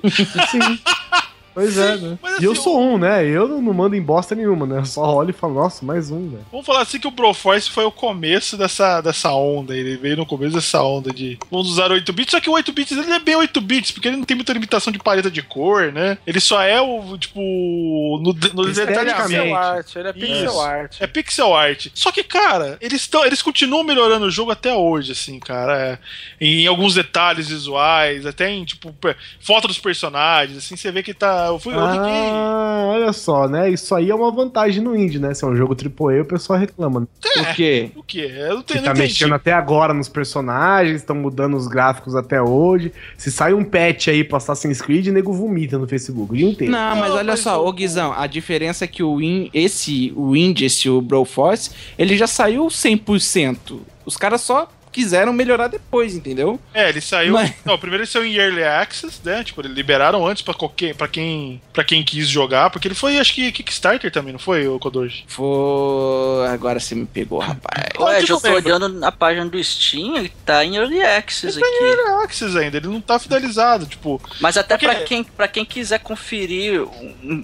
[0.51, 0.59] Sim.
[1.59, 2.19] Pois é, né?
[2.23, 3.27] Mas e eu assim, sou um, né?
[3.27, 4.79] Eu não, mando em bosta nenhuma, né?
[4.79, 6.47] Eu só olho e falo, nossa, mais um, velho.
[6.53, 9.77] Vamos falar assim que o Broforce foi o começo dessa, dessa onda.
[9.77, 12.73] Ele veio no começo dessa onda de vamos usar 8 bits, só que o 8
[12.73, 15.43] bits ele é bem 8 bits, porque ele não tem muita limitação de paleta de
[15.43, 16.17] cor, né?
[16.25, 19.29] Ele só é o, tipo, no, no detalhamento.
[19.29, 20.61] Pixel art, ele é pixel Isso.
[20.61, 20.97] art.
[21.01, 21.87] É pixel art.
[21.93, 25.77] Só que, cara, eles, tão, eles continuam melhorando o jogo até hoje, assim, cara.
[25.77, 25.99] É,
[26.41, 28.95] em alguns detalhes visuais, até em, tipo,
[29.41, 31.48] foto dos personagens, assim, você vê que tá.
[31.49, 31.75] Eu fui.
[31.75, 33.71] eu fiquei- Ah, olha só, né?
[33.71, 35.35] Isso aí é uma vantagem no indie, né?
[35.35, 37.01] Se é um jogo AAA, o pessoal reclama.
[37.01, 37.07] né?
[37.35, 37.91] Por quê?
[37.97, 38.31] O quê?
[38.37, 39.03] Eu não Que tenho tá entendi.
[39.09, 42.93] mexendo até agora nos personagens, estão mudando os gráficos até hoje.
[43.17, 46.49] Se sai um patch aí pra Assassin's Creed, o nego vomita no Facebook o dia
[46.49, 46.73] inteiro.
[46.73, 50.13] Não, mas olha mas só, o- ô Guizão, a diferença é que o Win, esse,
[50.17, 53.81] o Indie, esse o Broforce, ele já saiu 100%.
[54.05, 54.69] Os caras só
[54.99, 56.59] quiseram melhorar depois, entendeu?
[56.75, 57.35] É, ele saiu.
[57.35, 59.45] Mas- Não, primeiro ele saiu em Early Access, né?
[59.45, 63.17] Tipo, eles liberaram antes pra, qualquer, pra, quem, pra quem quis jogar, porque ele foi,
[63.19, 65.25] acho que, Kickstarter também, não foi, o Kodoji?
[65.29, 66.49] Foi.
[66.49, 67.85] Agora você me pegou, rapaz.
[67.99, 71.69] Ué, eu tô olhando na página do Steam, ele tá em Early Access Ele tá
[71.71, 71.85] em aqui.
[72.01, 74.21] Early Access ainda, ele não tá fidelizado, tipo.
[74.41, 76.83] Mas até Porque- pra quem, pra quem quiser conferir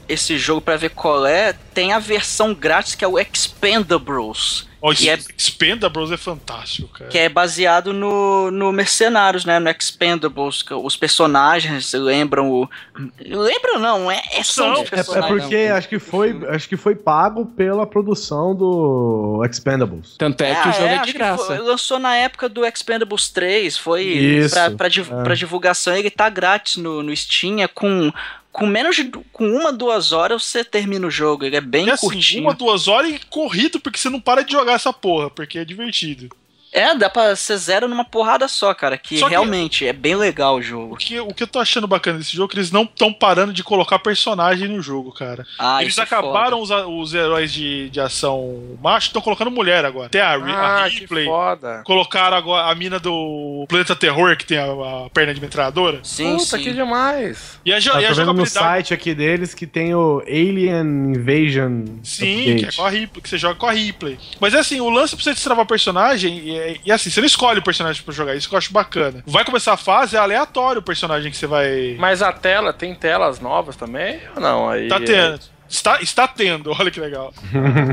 [0.08, 4.66] esse jogo pra ver qual é, tem a versão grátis que é o Expendables.
[4.86, 7.08] Ó, Que é- Expendables é fantástico, cara.
[7.10, 9.58] Que é baseado no, no Mercenários, né?
[9.58, 10.62] No Expendables.
[10.62, 12.68] que Os personagens lembram o.
[13.18, 15.40] Lembram não, é, é são Não, os É, é personagens.
[15.42, 20.16] porque acho que, foi, acho que foi pago pela produção do Expendables.
[20.18, 21.44] Tanto é que o jogo é, acho de que graça.
[21.46, 25.22] foi- lançou na época do Expendables 3, foi Isso, pra, pra, div- é.
[25.22, 28.12] pra divulgação, ele tá grátis no, no Steam, é com,
[28.54, 31.90] com menos de com uma, duas horas você termina o jogo, ele é bem E
[31.90, 32.42] assim, curtinho.
[32.44, 35.64] uma, duas horas e corrido, porque você não para de jogar essa porra, porque é
[35.64, 36.30] divertido.
[36.74, 40.16] É, dá pra ser zero numa porrada só, cara, que Só que- realmente é bem
[40.16, 40.96] legal o O jogo.
[40.96, 43.52] que, o que eu tô achando bacana desse jogo é que eles não estão parando
[43.52, 45.46] de colocar personagem no jogo, cara.
[45.58, 49.50] Ah, eles isso é acabaram os, a- os heróis de, de ação macho, estão colocando
[49.52, 50.08] mulher agora.
[50.08, 51.26] Tem a, a Ah, que Ripley.
[51.26, 51.82] foda.
[51.84, 56.00] Colocaram agora a mina do Planeta Terror, que tem a, a perna de metralhadora.
[56.02, 56.62] Sim, Puta, sim.
[56.64, 57.58] que demais.
[57.64, 58.50] E a, jo- Eu e a tô vendo no jogabilidade.
[58.50, 61.84] site aqui deles que tem o Alien Invasion.
[62.02, 62.58] Sim, Update.
[62.60, 64.18] que é com a Ripley, que você joga com a Ripley.
[64.40, 67.26] Mas é assim, o lance pra você destravar personagem, e, é- e assim, você não
[67.26, 69.22] escolhe o personagem pra jogar, isso que eu acho bacana.
[69.26, 71.96] Vai começar a fase, é aleatório o personagem que você vai.
[71.98, 74.68] Mas a tela, tem telas novas também ou não?
[74.68, 75.40] Aí, Tá tendo.
[75.74, 77.32] Está, está tendo, olha que legal.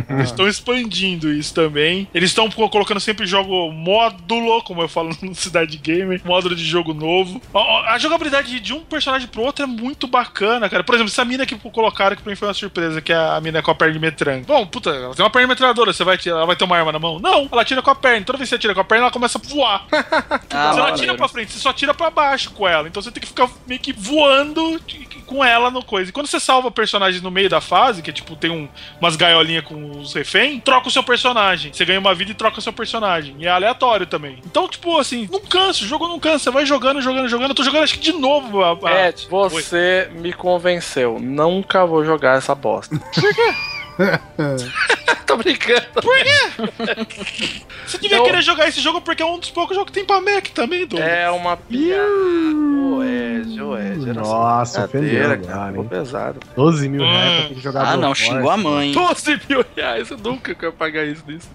[0.09, 2.07] Eles estão expandindo isso também.
[2.13, 6.63] Eles estão co- colocando sempre jogo módulo, como eu falo no Cidade Gamer, módulo de
[6.63, 7.41] jogo novo.
[7.53, 10.83] Ó, A jogabilidade de um personagem pro outro é muito bacana, cara.
[10.83, 13.39] Por exemplo, essa mina que colocaram que pra mim foi uma surpresa, que é a
[13.41, 14.45] mina com a perna de metranga.
[14.45, 16.77] Bom, puta, ela tem uma perna de metralhadora, você vai tirar, ela vai ter uma
[16.77, 17.19] arma na mão?
[17.19, 18.25] Não, ela tira com a perna.
[18.25, 19.85] Toda vez que você tira com a perna, ela começa a voar.
[20.51, 22.87] Ah, você não atira pra frente, você só tira pra baixo com ela.
[22.87, 24.79] Então você tem que ficar meio que voando
[25.25, 26.09] com ela no coisa.
[26.09, 28.67] E quando você salva personagens no meio da fase, que é tipo, tem um-
[28.99, 31.71] umas gaiolinhas com os reféns, troca o seu personagem.
[31.71, 33.33] Você ganha uma vida e troca o seu personagem.
[33.39, 34.39] E é aleatório também.
[34.45, 36.39] Então, tipo, assim, não cansa, o jogo não cansa.
[36.39, 37.51] Você vai jogando, jogando, jogando.
[37.51, 38.61] Eu tô jogando acho que de novo.
[38.61, 41.17] A, a- Ed, você me convenceu.
[41.19, 42.97] Nunca vou jogar essa bosta.
[42.99, 43.53] Por quê?
[45.25, 45.81] Tô brincando.
[47.85, 50.05] Você devia Eu- querer jogar esse jogo porque é um dos poucos jogos que tem
[50.05, 51.09] pra Mac também, Douglas.
[51.09, 52.01] É uma piada.
[53.01, 54.09] Ed.
[54.09, 55.67] era só Nossa, ofendeu cara.
[55.69, 55.89] Ficou hein?
[55.89, 56.39] pesado.
[56.55, 57.37] 12 mil reais Hum.
[57.39, 58.91] pra ter que jogar Ah, não, xingou a mãe.
[58.91, 61.49] 12 mil reais, eu nunca quero pagar isso nisso.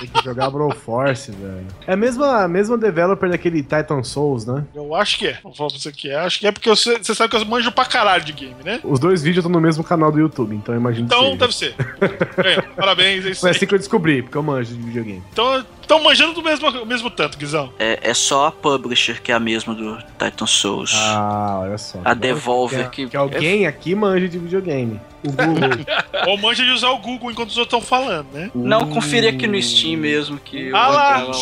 [0.00, 1.66] Ter que jogar Broforce, velho.
[1.86, 4.64] É a mesma, a mesma developer daquele Titan Souls, né?
[4.74, 5.38] Eu acho que é.
[5.42, 6.16] Vou falar pra você que é.
[6.16, 8.80] Acho que é porque você, você sabe que eu manjo pra caralho de game, né?
[8.82, 11.36] Os dois vídeos estão no mesmo canal do YouTube, então eu imagino que Então seja.
[11.38, 11.69] deve ser.
[12.44, 13.56] É, parabéns, é isso Foi aí.
[13.56, 15.22] assim que eu descobri, porque eu manjo de videogame.
[15.32, 17.72] Então, estão manjando do mesmo, mesmo tanto, Guizão.
[17.78, 20.92] É, é só a publisher que é a mesma do Titan Souls.
[20.94, 22.00] Ah, olha só.
[22.04, 23.10] a Devolver que, que.
[23.10, 25.00] que alguém aqui manja de videogame.
[25.22, 25.84] O Google.
[26.28, 28.50] Ou manja de usar o Google enquanto os outros estão falando, né?
[28.54, 31.24] Não, confere aqui no Steam mesmo que Ah lá!
[31.24, 31.34] vou.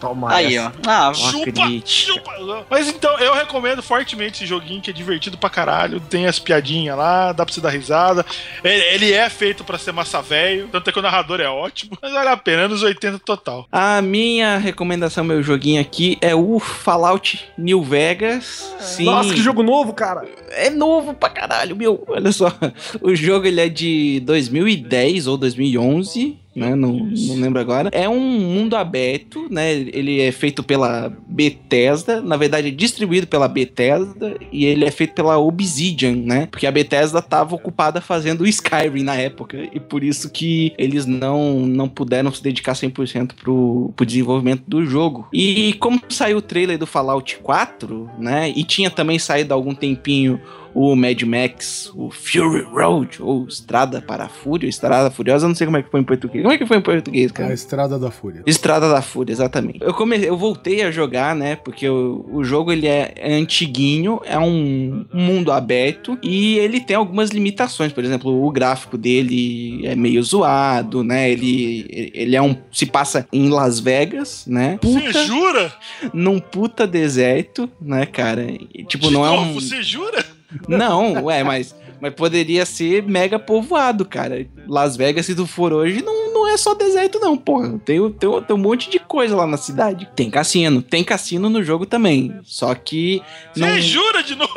[0.00, 0.72] Toma Aí, essa.
[0.86, 0.90] ó.
[0.90, 2.66] Ah, Chupa, chupa.
[2.70, 6.00] Mas então, eu recomendo fortemente esse joguinho que é divertido pra caralho.
[6.00, 8.24] Tem as piadinhas lá, dá pra você dar risada.
[8.62, 11.96] Ele, ele é feito pra ser massa velho, tanto é que o narrador é ótimo.
[12.00, 13.66] Mas vale a pena, anos 80 total.
[13.72, 18.74] A minha recomendação, meu joguinho aqui, é o Fallout New Vegas.
[18.80, 20.26] Sim, Nossa, que jogo novo, cara.
[20.50, 22.04] é novo pra caralho, meu.
[22.08, 22.52] Olha só,
[23.00, 26.38] o jogo ele é de 2010 ou 2011.
[26.56, 27.90] Né, não, não lembro agora.
[27.92, 29.72] É um mundo aberto, né?
[29.74, 35.12] Ele é feito pela Bethesda, na verdade é distribuído pela Bethesda e ele é feito
[35.12, 36.46] pela Obsidian, né?
[36.46, 41.04] Porque a Bethesda estava ocupada fazendo o Skyrim na época e por isso que eles
[41.04, 45.28] não, não puderam se dedicar 100% pro, pro desenvolvimento do jogo.
[45.34, 48.50] E como saiu o trailer do Fallout 4, né?
[48.56, 50.40] E tinha também saído há algum tempinho
[50.76, 55.66] o Mad Max, o Fury Road, ou Estrada para a Fúria, Estrada Furiosa, não sei
[55.66, 56.42] como é que foi em português.
[56.42, 57.54] Como é que foi em português, A cara?
[57.54, 58.42] Estrada da Fúria.
[58.44, 59.78] Estrada da Fúria, exatamente.
[59.80, 60.22] Eu, come...
[60.22, 61.56] eu voltei a jogar, né?
[61.56, 66.94] Porque o, o jogo ele é, é antiguinho, é um mundo aberto e ele tem
[66.94, 67.90] algumas limitações.
[67.90, 71.30] Por exemplo, o gráfico dele é meio zoado, né?
[71.30, 72.54] Ele, ele é um.
[72.70, 74.78] se passa em Las Vegas, né?
[74.82, 75.72] Você jura?
[76.12, 78.46] Num puta deserto, né, cara?
[78.74, 79.54] E, tipo, De não é novo, um.
[79.54, 80.35] Você jura?
[80.68, 84.46] Não, ué, mas, mas poderia ser mega povoado, cara.
[84.68, 87.78] Las Vegas, se tu for hoje, não, não é só deserto, não, porra.
[87.84, 90.08] Tem, tem, tem um monte de coisa lá na cidade.
[90.14, 90.82] Tem cassino.
[90.82, 92.38] Tem cassino no jogo também.
[92.44, 93.22] Só que.
[93.52, 93.80] Você Não...
[93.80, 94.54] jura de novo?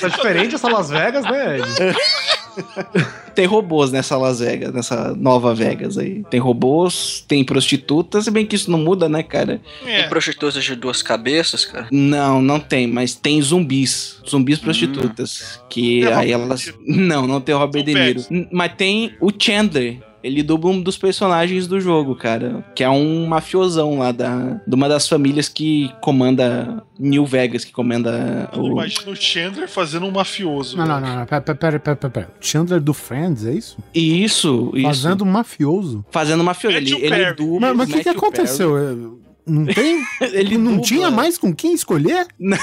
[0.00, 1.66] Tá diferente essa Las Vegas, né, Ed?
[3.34, 6.22] Tem robôs nessa Las Vegas, nessa nova Vegas aí.
[6.30, 9.60] Tem robôs, tem prostitutas, se bem que isso não muda, né, cara?
[9.86, 10.00] É.
[10.00, 11.88] Tem prostitutas de duas cabeças, cara.
[11.90, 14.20] Não, não tem, mas tem zumbis.
[14.28, 15.60] Zumbis prostitutas.
[15.68, 16.72] Que Tem aí Robert elas.
[16.86, 18.48] Não, não tem o Robert São De Niro.
[18.50, 19.98] Mas tem o Chandler.
[20.22, 22.64] Ele dubla um dos personagens do jogo, cara.
[22.74, 27.72] Que é um mafiosão lá da, de uma das famílias que comanda New Vegas, que
[27.72, 28.72] comanda Eu o.
[28.72, 30.76] imagino o Chandler fazendo um mafioso.
[30.76, 31.26] Não, não, não, não.
[31.26, 32.30] Pera, pera, pera, pera, pera, pera.
[32.40, 33.78] Chandler do Friends, é isso?
[33.94, 34.86] Isso, isso.
[34.86, 36.04] Fazendo um mafioso.
[36.10, 36.76] Fazendo mafioso.
[36.76, 37.60] Ele, ele dubla.
[37.60, 38.76] Mas mas o que, que aconteceu?
[38.78, 38.94] É,
[39.46, 40.02] Não tem?
[40.32, 42.26] Ele não dubla- tinha mais com quem escolher?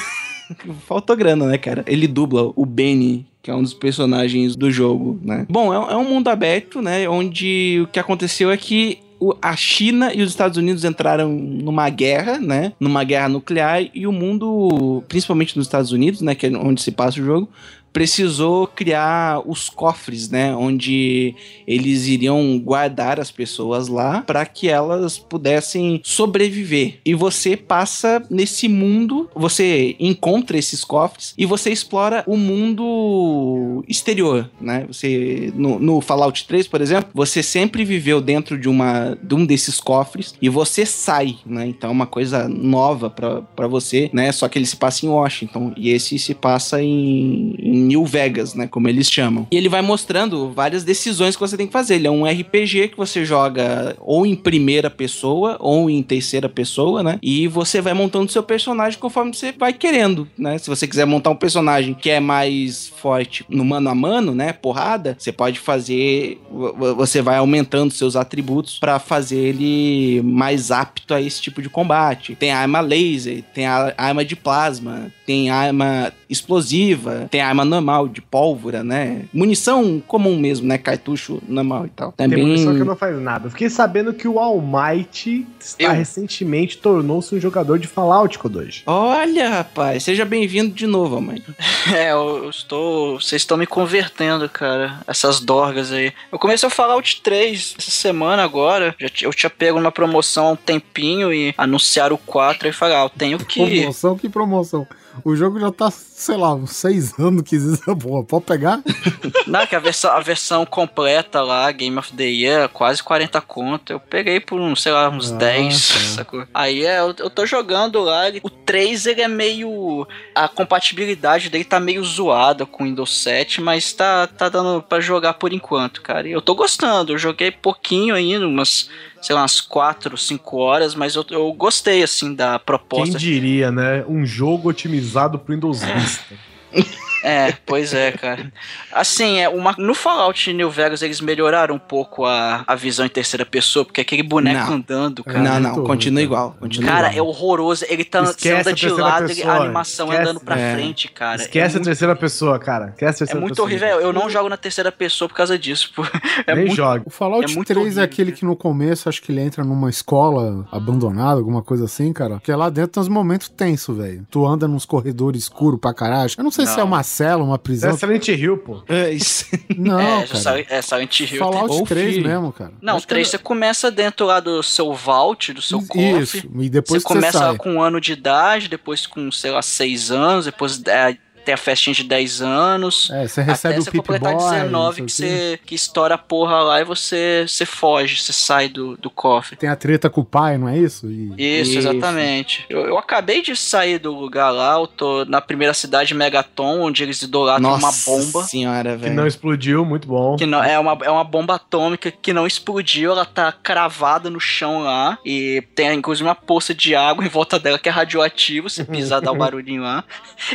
[0.88, 1.84] Faltou grana, né, cara?
[1.86, 5.46] Ele dubla o Benny, que é um dos personagens do jogo, né?
[5.50, 7.08] Bom, é, é um mundo aberto, né?
[7.08, 9.00] Onde o que aconteceu é que
[9.42, 12.74] a China e os Estados Unidos entraram numa guerra, né?
[12.80, 16.36] Numa guerra nuclear e o mundo, principalmente nos Estados Unidos, né?
[16.36, 17.50] Que é onde se passa o jogo,
[17.92, 20.56] precisou criar os cofres, né?
[20.56, 21.36] Onde
[21.68, 27.00] eles iriam guardar as pessoas lá para que elas pudessem sobreviver.
[27.06, 34.50] E você passa nesse mundo, você encontra esses cofres e você explora o mundo exterior,
[34.60, 34.86] né?
[34.88, 39.46] Você no, no Fallout 3, por exemplo, você sempre viveu dentro de uma de um
[39.46, 41.68] desses cofres e você sai, né?
[41.68, 44.32] Então é uma coisa nova para você, né?
[44.32, 48.54] Só que ele se passa em Washington e esse se passa em, em New Vegas,
[48.54, 48.68] né?
[48.68, 49.48] Como eles chamam.
[49.52, 51.96] E ele vai mostrando várias decisões que você tem que fazer.
[51.96, 57.02] Ele é um RPG que você joga ou em primeira pessoa ou em terceira pessoa,
[57.04, 57.20] né?
[57.22, 60.58] E você vai montando seu personagem conforme você vai querendo, né?
[60.58, 64.54] Se você quiser montar um personagem que é mais forte no mano a mano, né?
[64.54, 66.40] Porrada, você pode fazer.
[66.52, 71.70] vo- Você vai aumentando seus atributos para fazer ele mais apto a esse tipo de
[71.70, 72.36] combate.
[72.36, 78.84] Tem arma laser, tem arma de plasma, tem arma explosiva, tem arma normal de pólvora,
[78.84, 79.24] né?
[79.34, 80.78] Munição comum mesmo, né?
[80.78, 82.12] Cartucho normal e tal.
[82.12, 82.46] Tem Também.
[82.46, 83.48] munição que não faz nada.
[83.48, 85.92] Eu Fiquei sabendo que o All Might está Eu?
[85.92, 88.84] recentemente tornou-se um jogador de Fallout, Kodoji.
[88.86, 91.42] Olha, rapaz, seja bem-vindo de novo, mãe.
[91.96, 93.20] É, eu, estou.
[93.20, 95.00] Vocês estão me convertendo, cara.
[95.08, 96.14] Essas dorgas aí.
[96.32, 98.96] Eu comecei a Fallout 3 essa semana agora.
[99.22, 103.04] Eu tinha pego uma promoção há um tempinho e anunciaram o 4 e falei, ah,
[103.04, 103.80] eu tenho que.
[103.80, 104.88] Promoção, que promoção.
[105.26, 108.24] O jogo já tá, sei lá, uns seis anos que existe essa porra.
[108.24, 108.82] Pode pegar?
[109.48, 113.92] Não, que a versão, a versão completa lá, Game of the Year, quase 40 conto.
[113.94, 116.00] Eu peguei por, uns, sei lá, uns Ah, 10, tá.
[116.16, 116.46] sacou?
[116.54, 118.28] Aí é, eu, eu tô jogando lá.
[118.30, 120.08] ele- o 3 ele é meio.
[120.34, 125.00] A compatibilidade dele tá meio zoada com o Windows 7, mas tá, tá dando pra
[125.02, 126.28] jogar por enquanto, cara.
[126.28, 127.12] E eu tô gostando.
[127.14, 128.90] Eu joguei pouquinho ainda, umas,
[129.22, 133.18] sei lá, umas 4, 5 horas, mas eu, eu gostei, assim, da Quem proposta.
[133.18, 134.06] diria, né?
[134.08, 134.99] Um jogo otimizado
[135.40, 136.36] pro Windows Vista.
[137.24, 138.52] É, pois é, cara.
[138.92, 143.10] Assim, é uma, no Fallout New Vegas eles melhoraram um pouco a, a visão em
[143.10, 144.74] terceira pessoa, porque aquele boneco Não.
[144.78, 145.40] andando, cara.
[145.40, 146.56] não, não, continua igual.
[146.60, 147.28] Continua Cara, é igual.
[147.28, 147.86] horroroso.
[147.90, 150.22] Ele tá Esquece anda de lado, ele- a animação esquece.
[150.30, 150.74] andando pra É.
[150.76, 151.42] frente, cara.
[151.42, 152.90] Esquece é a muito, terceira pessoa, cara.
[152.90, 153.66] Esquece a é terceira muito pessoa.
[153.68, 153.88] horrível.
[154.02, 155.92] Eu não jogo na terceira pessoa por causa disso.
[155.96, 156.04] pô.
[156.48, 157.04] É Nem muito joga.
[157.06, 159.64] O Fallout É muito 3 horrível, é aquele que no começo acho que ele entra
[159.64, 162.40] numa escola abandonada, alguma coisa assim, cara.
[162.44, 164.26] Que é lá dentro tem uns momentos tensos, velho.
[164.32, 166.32] Tu anda nos corredores escuros pra caralho.
[166.38, 166.82] Eu não sei se Não.
[166.82, 167.92] é uma cela, uma prisão.
[167.92, 168.84] é Silent Hill, pô.
[168.88, 169.46] É isso.
[169.78, 170.40] Não, é, cara.
[170.40, 171.40] Silent- é Silent Hill.
[171.40, 172.28] Fallout Ou 3 filho.
[172.28, 172.72] mesmo, cara.
[172.82, 176.20] Não, Acho que três é- você começa dentro lá do seu vault, do seu cofre.
[176.40, 177.58] Isso, e depois você que começa você lá sai.
[177.58, 181.18] com um ano de idade, depois com, sei lá, seis anos, depois é,
[181.50, 183.10] tem a festinha de 10 anos.
[183.12, 184.52] É, você recebe até o você Pip completar Boy.
[184.52, 188.70] 19 não que você que estoura a porra lá e você, você foge, você sai
[188.70, 189.56] do, do cofre.
[189.56, 191.08] Tem a treta com o pai, não é isso?
[191.10, 191.80] E- Isso, Isso.
[191.80, 192.66] exatamente.
[192.70, 197.02] Eu, eu acabei de sair do lugar lá, eu tô na primeira cidade Megaton, onde
[197.02, 198.44] eles idolatram uma bomba.
[198.44, 199.16] senhora, Que velho.
[199.16, 200.36] não explodiu, muito bom.
[200.36, 204.40] Que não, é, uma, é uma bomba atômica que não explodiu, ela tá cravada no
[204.40, 205.18] chão lá.
[205.26, 208.70] E tem inclusive uma poça de água em volta dela que é radioativo.
[208.70, 210.04] Se pisar, dá o barulhinho lá.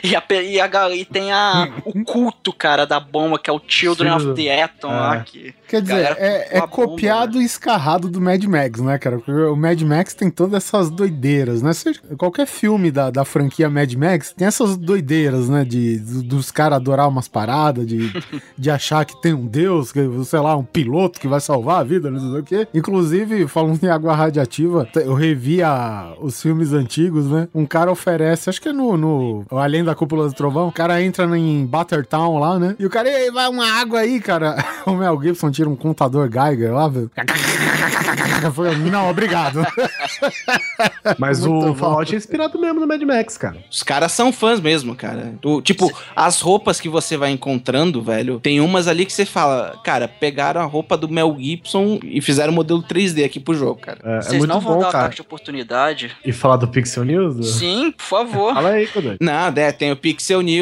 [0.03, 3.61] E, a, e, a, e tem a, o culto, cara, da bomba, que é o
[3.67, 5.17] Children of the Atom lá.
[5.17, 5.21] É.
[5.21, 9.17] Que, Quer dizer, é, é bomba, copiado e escarrado do Mad Max, né, cara?
[9.17, 11.71] Porque o Mad Max tem todas essas doideiras, né?
[12.19, 15.65] Qualquer filme da, da franquia Mad Max tem essas doideiras, né?
[15.65, 18.13] De, do- dos caras adorar umas paradas, de,
[18.57, 21.85] de achar que tem um deus, que, sei lá, um piloto que vai salvar a
[21.85, 22.69] vida, não sei o quê.
[22.75, 27.49] Inclusive, falando em água radiativa, eu revi a- os filmes antigos, né?
[27.55, 31.25] Um cara oferece, acho que é no, no Além da Cúpula do Trovão, cara entra
[31.39, 32.77] em Buttertown lá, né?
[32.79, 34.57] E o cara, ei, vai uma água aí, cara.
[34.85, 37.11] O Mel Gibson tira um contador Geiger lá, velho.
[38.55, 39.65] Foi, Não, obrigado.
[41.19, 41.75] Mas Muito o.
[41.75, 43.57] Fallout é inspirado mesmo no Mad Max, cara.
[43.71, 45.35] Os caras são fãs mesmo, cara.
[45.43, 49.81] O- tipo, as roupas que você vai encontrando, velho, tem umas ali que você fala,
[49.83, 53.81] cara, pegaram a roupa do Mel Gibson e fizeram o modelo 3D aqui pro jogo,
[53.81, 53.99] cara.
[54.05, 54.99] É, é vocês muito não vão bom, dar cara.
[55.05, 56.17] ataque de oportunidade?
[56.25, 57.55] E falar do Pixel News?
[57.55, 58.53] Sim, por favor.
[58.55, 59.17] Fala aí, Codoi.
[59.21, 60.54] Não, é, tem o Pixel News.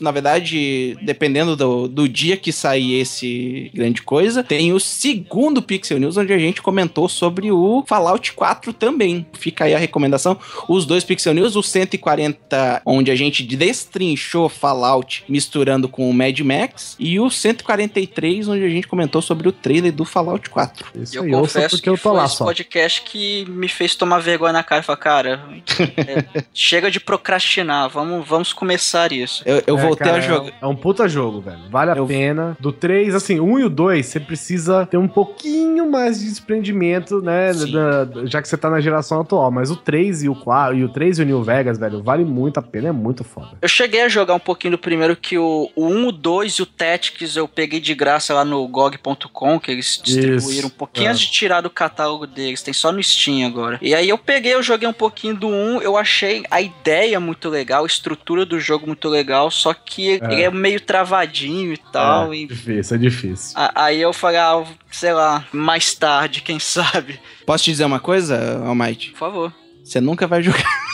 [0.00, 5.98] Na verdade, dependendo do, do dia que sair esse grande coisa, tem o segundo Pixel
[5.98, 9.26] News, onde a gente comentou sobre o Fallout 4 também.
[9.32, 10.38] Fica aí a recomendação.
[10.68, 16.38] Os dois Pixel News, o 140, onde a gente destrinchou Fallout misturando com o Mad
[16.40, 20.86] Max, e o 143, onde a gente comentou sobre o trailer do Fallout 4.
[21.02, 22.44] Isso E eu aí, confesso porque que eu tô foi lá esse só.
[22.44, 25.44] podcast que me fez tomar vergonha na cara e falar, cara,
[25.96, 29.39] é, chega de procrastinar, vamos, vamos começar isso.
[29.44, 30.52] Eu, eu É, voltei cara, a jogar.
[30.60, 31.58] É um puta jogo, velho.
[31.70, 32.56] Vale a Eu- pena.
[32.60, 37.20] Do 3, assim, um e o 2, você precisa ter um pouquinho mais de desprendimento,
[37.20, 37.52] né?
[37.52, 39.50] Da- da- já que você tá na geração atual.
[39.50, 42.24] Mas o 3 e o 4, e o 3 e o New Vegas, velho, vale
[42.24, 42.88] muito a pena.
[42.88, 43.50] É muito foda.
[43.60, 46.62] Eu cheguei a jogar um pouquinho do primeiro que o, o 1, o 2 e
[46.62, 51.10] o Tactics eu peguei de graça lá no GOG.com, que eles distribuíram um pouquinho é.
[51.10, 53.78] antes de tirar do catálogo deles, tem só no Steam agora.
[53.82, 57.48] E aí eu peguei, eu joguei um pouquinho do 1, eu achei a ideia muito
[57.48, 62.32] legal, a estrutura do jogo muito legal, só que ele é meio travadinho e tal,
[62.32, 63.52] é, e difícil, é difícil.
[63.58, 67.20] a- aí eu falei, ah, sei lá, mais tarde, quem sabe.
[67.46, 69.10] Posso te dizer uma coisa, Almighty?
[69.10, 69.52] Por favor.
[69.84, 70.89] Você nunca vai jogar.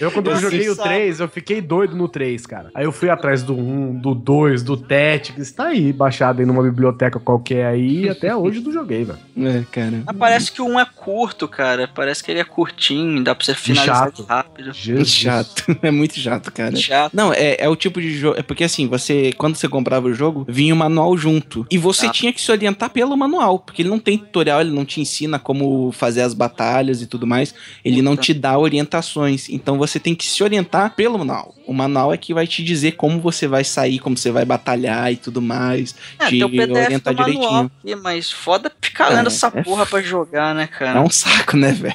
[0.00, 0.88] Eu, quando eu joguei o sabe.
[0.88, 2.70] 3, eu fiquei doido no 3, cara.
[2.74, 5.52] Aí eu fui atrás do 1, do 2, do Tactics.
[5.52, 8.04] Tá aí, baixado aí numa biblioteca qualquer aí.
[8.04, 9.18] e Até hoje eu não joguei, velho.
[9.36, 10.02] É, cara.
[10.06, 11.88] Ah, parece que o 1 é curto, cara.
[11.94, 14.22] Parece que ele é curtinho, dá pra você finalizar chato.
[14.24, 14.72] rápido.
[14.86, 15.64] Muito chato.
[15.84, 16.74] É muito chato, cara.
[16.76, 17.12] Chato.
[17.14, 18.38] Não, é, é o tipo de jogo.
[18.38, 19.32] É porque assim, você.
[19.36, 21.66] Quando você comprava o jogo, vinha o manual junto.
[21.70, 22.10] E você Ah.
[22.10, 23.58] tinha que se orientar pelo manual.
[23.58, 27.26] Porque ele não tem tutorial, ele não te ensina como fazer as batalhas e tudo
[27.26, 27.54] mais.
[27.84, 28.26] Ele não Puta.
[28.26, 29.48] te dá orientações.
[29.48, 31.54] Então você tem que se orientar pelo manual.
[31.66, 35.10] O manual é que vai te dizer como você vai sair, como você vai batalhar
[35.12, 35.94] e tudo mais.
[36.18, 37.70] É, te tem o PDF orientar manual direitinho.
[37.82, 41.00] aqui, mas foda ficar lendo É, essa é porra pra jogar, né, É cara?
[41.00, 41.94] um saco, né, velho?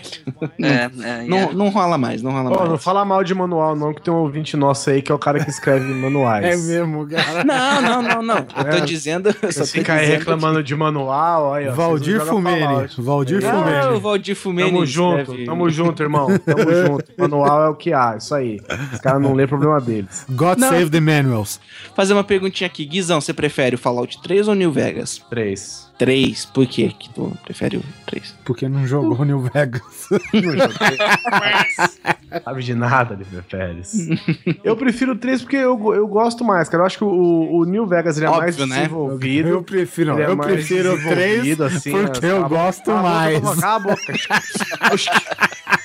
[0.60, 0.90] É,
[1.22, 1.54] é, Não, é.
[1.54, 2.70] não rola mais, não rola Ó, mais.
[2.72, 5.20] não fala mal de manual, não, que tem um ouvinte nosso aí que é o
[5.20, 6.46] cara que escreve manuais.
[6.46, 7.44] É mesmo, cara.
[7.44, 8.38] Não, não, não, não.
[8.38, 8.82] Eu tô É.
[8.82, 9.36] dizendo.
[9.42, 11.72] Eu só fica aí reclamando de manual, ó.
[11.76, 12.88] Valdir não Fumene.
[12.98, 13.46] Valdir que...
[13.48, 14.00] Fumene.
[14.00, 14.70] Valdir Fumene.
[14.72, 16.09] Tamo junto, tamo junto, irmão.
[16.40, 17.06] Tamo junto.
[17.18, 18.60] Manual é o que há, isso aí.
[18.94, 20.26] Os caras não lê problema deles.
[20.30, 20.70] God Não.
[20.70, 21.60] Save the Manuals.
[21.96, 22.86] Fazer uma perguntinha aqui.
[22.86, 25.22] Guizão, você prefere o Fallout 3 ou New Vegas?
[25.30, 25.90] Três.
[26.00, 26.46] 3.
[26.46, 28.34] Por quê que tu prefere o 3?
[28.46, 29.82] Porque não jogou New Vegas.
[32.44, 34.08] Sabe de nada, Lívia Pérez.
[34.64, 36.84] Eu prefiro o 3 porque eu, eu gosto mais, cara.
[36.84, 38.78] Eu acho que o, o New Vegas ele é Óbvio, mais né?
[38.78, 39.50] desenvolvido.
[39.50, 42.32] Eu prefiro, Ele é eu mais prefiro o 3 desenvolvido, assim, porque né?
[42.32, 43.42] eu gosto mais.
[43.60, 44.14] Cala a boca.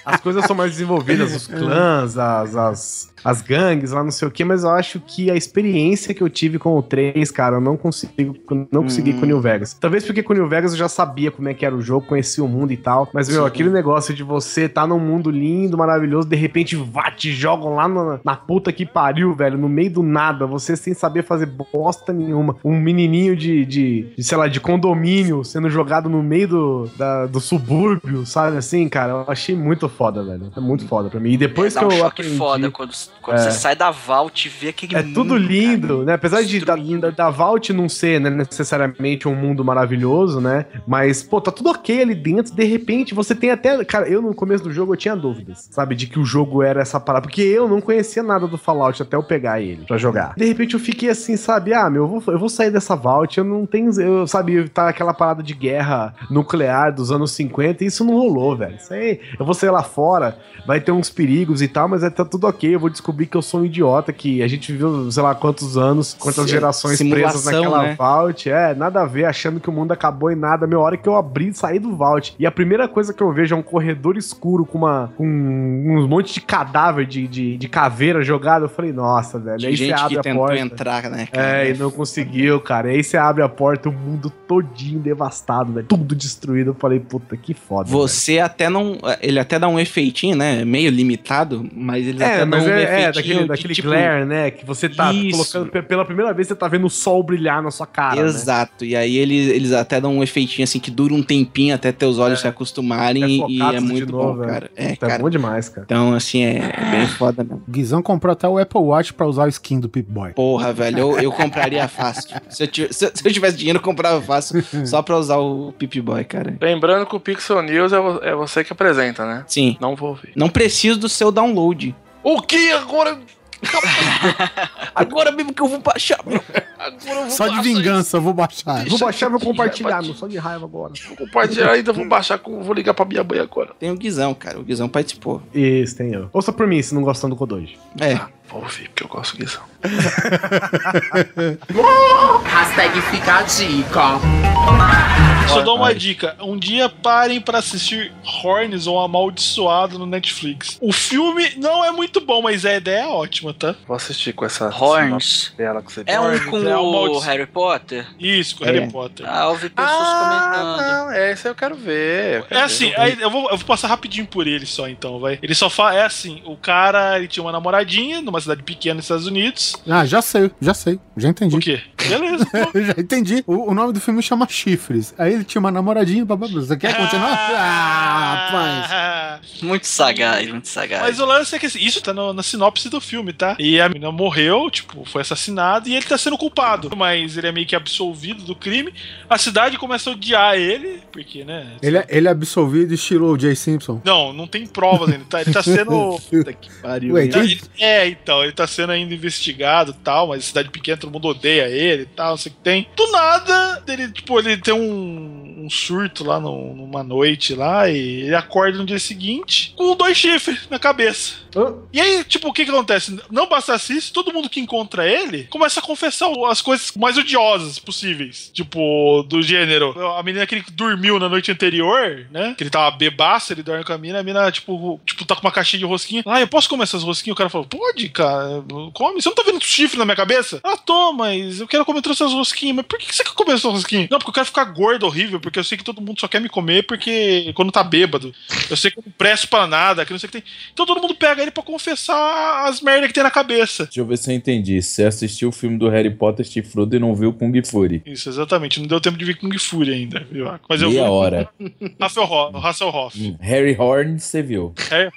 [0.04, 4.30] As coisas são mais desenvolvidas, os clãs, as, as, as gangues lá, não sei o
[4.30, 7.60] que, mas eu acho que a experiência que eu tive com o 3, cara, eu
[7.60, 8.36] não consigo,
[8.70, 9.74] não consegui com o New Vegas.
[9.74, 12.06] Talvez porque com o New Vegas eu já sabia como é que era o jogo,
[12.06, 13.46] conhecia o mundo e tal, mas, meu, Sim.
[13.48, 17.88] aquele negócio de você tá num mundo lindo, maravilhoso, de repente, vá, te jogam lá
[17.88, 22.12] na, na puta que pariu, velho, no meio do nada, você sem saber fazer bosta
[22.12, 22.56] nenhuma.
[22.64, 27.26] Um menininho de, de, de, sei lá, de condomínio sendo jogado no meio do, da-
[27.26, 29.12] do subúrbio, sabe assim, cara?
[29.12, 30.50] Eu achei muito foda, velho.
[30.56, 31.32] É muito foda pra mim.
[31.32, 32.36] E depois Dá que um eu choque aprendi...
[32.36, 32.92] foda quando,
[33.22, 33.40] quando É.
[33.40, 36.14] você sai da Vault e vê aquele É mundo, tudo lindo, né?
[36.14, 37.12] Apesar de da, Destruindo.
[37.12, 40.66] da, Vault não ser né, necessariamente um mundo maravilhoso, né?
[40.86, 42.54] Mas, pô, tá tudo ok ali dentro.
[42.54, 43.84] De repente, você tem até.
[43.84, 45.94] Cara, eu no começo do jogo eu tinha dúvidas, sabe?
[45.94, 47.22] De que o jogo era essa parada.
[47.26, 50.34] Porque eu não conhecia nada do Fallout até eu pegar ele pra jogar.
[50.36, 51.72] De repente eu fiquei assim, sabe?
[51.72, 53.38] Ah, meu, eu vou, eu vou sair dessa Vault.
[53.38, 53.90] Eu não tenho.
[54.00, 57.84] Eu, sabe, tá aquela parada de guerra nuclear dos anos 50.
[57.84, 58.76] E isso não rolou, velho.
[58.76, 59.20] Isso aí.
[59.38, 60.36] Eu vou sair lá fora,
[60.66, 62.74] vai ter uns perigos e tal, mas é, tá tudo ok.
[62.74, 65.76] Eu vou descobrir que eu sou um idiota, que a gente viveu, sei lá, quantos
[65.76, 67.94] anos, quantas Sim, gerações presas naquela né?
[67.96, 68.50] Vault.
[68.50, 70.66] É, nada a ver, achando que o mundo acabou e nada.
[70.66, 72.34] Meu, hora que eu abri e saí do Vault.
[72.38, 76.08] E a primeira coisa que eu vejo é um corredor escuro com uma com um
[76.08, 78.64] monte de cadáver de, de, de caveira jogada.
[78.64, 79.58] Eu falei, nossa, velho.
[79.58, 80.58] De aí você gente abre que a tentou porta.
[80.58, 81.62] entrar, né, cara?
[81.62, 82.92] É, e não conseguiu, cara.
[82.92, 85.86] E aí você abre a porta, o mundo todinho devastado, velho.
[85.86, 86.70] Tudo destruído.
[86.70, 87.88] Eu falei, puta, que foda.
[87.88, 88.98] Você até não.
[89.20, 90.64] Ele até dá um efeitinho, né?
[90.64, 92.30] Meio limitado, mas ele velho.
[92.30, 93.12] até É, dá mas um é, é, efeitinho.
[93.14, 94.50] daquele, que, daquele tipo, glare, né?
[94.50, 95.30] Que você tá Isso.
[95.52, 95.70] colocando.
[95.72, 98.20] pe- Pela primeira vez você tá vendo o sol brilhar na sua cara.
[98.22, 98.28] né?
[98.28, 98.84] Exato.
[98.84, 102.18] E aí eles, eles até dão um efeitinho assim que dura um tempinho até teus
[102.18, 104.46] olhos se acostumarem É e- é muito novo, bom, é.
[104.46, 104.70] cara.
[104.76, 105.22] É, Tá cara.
[105.22, 105.84] bom demais, cara.
[105.84, 106.60] Então, assim, é
[106.90, 107.62] bem foda mesmo.
[107.66, 110.32] O Guizão comprou até o Apple Watch pra usar o skin do Pip-Boy.
[110.32, 112.34] Porra, velho, eu, eu compraria fácil.
[112.48, 115.36] Se eu, tivesse, se eu- se eu tivesse dinheiro, eu comprava fácil só pra usar
[115.38, 116.56] o Pip Boy, cara.
[116.60, 117.96] Lembrando que o Pixel News é,
[118.30, 119.44] é você que apresenta, né?
[119.46, 119.63] Sim.
[119.80, 120.32] Não vou ouvir.
[120.36, 121.94] Não preciso do seu download.
[122.22, 123.18] O que agora?
[124.94, 126.38] Agora mesmo que eu vou baixar, meu.
[126.78, 128.84] Agora eu vou Só de vingança, eu vou baixar.
[128.86, 130.12] Vou baixar e vou compartilhar, meu.
[130.14, 130.92] Só de raiva agora.
[130.94, 131.08] isso.
[131.08, 133.70] Vou compartilhar ainda, vou baixar, com- vou ligar pra minha mãe agora.
[133.80, 134.60] Tem o Guizão, cara.
[134.60, 135.42] O Guizão participou.
[135.54, 136.28] Isso, tem eu.
[136.32, 137.78] Ouça por mim, se não gostando do Kodoji.
[137.98, 138.16] É.
[138.50, 139.58] Vou ouvir, porque eu gosto disso.
[142.44, 145.33] Hashtag fica a dica.
[145.48, 146.36] Só dou uma dica.
[146.40, 148.12] Um dia parem pra assistir
[148.42, 150.78] Horns ou Amaldiçoado no Netflix.
[150.80, 153.74] O filme não é muito bom, mas a ideia é ótima, tá?
[153.86, 155.52] Vou assistir com essa Horns.
[155.56, 157.18] dela que você É um com é um o.
[157.20, 158.06] Harry Potter?
[158.18, 158.72] Isso, com É.
[158.72, 159.26] Harry Potter.
[159.28, 160.88] Ah, ouvi pessoas Ah, comentando.
[161.06, 162.38] não, é, esse eu quero ver.
[162.38, 162.64] eu quero É ver.
[162.64, 165.38] assim, aí eu vou, eu vou passar rapidinho por ele só então, vai.
[165.40, 169.04] Ele só fala, é assim, o cara, ele tinha uma namoradinha numa cidade pequena nos
[169.04, 169.76] Estados Unidos.
[169.88, 170.98] Ah, já sei, já sei.
[171.16, 171.56] Já entendi.
[171.56, 171.80] O quê?
[172.08, 172.80] Beleza, pô.
[172.80, 173.42] já entendi.
[173.46, 175.14] O, o nome do filme chama Chifres.
[175.18, 176.60] Aí ele tinha uma namoradinha, blá, blá, blá.
[176.60, 177.32] Você quer continuar?
[177.54, 179.62] Ah, rapaz.
[179.62, 181.02] Muito sagaz, muito sagaz.
[181.02, 183.56] Mas o lance é que assim, isso tá no- na sinopse do filme, tá?
[183.58, 186.90] E a menina morreu, tipo, foi assassinada e ele tá sendo culpado.
[186.96, 188.92] Mas ele é meio que absolvido do crime.
[189.28, 191.72] A cidade começa a odiar ele, porque, né?
[191.82, 194.00] Ele, é- ele é absolvido estilo o Jay Simpson.
[194.04, 195.40] Não, não tem provas ainda, tá?
[195.40, 196.18] Ele tá sendo.
[196.30, 197.14] Puta que pariu.
[197.14, 197.30] Ué, hein?
[197.30, 200.96] Tá, quem- ele- é, então, ele tá sendo ainda investigado e tal, mas cidade pequena,
[200.96, 202.88] todo mundo odeia ele e tal, não sei o que tem.
[202.96, 208.22] Do nada, ele, tipo, ele tem um, um surto lá no- numa noite lá e
[208.22, 211.34] ele acorda no dia seguinte com dois chifres na cabeça.
[211.56, 211.74] Hã?
[211.92, 213.16] E aí, tipo, o que que acontece?
[213.30, 217.78] Não bastasse isso, todo mundo que encontra ele começa a confessar as coisas mais odiosas
[217.78, 218.50] possíveis.
[218.52, 219.94] Tipo, do gênero.
[220.16, 222.54] A menina que ele dormiu na noite anterior, né?
[222.56, 225.42] Que ele tava bebaço, ele dorme com a mina, a mina, tipo, tipo tá com
[225.42, 226.22] uma caixinha de rosquinha.
[226.26, 227.34] Ah, eu posso comer essas rosquinhas?
[227.34, 228.62] O cara falou, pode, cara,
[228.92, 229.22] come.
[229.22, 230.60] Você não tá vendo chifre na minha cabeça?
[230.64, 232.76] Ah, tô, mas eu quero comer todas essas rosquinhas.
[232.76, 234.08] Mas por que que você quer comer essas rosquinhas?
[234.10, 236.40] Não, porque eu quero ficar gordo, horrível, porque eu sei que todo mundo só quer
[236.40, 238.34] me comer porque quando tá bêbado.
[238.70, 240.50] Eu sei que eu não presto pra nada, que não sei o que tem.
[240.72, 243.84] Então todo mundo pega ele pra confessar as merdas que tem na cabeça.
[243.84, 244.80] Deixa eu ver se eu entendi.
[244.82, 248.02] Você assistiu o filme do Harry Potter chifrudo e não viu Kung Fury.
[248.06, 248.80] Isso, exatamente.
[248.80, 250.46] Não deu tempo de ver Kung Fury ainda, viu?
[250.68, 251.48] Mas eu vi Meia hora.
[252.00, 252.56] Hasselhoff.
[252.56, 253.36] Hasselhoff.
[253.40, 254.74] Harry Horn, você viu.
[254.90, 255.10] Harry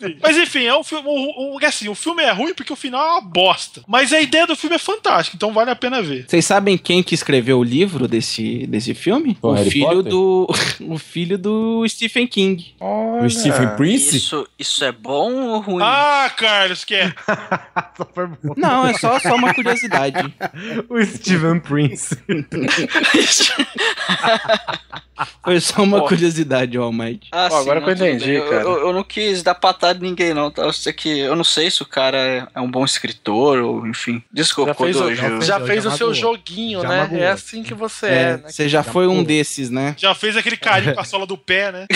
[0.00, 0.18] vi.
[0.22, 1.04] Mas enfim, é um filme.
[1.06, 3.82] O, o, assim, o filme é ruim porque o final é uma bosta.
[3.86, 6.26] Mas a ideia do filme é fantástica, então vale a pena ver.
[6.28, 9.36] Vocês sabem quem que escreveu o livro desse, desse filme?
[9.42, 10.10] O o Harry filho Potter?
[10.10, 10.48] do
[10.94, 12.74] o filho do Stephen King.
[12.80, 14.16] O Stephen Prince?
[14.16, 15.82] Isso, isso é bom ou ruim?
[15.84, 17.12] Ah, Carlos, que é.
[17.96, 18.54] Só foi bom.
[18.56, 20.18] Não, é só, só uma curiosidade.
[20.88, 22.16] O Steven Prince.
[25.42, 26.08] Foi só uma Pô.
[26.08, 27.28] curiosidade, All Might.
[27.32, 28.32] Ah, Pô, agora não, que eu entendi.
[28.34, 28.62] Eu- cara.
[28.62, 30.50] Eu, eu não quis dar patada em ninguém, não.
[30.50, 30.62] Tá?
[30.62, 31.08] Eu sei que.
[31.18, 34.22] Eu não sei se o cara é, é um bom escritor, ou enfim.
[34.32, 37.00] Desculpa, Já fez, o, já Já fez o seu joguinho, Já né?
[37.00, 37.20] magoou.
[37.20, 38.42] É assim que você é, É, né?
[38.46, 39.94] você já foi um desses, né?
[39.98, 41.86] Já fez aquele carinho com a sola do pé, né?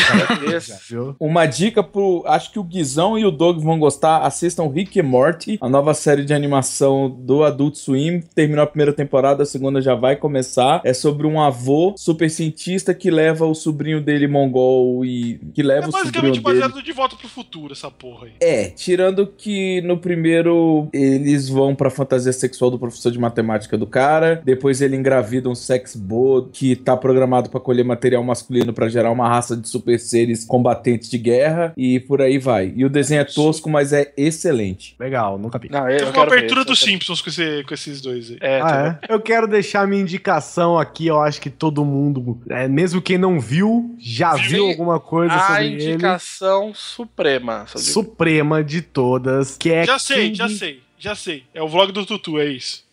[1.19, 2.23] Uma dica pro.
[2.27, 4.19] Acho que o Guizão e o Doug vão gostar.
[4.23, 8.21] Assistam Rick e Morty, a nova série de animação do Adult Swim.
[8.35, 10.81] Terminou a primeira temporada, a segunda já vai começar.
[10.85, 15.39] É sobre um avô super cientista que leva o sobrinho dele mongol e.
[15.55, 16.45] que leva É o sobrinho basicamente dele.
[16.45, 18.33] baseado no de volta pro futuro, essa porra aí.
[18.41, 23.87] É, tirando que no primeiro eles vão pra fantasia sexual do professor de matemática do
[23.87, 28.89] cara, depois ele engravida um sex bot que tá programado pra colher material masculino pra
[28.89, 32.73] gerar uma raça de super seres combatentes de guerra e por aí vai.
[32.77, 34.95] E o desenho é tosco, mas é excelente.
[35.01, 35.71] Legal, nunca vi.
[35.71, 38.39] Não, eu, Teve eu uma abertura dos Simpsons com, esse- com esses dois aí.
[38.41, 39.13] É, Ah, é?
[39.15, 43.41] Eu quero deixar minha indicação aqui, eu acho que todo mundo, é, mesmo quem não
[43.41, 44.43] viu, já Sim.
[44.43, 45.85] viu alguma coisa A sobre ele.
[45.93, 47.65] indicação suprema.
[47.77, 51.45] Suprema de todas, que é Já sei, King- já sei, já sei.
[51.55, 52.85] É o vlog do Tutu, é isso.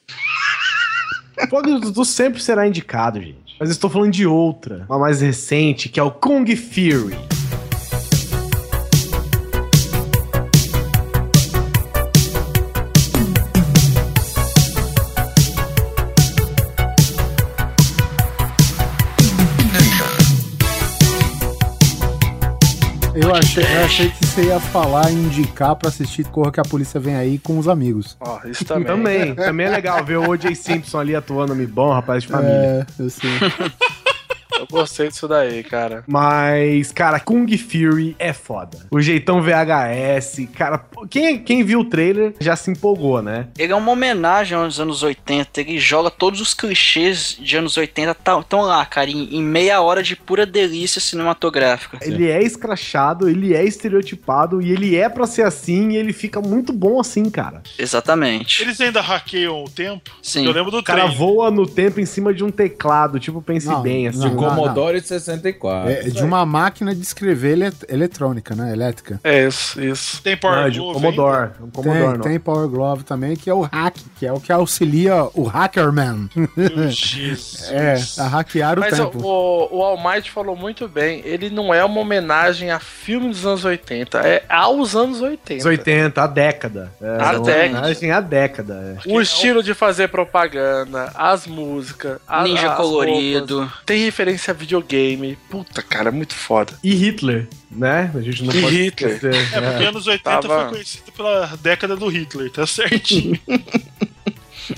[1.41, 3.48] O Pog do Dudu sempre será indicado, gente.
[3.59, 7.17] Mas estou falando de outra, uma mais recente, que é o Kung Fury.
[23.21, 26.63] Eu achei, eu achei que você ia falar e indicar pra assistir Corra que a
[26.63, 28.15] Polícia Vem Aí com os amigos.
[28.21, 28.85] Ó, isso também.
[28.85, 30.55] Também, também é legal ver o O.J.
[30.55, 32.87] Simpson ali atuando me bom, rapaz de família.
[32.97, 33.29] É, eu sei.
[34.59, 36.03] Eu gostei disso daí, cara.
[36.07, 38.85] Mas, cara, Kung Fury é foda.
[38.91, 43.47] O jeitão VHS, cara, quem, quem viu o trailer já se empolgou, né?
[43.57, 45.61] Ele é uma homenagem aos anos 80.
[45.61, 48.13] Ele joga todos os clichês de anos 80.
[48.15, 51.97] Tá, tão lá, cara, em, em meia hora de pura delícia cinematográfica.
[52.01, 56.41] Ele é escrachado, ele é estereotipado e ele é pra ser assim e ele fica
[56.41, 57.61] muito bom assim, cara.
[57.77, 58.61] Exatamente.
[58.63, 60.11] Eles ainda hackeiam o tempo?
[60.21, 60.45] Sim.
[60.45, 61.17] Eu lembro do O cara trailer.
[61.17, 64.19] voa no tempo em cima de um teclado, tipo, pense Não, bem, assim.
[64.19, 65.89] não, De Commodore 64.
[65.91, 68.71] É de uma máquina de escrever ele- eletrônica, né?
[68.73, 69.19] Elétrica.
[69.23, 70.21] É isso, isso.
[70.21, 71.49] Tem Não, Power é de Glove Commodore.
[71.61, 72.19] Um Commodore, tem, não.
[72.21, 76.29] tem Power Glove também, que é o hack, que é o que auxilia o Hackerman.
[76.89, 77.69] Jesus.
[77.71, 79.25] é, a hackear o Mas o, tempo.
[79.27, 81.21] o, o All Might falou muito bem.
[81.25, 85.59] Ele não é uma homenagem a filme dos anos 80, é aos anos 80.
[85.59, 86.91] Os 80, a década.
[87.01, 87.51] É, A uma década.
[87.79, 88.97] homenagem à década.
[89.05, 89.11] é.
[89.13, 93.59] O estilo de fazer propaganda, as músicas, a- Ninja as colorido.
[93.61, 93.77] roupas.
[93.85, 95.37] Tem referência a videogame.
[95.49, 96.77] Puta, cara, muito foda.
[96.83, 98.11] E Hitler, né?
[98.15, 99.15] A gente não E pode Hitler.
[99.15, 99.35] esquecer.
[99.57, 103.39] É, porque anos 80 Tava- foi conhecido pela década do Hitler, tá certinho.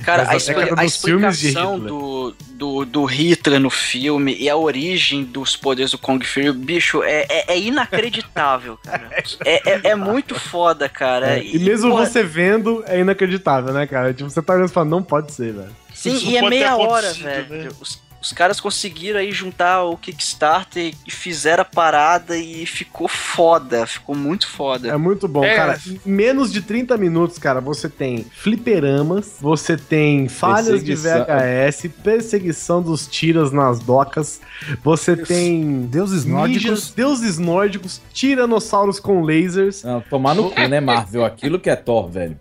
[0.06, 4.56] Cara, Mas a, a expli- a explicação do, do, do Hitler no filme e a
[4.56, 9.10] origem dos poderes do Kung Fury, bicho, é, é, é inacreditável, cara.
[9.44, 11.40] É, é, é muito foda, cara.
[11.44, 14.14] E mesmo porra, você vendo, é inacreditável, né, cara?
[14.14, 15.76] Tipo, você tá olhando e fala, não pode ser, velho.
[15.94, 17.64] Sim, Isso e é meia hora, acontecido, velho.
[17.66, 17.70] né?
[17.82, 23.85] Os, os caras conseguiram aí juntar o Kickstarter e fizeram a parada e ficou foda,
[23.88, 24.98] ficou muito É foda.
[24.98, 25.56] muito bom, É.
[25.56, 25.80] cara.
[25.88, 30.95] Em menos de 30 minutos, cara, você tem fliperamas, você tem falhas de.
[30.95, 34.39] VHS, perseguição dos tiras nas docas,
[34.84, 36.91] você tem Deuses ninjas, nórdicos.
[36.93, 41.26] deuses nórdicos, tiranossauros com lasers, Não, tomar no cu, né, Marvel?
[41.26, 42.38] Aquilo que é Thor, velho.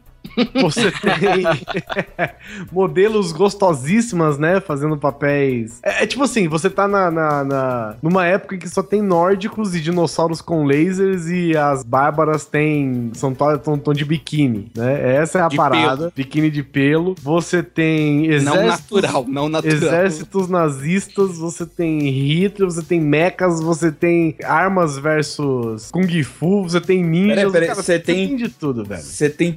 [0.61, 1.45] Você tem
[2.73, 5.81] modelos gostosíssimas, né, fazendo papéis...
[5.83, 9.03] É, é tipo assim, você tá na, na- na- numa época em que só tem
[9.03, 13.11] nórdicos e dinossauros com lasers e as bárbaras têm...
[13.15, 15.17] são tão, de biquíni, né?
[15.17, 16.13] Essa é a De parada.
[16.15, 17.15] Biquíni de pelo.
[17.23, 19.03] Você tem Não exércitos...
[19.03, 19.75] natural, não natural.
[19.77, 26.81] Exércitos nazistas, você tem Hitler, você tem mechas, você tem armas versus Kung Fu, você
[26.81, 27.53] tem ninjas.
[27.53, 29.03] Cara, você tem- de tudo, velho.
[29.03, 29.53] Você tem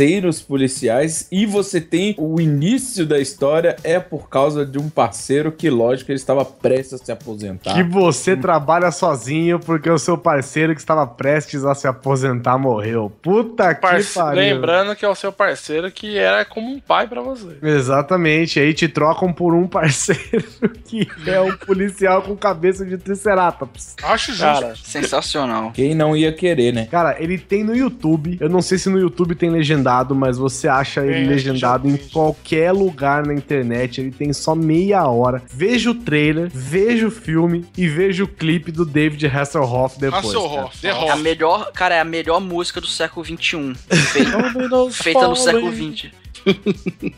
[0.00, 5.52] parceiros policiais e você tem o início da história é por causa de um parceiro
[5.52, 7.74] que, lógico, ele estava prestes a se aposentar.
[7.74, 13.12] Que você trabalha sozinho porque o seu parceiro que estava prestes a se aposentar morreu.
[13.20, 14.40] Puta que Parce- pariu.
[14.40, 17.58] Lembrando que é o seu parceiro que era como um pai pra você.
[17.62, 20.48] Exatamente, aí te trocam por um parceiro
[20.86, 23.96] que é um policial com cabeça de triceratops.
[24.02, 24.44] Acho justo.
[24.44, 25.72] Cara, Sensacional.
[25.72, 26.88] Quem não ia querer, né?
[26.90, 28.38] Cara, ele tem no YouTube.
[28.40, 29.50] Eu não sei se no YouTube tem
[29.90, 34.00] legendado, mas você acha ele É, legendado em qualquer lugar na internet.
[34.00, 35.42] Ele tem só meia hora.
[35.52, 40.24] Veja o trailer, veja o filme e veja o clipe do David Hasselhoff depois.
[40.24, 41.22] Hasselhoff, The É a Hoff.
[41.22, 43.74] melhor, cara, é a melhor música do século XXI.
[44.12, 46.10] Feita, feita no século XX.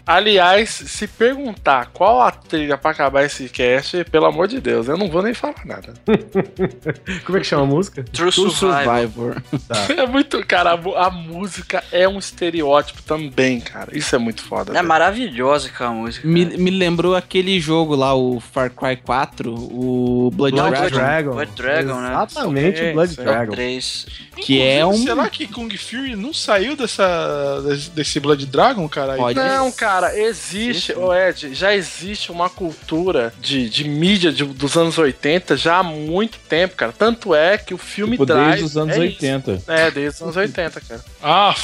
[0.07, 4.97] Aliás, se perguntar qual a trilha pra acabar esse cast, pelo amor de Deus, eu
[4.97, 5.95] não vou nem falar nada.
[7.25, 8.05] Como é que chama a música?
[8.13, 9.35] True True Survivor.
[9.35, 9.43] Survivor.
[10.03, 13.97] É muito, cara, a, a música é um estereótipo também, cara.
[13.97, 14.73] Isso é muito foda.
[14.73, 14.89] É velho.
[14.89, 16.27] maravilhosa aquela música.
[16.27, 20.95] Me, me lembrou aquele jogo lá, o Far Cry 4, o Blood, Não, Dragon, Blood
[20.95, 21.31] Dragon.
[21.33, 22.09] Blood Dragon, né?
[22.11, 23.17] Exatamente, É, o Blood.
[23.17, 23.53] Dragon.
[23.53, 24.07] 3.
[24.37, 24.95] que é um...
[24.95, 27.61] Será que Kung Fury não saiu dessa,
[27.95, 29.12] desse Blood Dragon, cara?
[29.17, 34.77] Pode Não, cara, existe, ô Ed, já existe uma cultura de, de mídia de- dos
[34.77, 36.93] anos 80 já há muito tempo, cara.
[36.93, 38.47] Tanto é que o filme Tipo, Drive.
[38.49, 39.53] desde os anos é 80.
[39.53, 39.71] Isso.
[39.71, 41.05] É, desde os anos 80, cara.
[41.23, 41.55] Ah,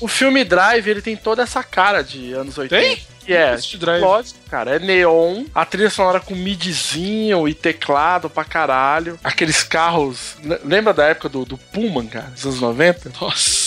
[0.00, 2.84] O filme Drive, ele tem toda essa cara de anos 80.
[2.84, 3.12] Tem?
[3.24, 3.56] Que é,
[4.00, 9.16] lógico, cara, é neon, a trilha sonora com midzinho e teclado pra caralho.
[9.22, 10.34] Aqueles carros.
[10.42, 13.12] le- Lembra da época do, do Pullman, cara, dos anos 90?
[13.20, 13.61] nossa.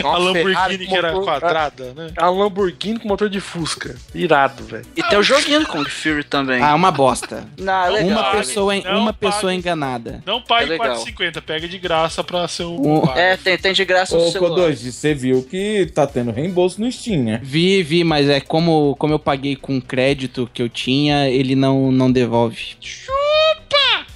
[0.00, 2.08] Uma a Lamborghini que era motor- quadrada, né?
[2.16, 3.94] A Lamborghini com motor de Fusca.
[4.14, 4.84] Irado, velho.
[4.96, 6.62] E tem o joguinho do Kung Fury também.
[6.62, 7.46] Ah, uma bosta.
[7.58, 8.08] Não, é legal.
[8.10, 8.36] uma pague.
[8.38, 9.32] pessoa, Não uma pague.
[9.34, 10.22] pessoa enganada.
[10.26, 10.96] Não pague É legal.
[11.04, 12.80] 4,50, pega de graça pra ser o.
[13.04, 14.50] Um- É, tem, tem de graça Ô, celular.
[14.50, 17.40] Kodoji, você viu que tá tendo reembolso no Steam, né?
[17.42, 21.90] Vi, vi, mas é como, como eu paguei com crédito que eu tinha, ele não,
[21.92, 22.74] não devolve.
[22.80, 23.23] Chupa!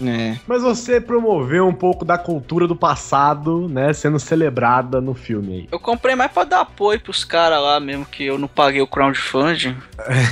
[0.05, 0.37] É.
[0.47, 5.69] Mas você promoveu um pouco da cultura do passado, né, sendo celebrada no filme aí.
[5.73, 8.87] Eu comprei mais pra dar apoio pros caras lá mesmo, que eu não paguei o
[8.87, 9.77] crowdfunding.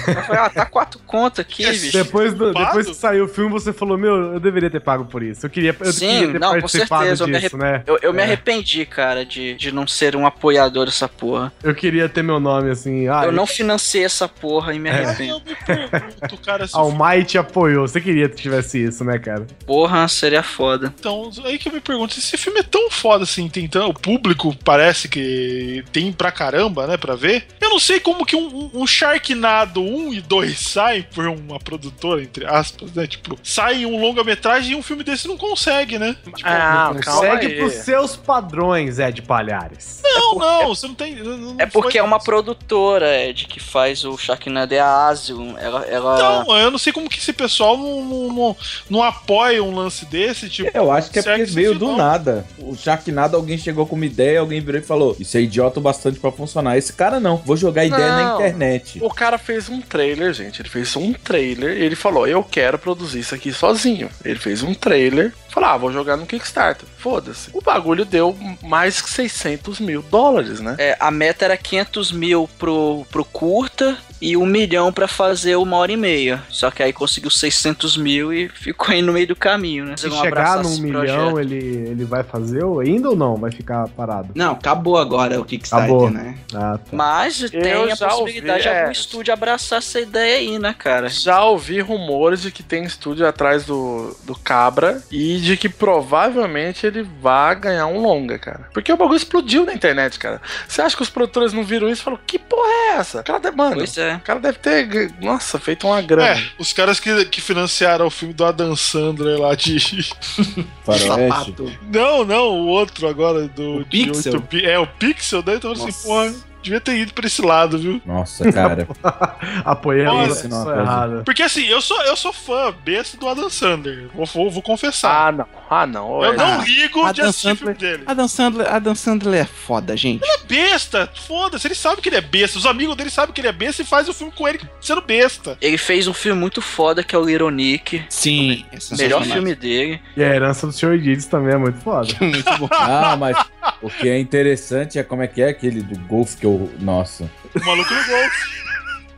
[0.06, 1.92] eu falei, ah, tá quatro contas aqui, bicho.
[1.92, 5.22] Depois, do- depois que saiu o filme, você falou, meu, eu deveria ter pago por
[5.22, 5.46] isso.
[5.46, 7.82] Eu queria, eu Sim, queria ter não, com participado certeza, eu me disso, né?
[7.86, 8.24] Eu, eu me É.
[8.24, 11.52] arrependi, cara, de, de não ser um apoiador dessa porra.
[11.62, 13.08] Eu queria ter meu nome assim.
[13.08, 15.42] Ah, eu não financei essa porra e me Aí arrependo.
[15.68, 17.86] eu me pergunto, cara, Almighty apoiou.
[17.88, 19.46] Você queria que tivesse isso, né, cara?
[19.64, 20.92] Porra, seria foda.
[20.98, 23.88] Então, aí que eu me pergunto, se esse filme é tão foda assim, tem tão,
[23.88, 27.46] o público parece que tem pra caramba, né, pra ver.
[27.60, 31.58] Eu não sei como que um, um, um Sharknado 1 e 2 saem por uma
[31.58, 36.16] produtora, entre aspas, né, tipo, sai um longa-metragem e um filme desse não consegue, né?
[36.24, 37.56] Tipo, Ah, calma Segue aí.
[37.56, 40.00] pros seus padrões, Ed Palhares.
[40.04, 41.16] não, não, você não tem...
[41.16, 42.26] não- não É porque é uma isso.
[42.26, 45.56] produtora, Ed, que faz o Sharknado é a Asylum.
[45.58, 46.14] Ela, ela...
[46.42, 48.56] Então, eu não sei como que esse pessoal não, não, não,
[48.90, 49.02] não
[49.46, 50.70] apoia um lance desse, tipo...
[50.74, 51.96] Eu acho que é porque esse veio do filão.
[51.96, 52.44] nada.
[52.58, 55.82] O Sharknado, alguém chegou com uma ideia, alguém virou e falou: Isso é idiota o
[55.82, 56.76] bastante pra funcionar.
[56.76, 58.34] Esse cara não, vou jogar ideia na Não.
[58.36, 58.98] internet.
[59.02, 60.60] O cara fez um trailer, gente.
[60.60, 64.08] Ele fez um trailer e ele falou: Eu quero produzir isso aqui sozinho.
[64.24, 66.88] Ele fez um trailer, falou: Ah, vou jogar no Kickstarter.
[66.98, 67.50] Foda-se.
[67.52, 70.74] O bagulho deu mais que 600 mil dólares, né?
[70.78, 75.76] É, a meta era 500 mil pro, pro curta e um milhão pra fazer uma
[75.76, 76.42] hora e meia.
[76.48, 79.96] Só que aí conseguiu 600 mil e ficou aí no meio do caminho, né?
[79.96, 81.38] Se Não chegar num milhão, projeto.
[81.38, 83.36] ele, ele vai fazer ou ainda ou não?
[83.36, 84.30] Vai ficar parado?
[84.34, 86.10] Não, acabou agora o Kickstarter, Acabou.
[86.10, 86.36] né?
[86.52, 86.90] Ah, tá.
[86.90, 88.92] Mas tem a possibilidade ouvi, de algum é.
[88.92, 91.08] estúdio abraçar essa ideia aí, né, cara?
[91.08, 96.84] Já ouvi rumores de que tem estúdio atrás do, do Cabra e de que provavelmente
[96.84, 98.68] ele vai ganhar um longa, cara.
[98.74, 100.40] Porque o bagulho explodiu na internet, cara.
[100.66, 103.22] Você acha que os produtores não viram isso e falaram: Que porra é essa?
[103.22, 104.15] Cara mano, Pois é.
[104.16, 106.28] O cara deve ter, nossa, feito uma grana.
[106.38, 109.76] É, os caras que, que financiaram o filme do Adam Sandler lá de.
[110.84, 111.54] Faroeste.
[111.92, 113.76] Não, não, o outro agora do.
[113.78, 114.32] O de Pixel?
[114.34, 115.54] oito pi- É, o Pixel, né?
[115.56, 118.00] Então assim, porra, devia ter ido pra esse lado, viu?
[118.04, 118.88] Nossa, cara.
[119.64, 120.70] Apoiando isso não
[121.18, 121.22] é.
[121.24, 124.08] Porque assim, eu sou, eu sou fã besta do Adam Sandler.
[124.14, 125.28] Vou, vou, vou confessar.
[125.28, 125.46] Ah, não.
[125.68, 126.22] Ah, não.
[126.22, 126.36] eu é.
[126.36, 128.04] não ligo de Adam assistir o filme Sandler- dele.
[128.06, 130.24] Adam Sandler, Adam Sandler é foda, gente.
[130.24, 132.58] É besta, foda-se, ele sabe que ele é besta.
[132.58, 135.00] Os amigos dele sabem que ele é besta e faz o filme com ele sendo
[135.00, 135.56] besta.
[135.60, 138.04] Ele fez um filme muito foda que é o Little Nick.
[138.08, 140.00] Sim, é Melhor filme dele.
[140.16, 140.98] E a herança do Sr.
[140.98, 142.06] Deeds também é muito foda.
[142.20, 142.68] Muito bom.
[142.72, 143.36] Ah, mas
[143.82, 146.72] o que é interessante é como é que é aquele do golfe que eu.
[146.80, 147.30] Nossa.
[147.54, 148.66] O maluco no golfe.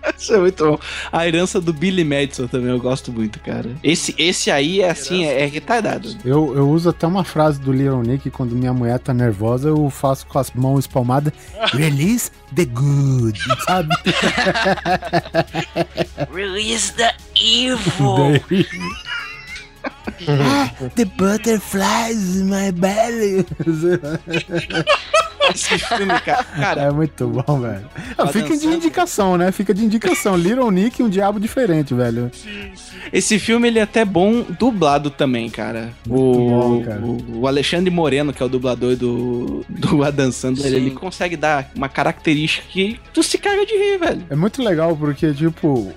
[0.19, 0.79] Isso é muito bom.
[1.11, 3.71] A herança do Billy Madison também eu gosto muito, cara.
[3.83, 6.17] Esse, esse aí é assim, é, é retardado.
[6.25, 9.91] Eu, eu uso até uma frase do Little Nick quando minha mulher tá nervosa, eu
[9.91, 11.33] faço com as mãos espalmadas,
[11.73, 13.89] release the good, sabe?
[16.33, 18.41] Release the evil.
[20.27, 23.45] Ah, the butterflies in my belly.
[25.55, 26.45] Esse filme, cara.
[26.45, 27.85] cara é muito bom, velho.
[28.17, 28.77] Adam fica de Sandler.
[28.77, 29.53] indicação, né?
[29.53, 30.37] Fica de indicação.
[30.39, 32.31] Little Nick, um diabo diferente, velho.
[32.33, 32.97] Sim, sim.
[33.13, 35.91] esse filme ele é até bom dublado também, cara.
[36.07, 37.01] Muito O, bom, cara.
[37.01, 41.71] o, o Alexandre Moreno, que é o dublador do, do Adam Sandler, ele consegue dar
[41.75, 44.23] uma característica que tu se caga de rir, velho.
[44.31, 45.93] É muito legal porque, tipo,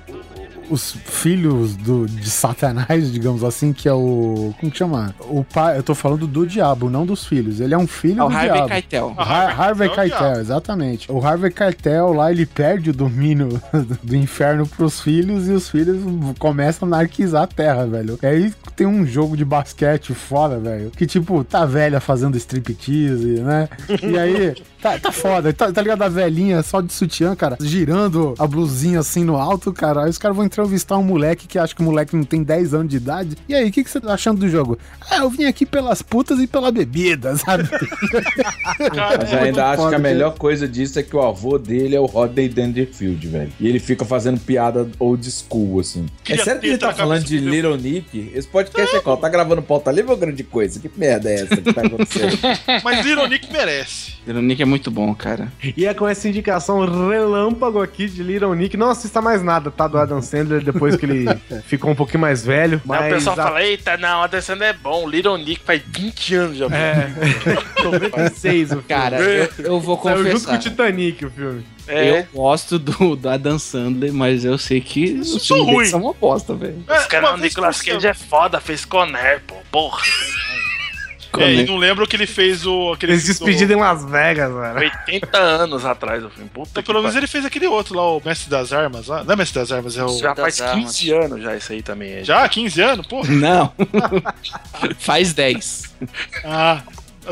[0.71, 4.53] os filhos do, de Satanás, digamos assim, que é o.
[4.59, 5.13] Como que chama?
[5.29, 5.77] O pai.
[5.77, 7.59] Eu tô falando do diabo, não dos filhos.
[7.59, 8.69] Ele é um filho É o do Harvey diabo.
[8.69, 9.15] Keitel.
[9.17, 11.11] O Har- Harvey Keitel é Keitel, exatamente.
[11.11, 13.61] O Harvey Keitel lá, ele perde o domínio
[14.01, 16.01] do inferno pros filhos e os filhos
[16.39, 18.17] começam a anarquizar a terra, velho.
[18.21, 23.41] E aí tem um jogo de basquete fora, velho, que tipo, tá velha fazendo striptease,
[23.41, 23.67] né?
[24.01, 25.53] E aí, tá, tá foda.
[25.53, 29.71] Tá, tá ligado a velhinha só de sutiã, cara, girando a blusinha assim no alto,
[29.71, 30.03] cara.
[30.03, 32.73] Aí os caras vão entrevistar um moleque que acha que o moleque não tem 10
[32.73, 33.37] anos de idade.
[33.47, 34.77] E aí, o que, que você tá achando do jogo?
[35.09, 37.69] Ah, eu vim aqui pelas putas e pela bebida, sabe?
[39.21, 41.95] Mas eu É ainda acho que a melhor coisa disso é que o avô dele
[41.95, 43.51] é o Rodney Dangerfield, velho.
[43.59, 46.05] E ele fica fazendo piada old school, assim.
[46.23, 48.31] Queria é sério que ele tá falando de Little Nick?
[48.33, 49.17] Esse podcast é qual?
[49.17, 50.79] Tá gravando pauta livre ou grande coisa?
[50.79, 52.37] Que merda é essa que tá acontecendo?
[52.83, 54.13] Mas Little Nick merece.
[54.25, 55.51] Little Nick é muito bom, cara.
[55.77, 56.79] E é com essa indicação
[57.09, 58.75] relâmpago aqui de Little Nick.
[58.77, 59.87] Não assista mais nada, tá?
[59.87, 61.25] Do Adam Sandler, depois que ele
[61.67, 62.77] ficou um pouquinho mais velho.
[62.77, 65.07] Aí Mas o pessoal a- fala, eita, não, a Descendo é bom.
[65.07, 66.65] Little Nick faz 20 anos já.
[66.67, 67.11] É,
[67.83, 68.83] 96 o filme.
[68.87, 70.55] Cara, eu, eu vou Saiu junto com confessar.
[70.55, 71.65] o Titanic o filme.
[71.87, 75.85] É, Eu gosto do, do Adam Sandler, mas eu sei que os filmes ruim.
[75.85, 76.83] são uma bosta, velho.
[76.87, 79.55] Os caras, o vez Nicolas Cage é foda, fez Conner, pô.
[79.71, 80.01] Porra.
[81.39, 82.91] É, e não lembro que ele fez o.
[82.93, 84.75] Aquele Eles despediram em Las Vegas, velho.
[85.07, 86.49] 80 anos atrás o filme.
[86.49, 89.07] Puta Então, que pelo menos ele fez aquele outro lá, o Mestre das Armas.
[89.07, 89.23] Lá.
[89.23, 90.17] Não é Mestre das Armas, é o.
[90.19, 92.13] Já faz das 15 anos já isso aí também.
[92.13, 92.23] é.
[92.23, 92.47] Já?
[92.49, 93.07] 15 anos?
[93.07, 93.23] Pô.
[93.29, 93.71] Não.
[94.99, 95.93] Faz 10.
[96.43, 96.81] Ah,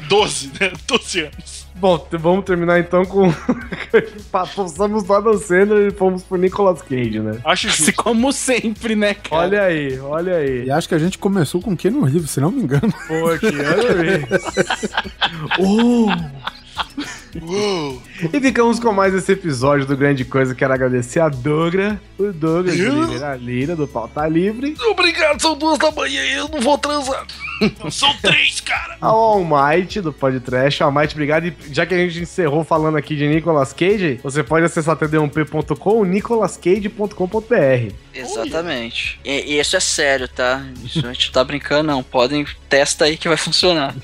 [0.07, 0.71] 12, né?
[0.87, 1.58] 12 anos.
[1.79, 3.31] Bom, vamos terminar então com.
[4.29, 7.39] Passamos do Adam Sandler e fomos pro Nicolas Cage, né?
[7.45, 8.03] Acho Se justo.
[8.03, 9.43] como sempre, né, cara?
[9.43, 10.65] Olha aí, olha aí.
[10.65, 12.93] E acho que a gente começou com Keanu Reeves, se não me engano.
[13.07, 14.27] Pô, que ano
[15.59, 16.09] Oh!
[17.45, 18.01] Uou.
[18.33, 20.53] E ficamos com mais esse episódio do Grande Coisa.
[20.53, 25.77] Quero agradecer a Dogra, o Douglas de Oliveira Lira, do Pauta Livre, Obrigado, são duas
[25.77, 27.25] da manhã e eu não vou transar.
[27.91, 28.97] São três, cara.
[29.01, 30.81] ao Almighty, do Podcast.
[30.81, 31.47] Almighty, obrigado.
[31.47, 36.05] E já que a gente encerrou falando aqui de Nicolas Cage, você pode acessar td1p.com,
[36.05, 37.93] nicolascage.com.br.
[38.13, 39.19] Exatamente.
[39.23, 40.63] E, e isso é sério, tá?
[40.83, 42.01] Isso a gente não tá brincando, não.
[42.01, 43.95] Podem, testa aí que vai funcionar.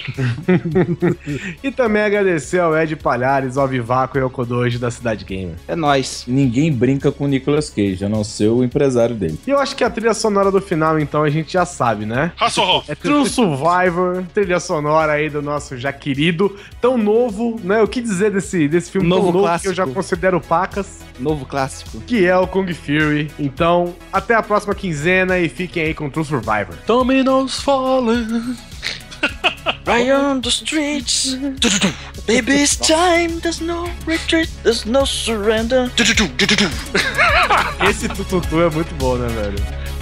[1.63, 5.55] E também agradecer ao Ed Palhares, ao Vivaco e ao Kodoji da Cidade Gamer.
[5.67, 6.23] É nóis.
[6.27, 9.39] Ninguém brinca com o Nicolas Cage, a não ser o empresário dele.
[9.45, 12.31] E eu acho que a trilha sonora do final, então, a gente já sabe, né?
[12.39, 12.91] Hasselhoff.
[12.91, 17.81] É True Survivor, trilha sonora aí do nosso já querido, tão novo, né?
[17.81, 19.63] O que dizer desse, desse filme Novo tão novo clássico.
[19.63, 21.99] que eu já considero pacas, Novo clássico.
[22.01, 23.31] que é o Kung Fury.
[23.39, 26.75] Então, até a próxima quinzena e fiquem aí com True Survivor.
[26.85, 28.55] Dominoes falling.
[29.85, 31.35] Right on the streets.
[32.25, 33.39] Baby, it's time.
[33.41, 34.49] There's no retreat.
[34.63, 35.91] There's no surrender.
[37.89, 39.59] Esse tututu é muito bom, né, velho?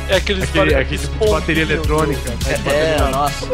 [0.09, 2.29] É aqueles Aquele, aquele tipo de bateria eletrônica.
[2.29, 3.45] né, de bateria É, nossa.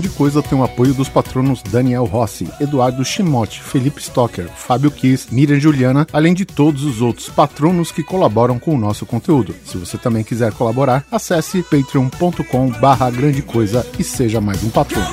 [0.00, 5.26] Grande Coisa tem o apoio dos patronos Daniel Rossi, Eduardo Chimote, Felipe Stocker, Fábio Kiss,
[5.30, 9.54] Miriam Juliana, além de todos os outros patronos que colaboram com o nosso conteúdo.
[9.62, 15.10] Se você também quiser colaborar, acesse patreon.com barra grande coisa e seja mais um patrono.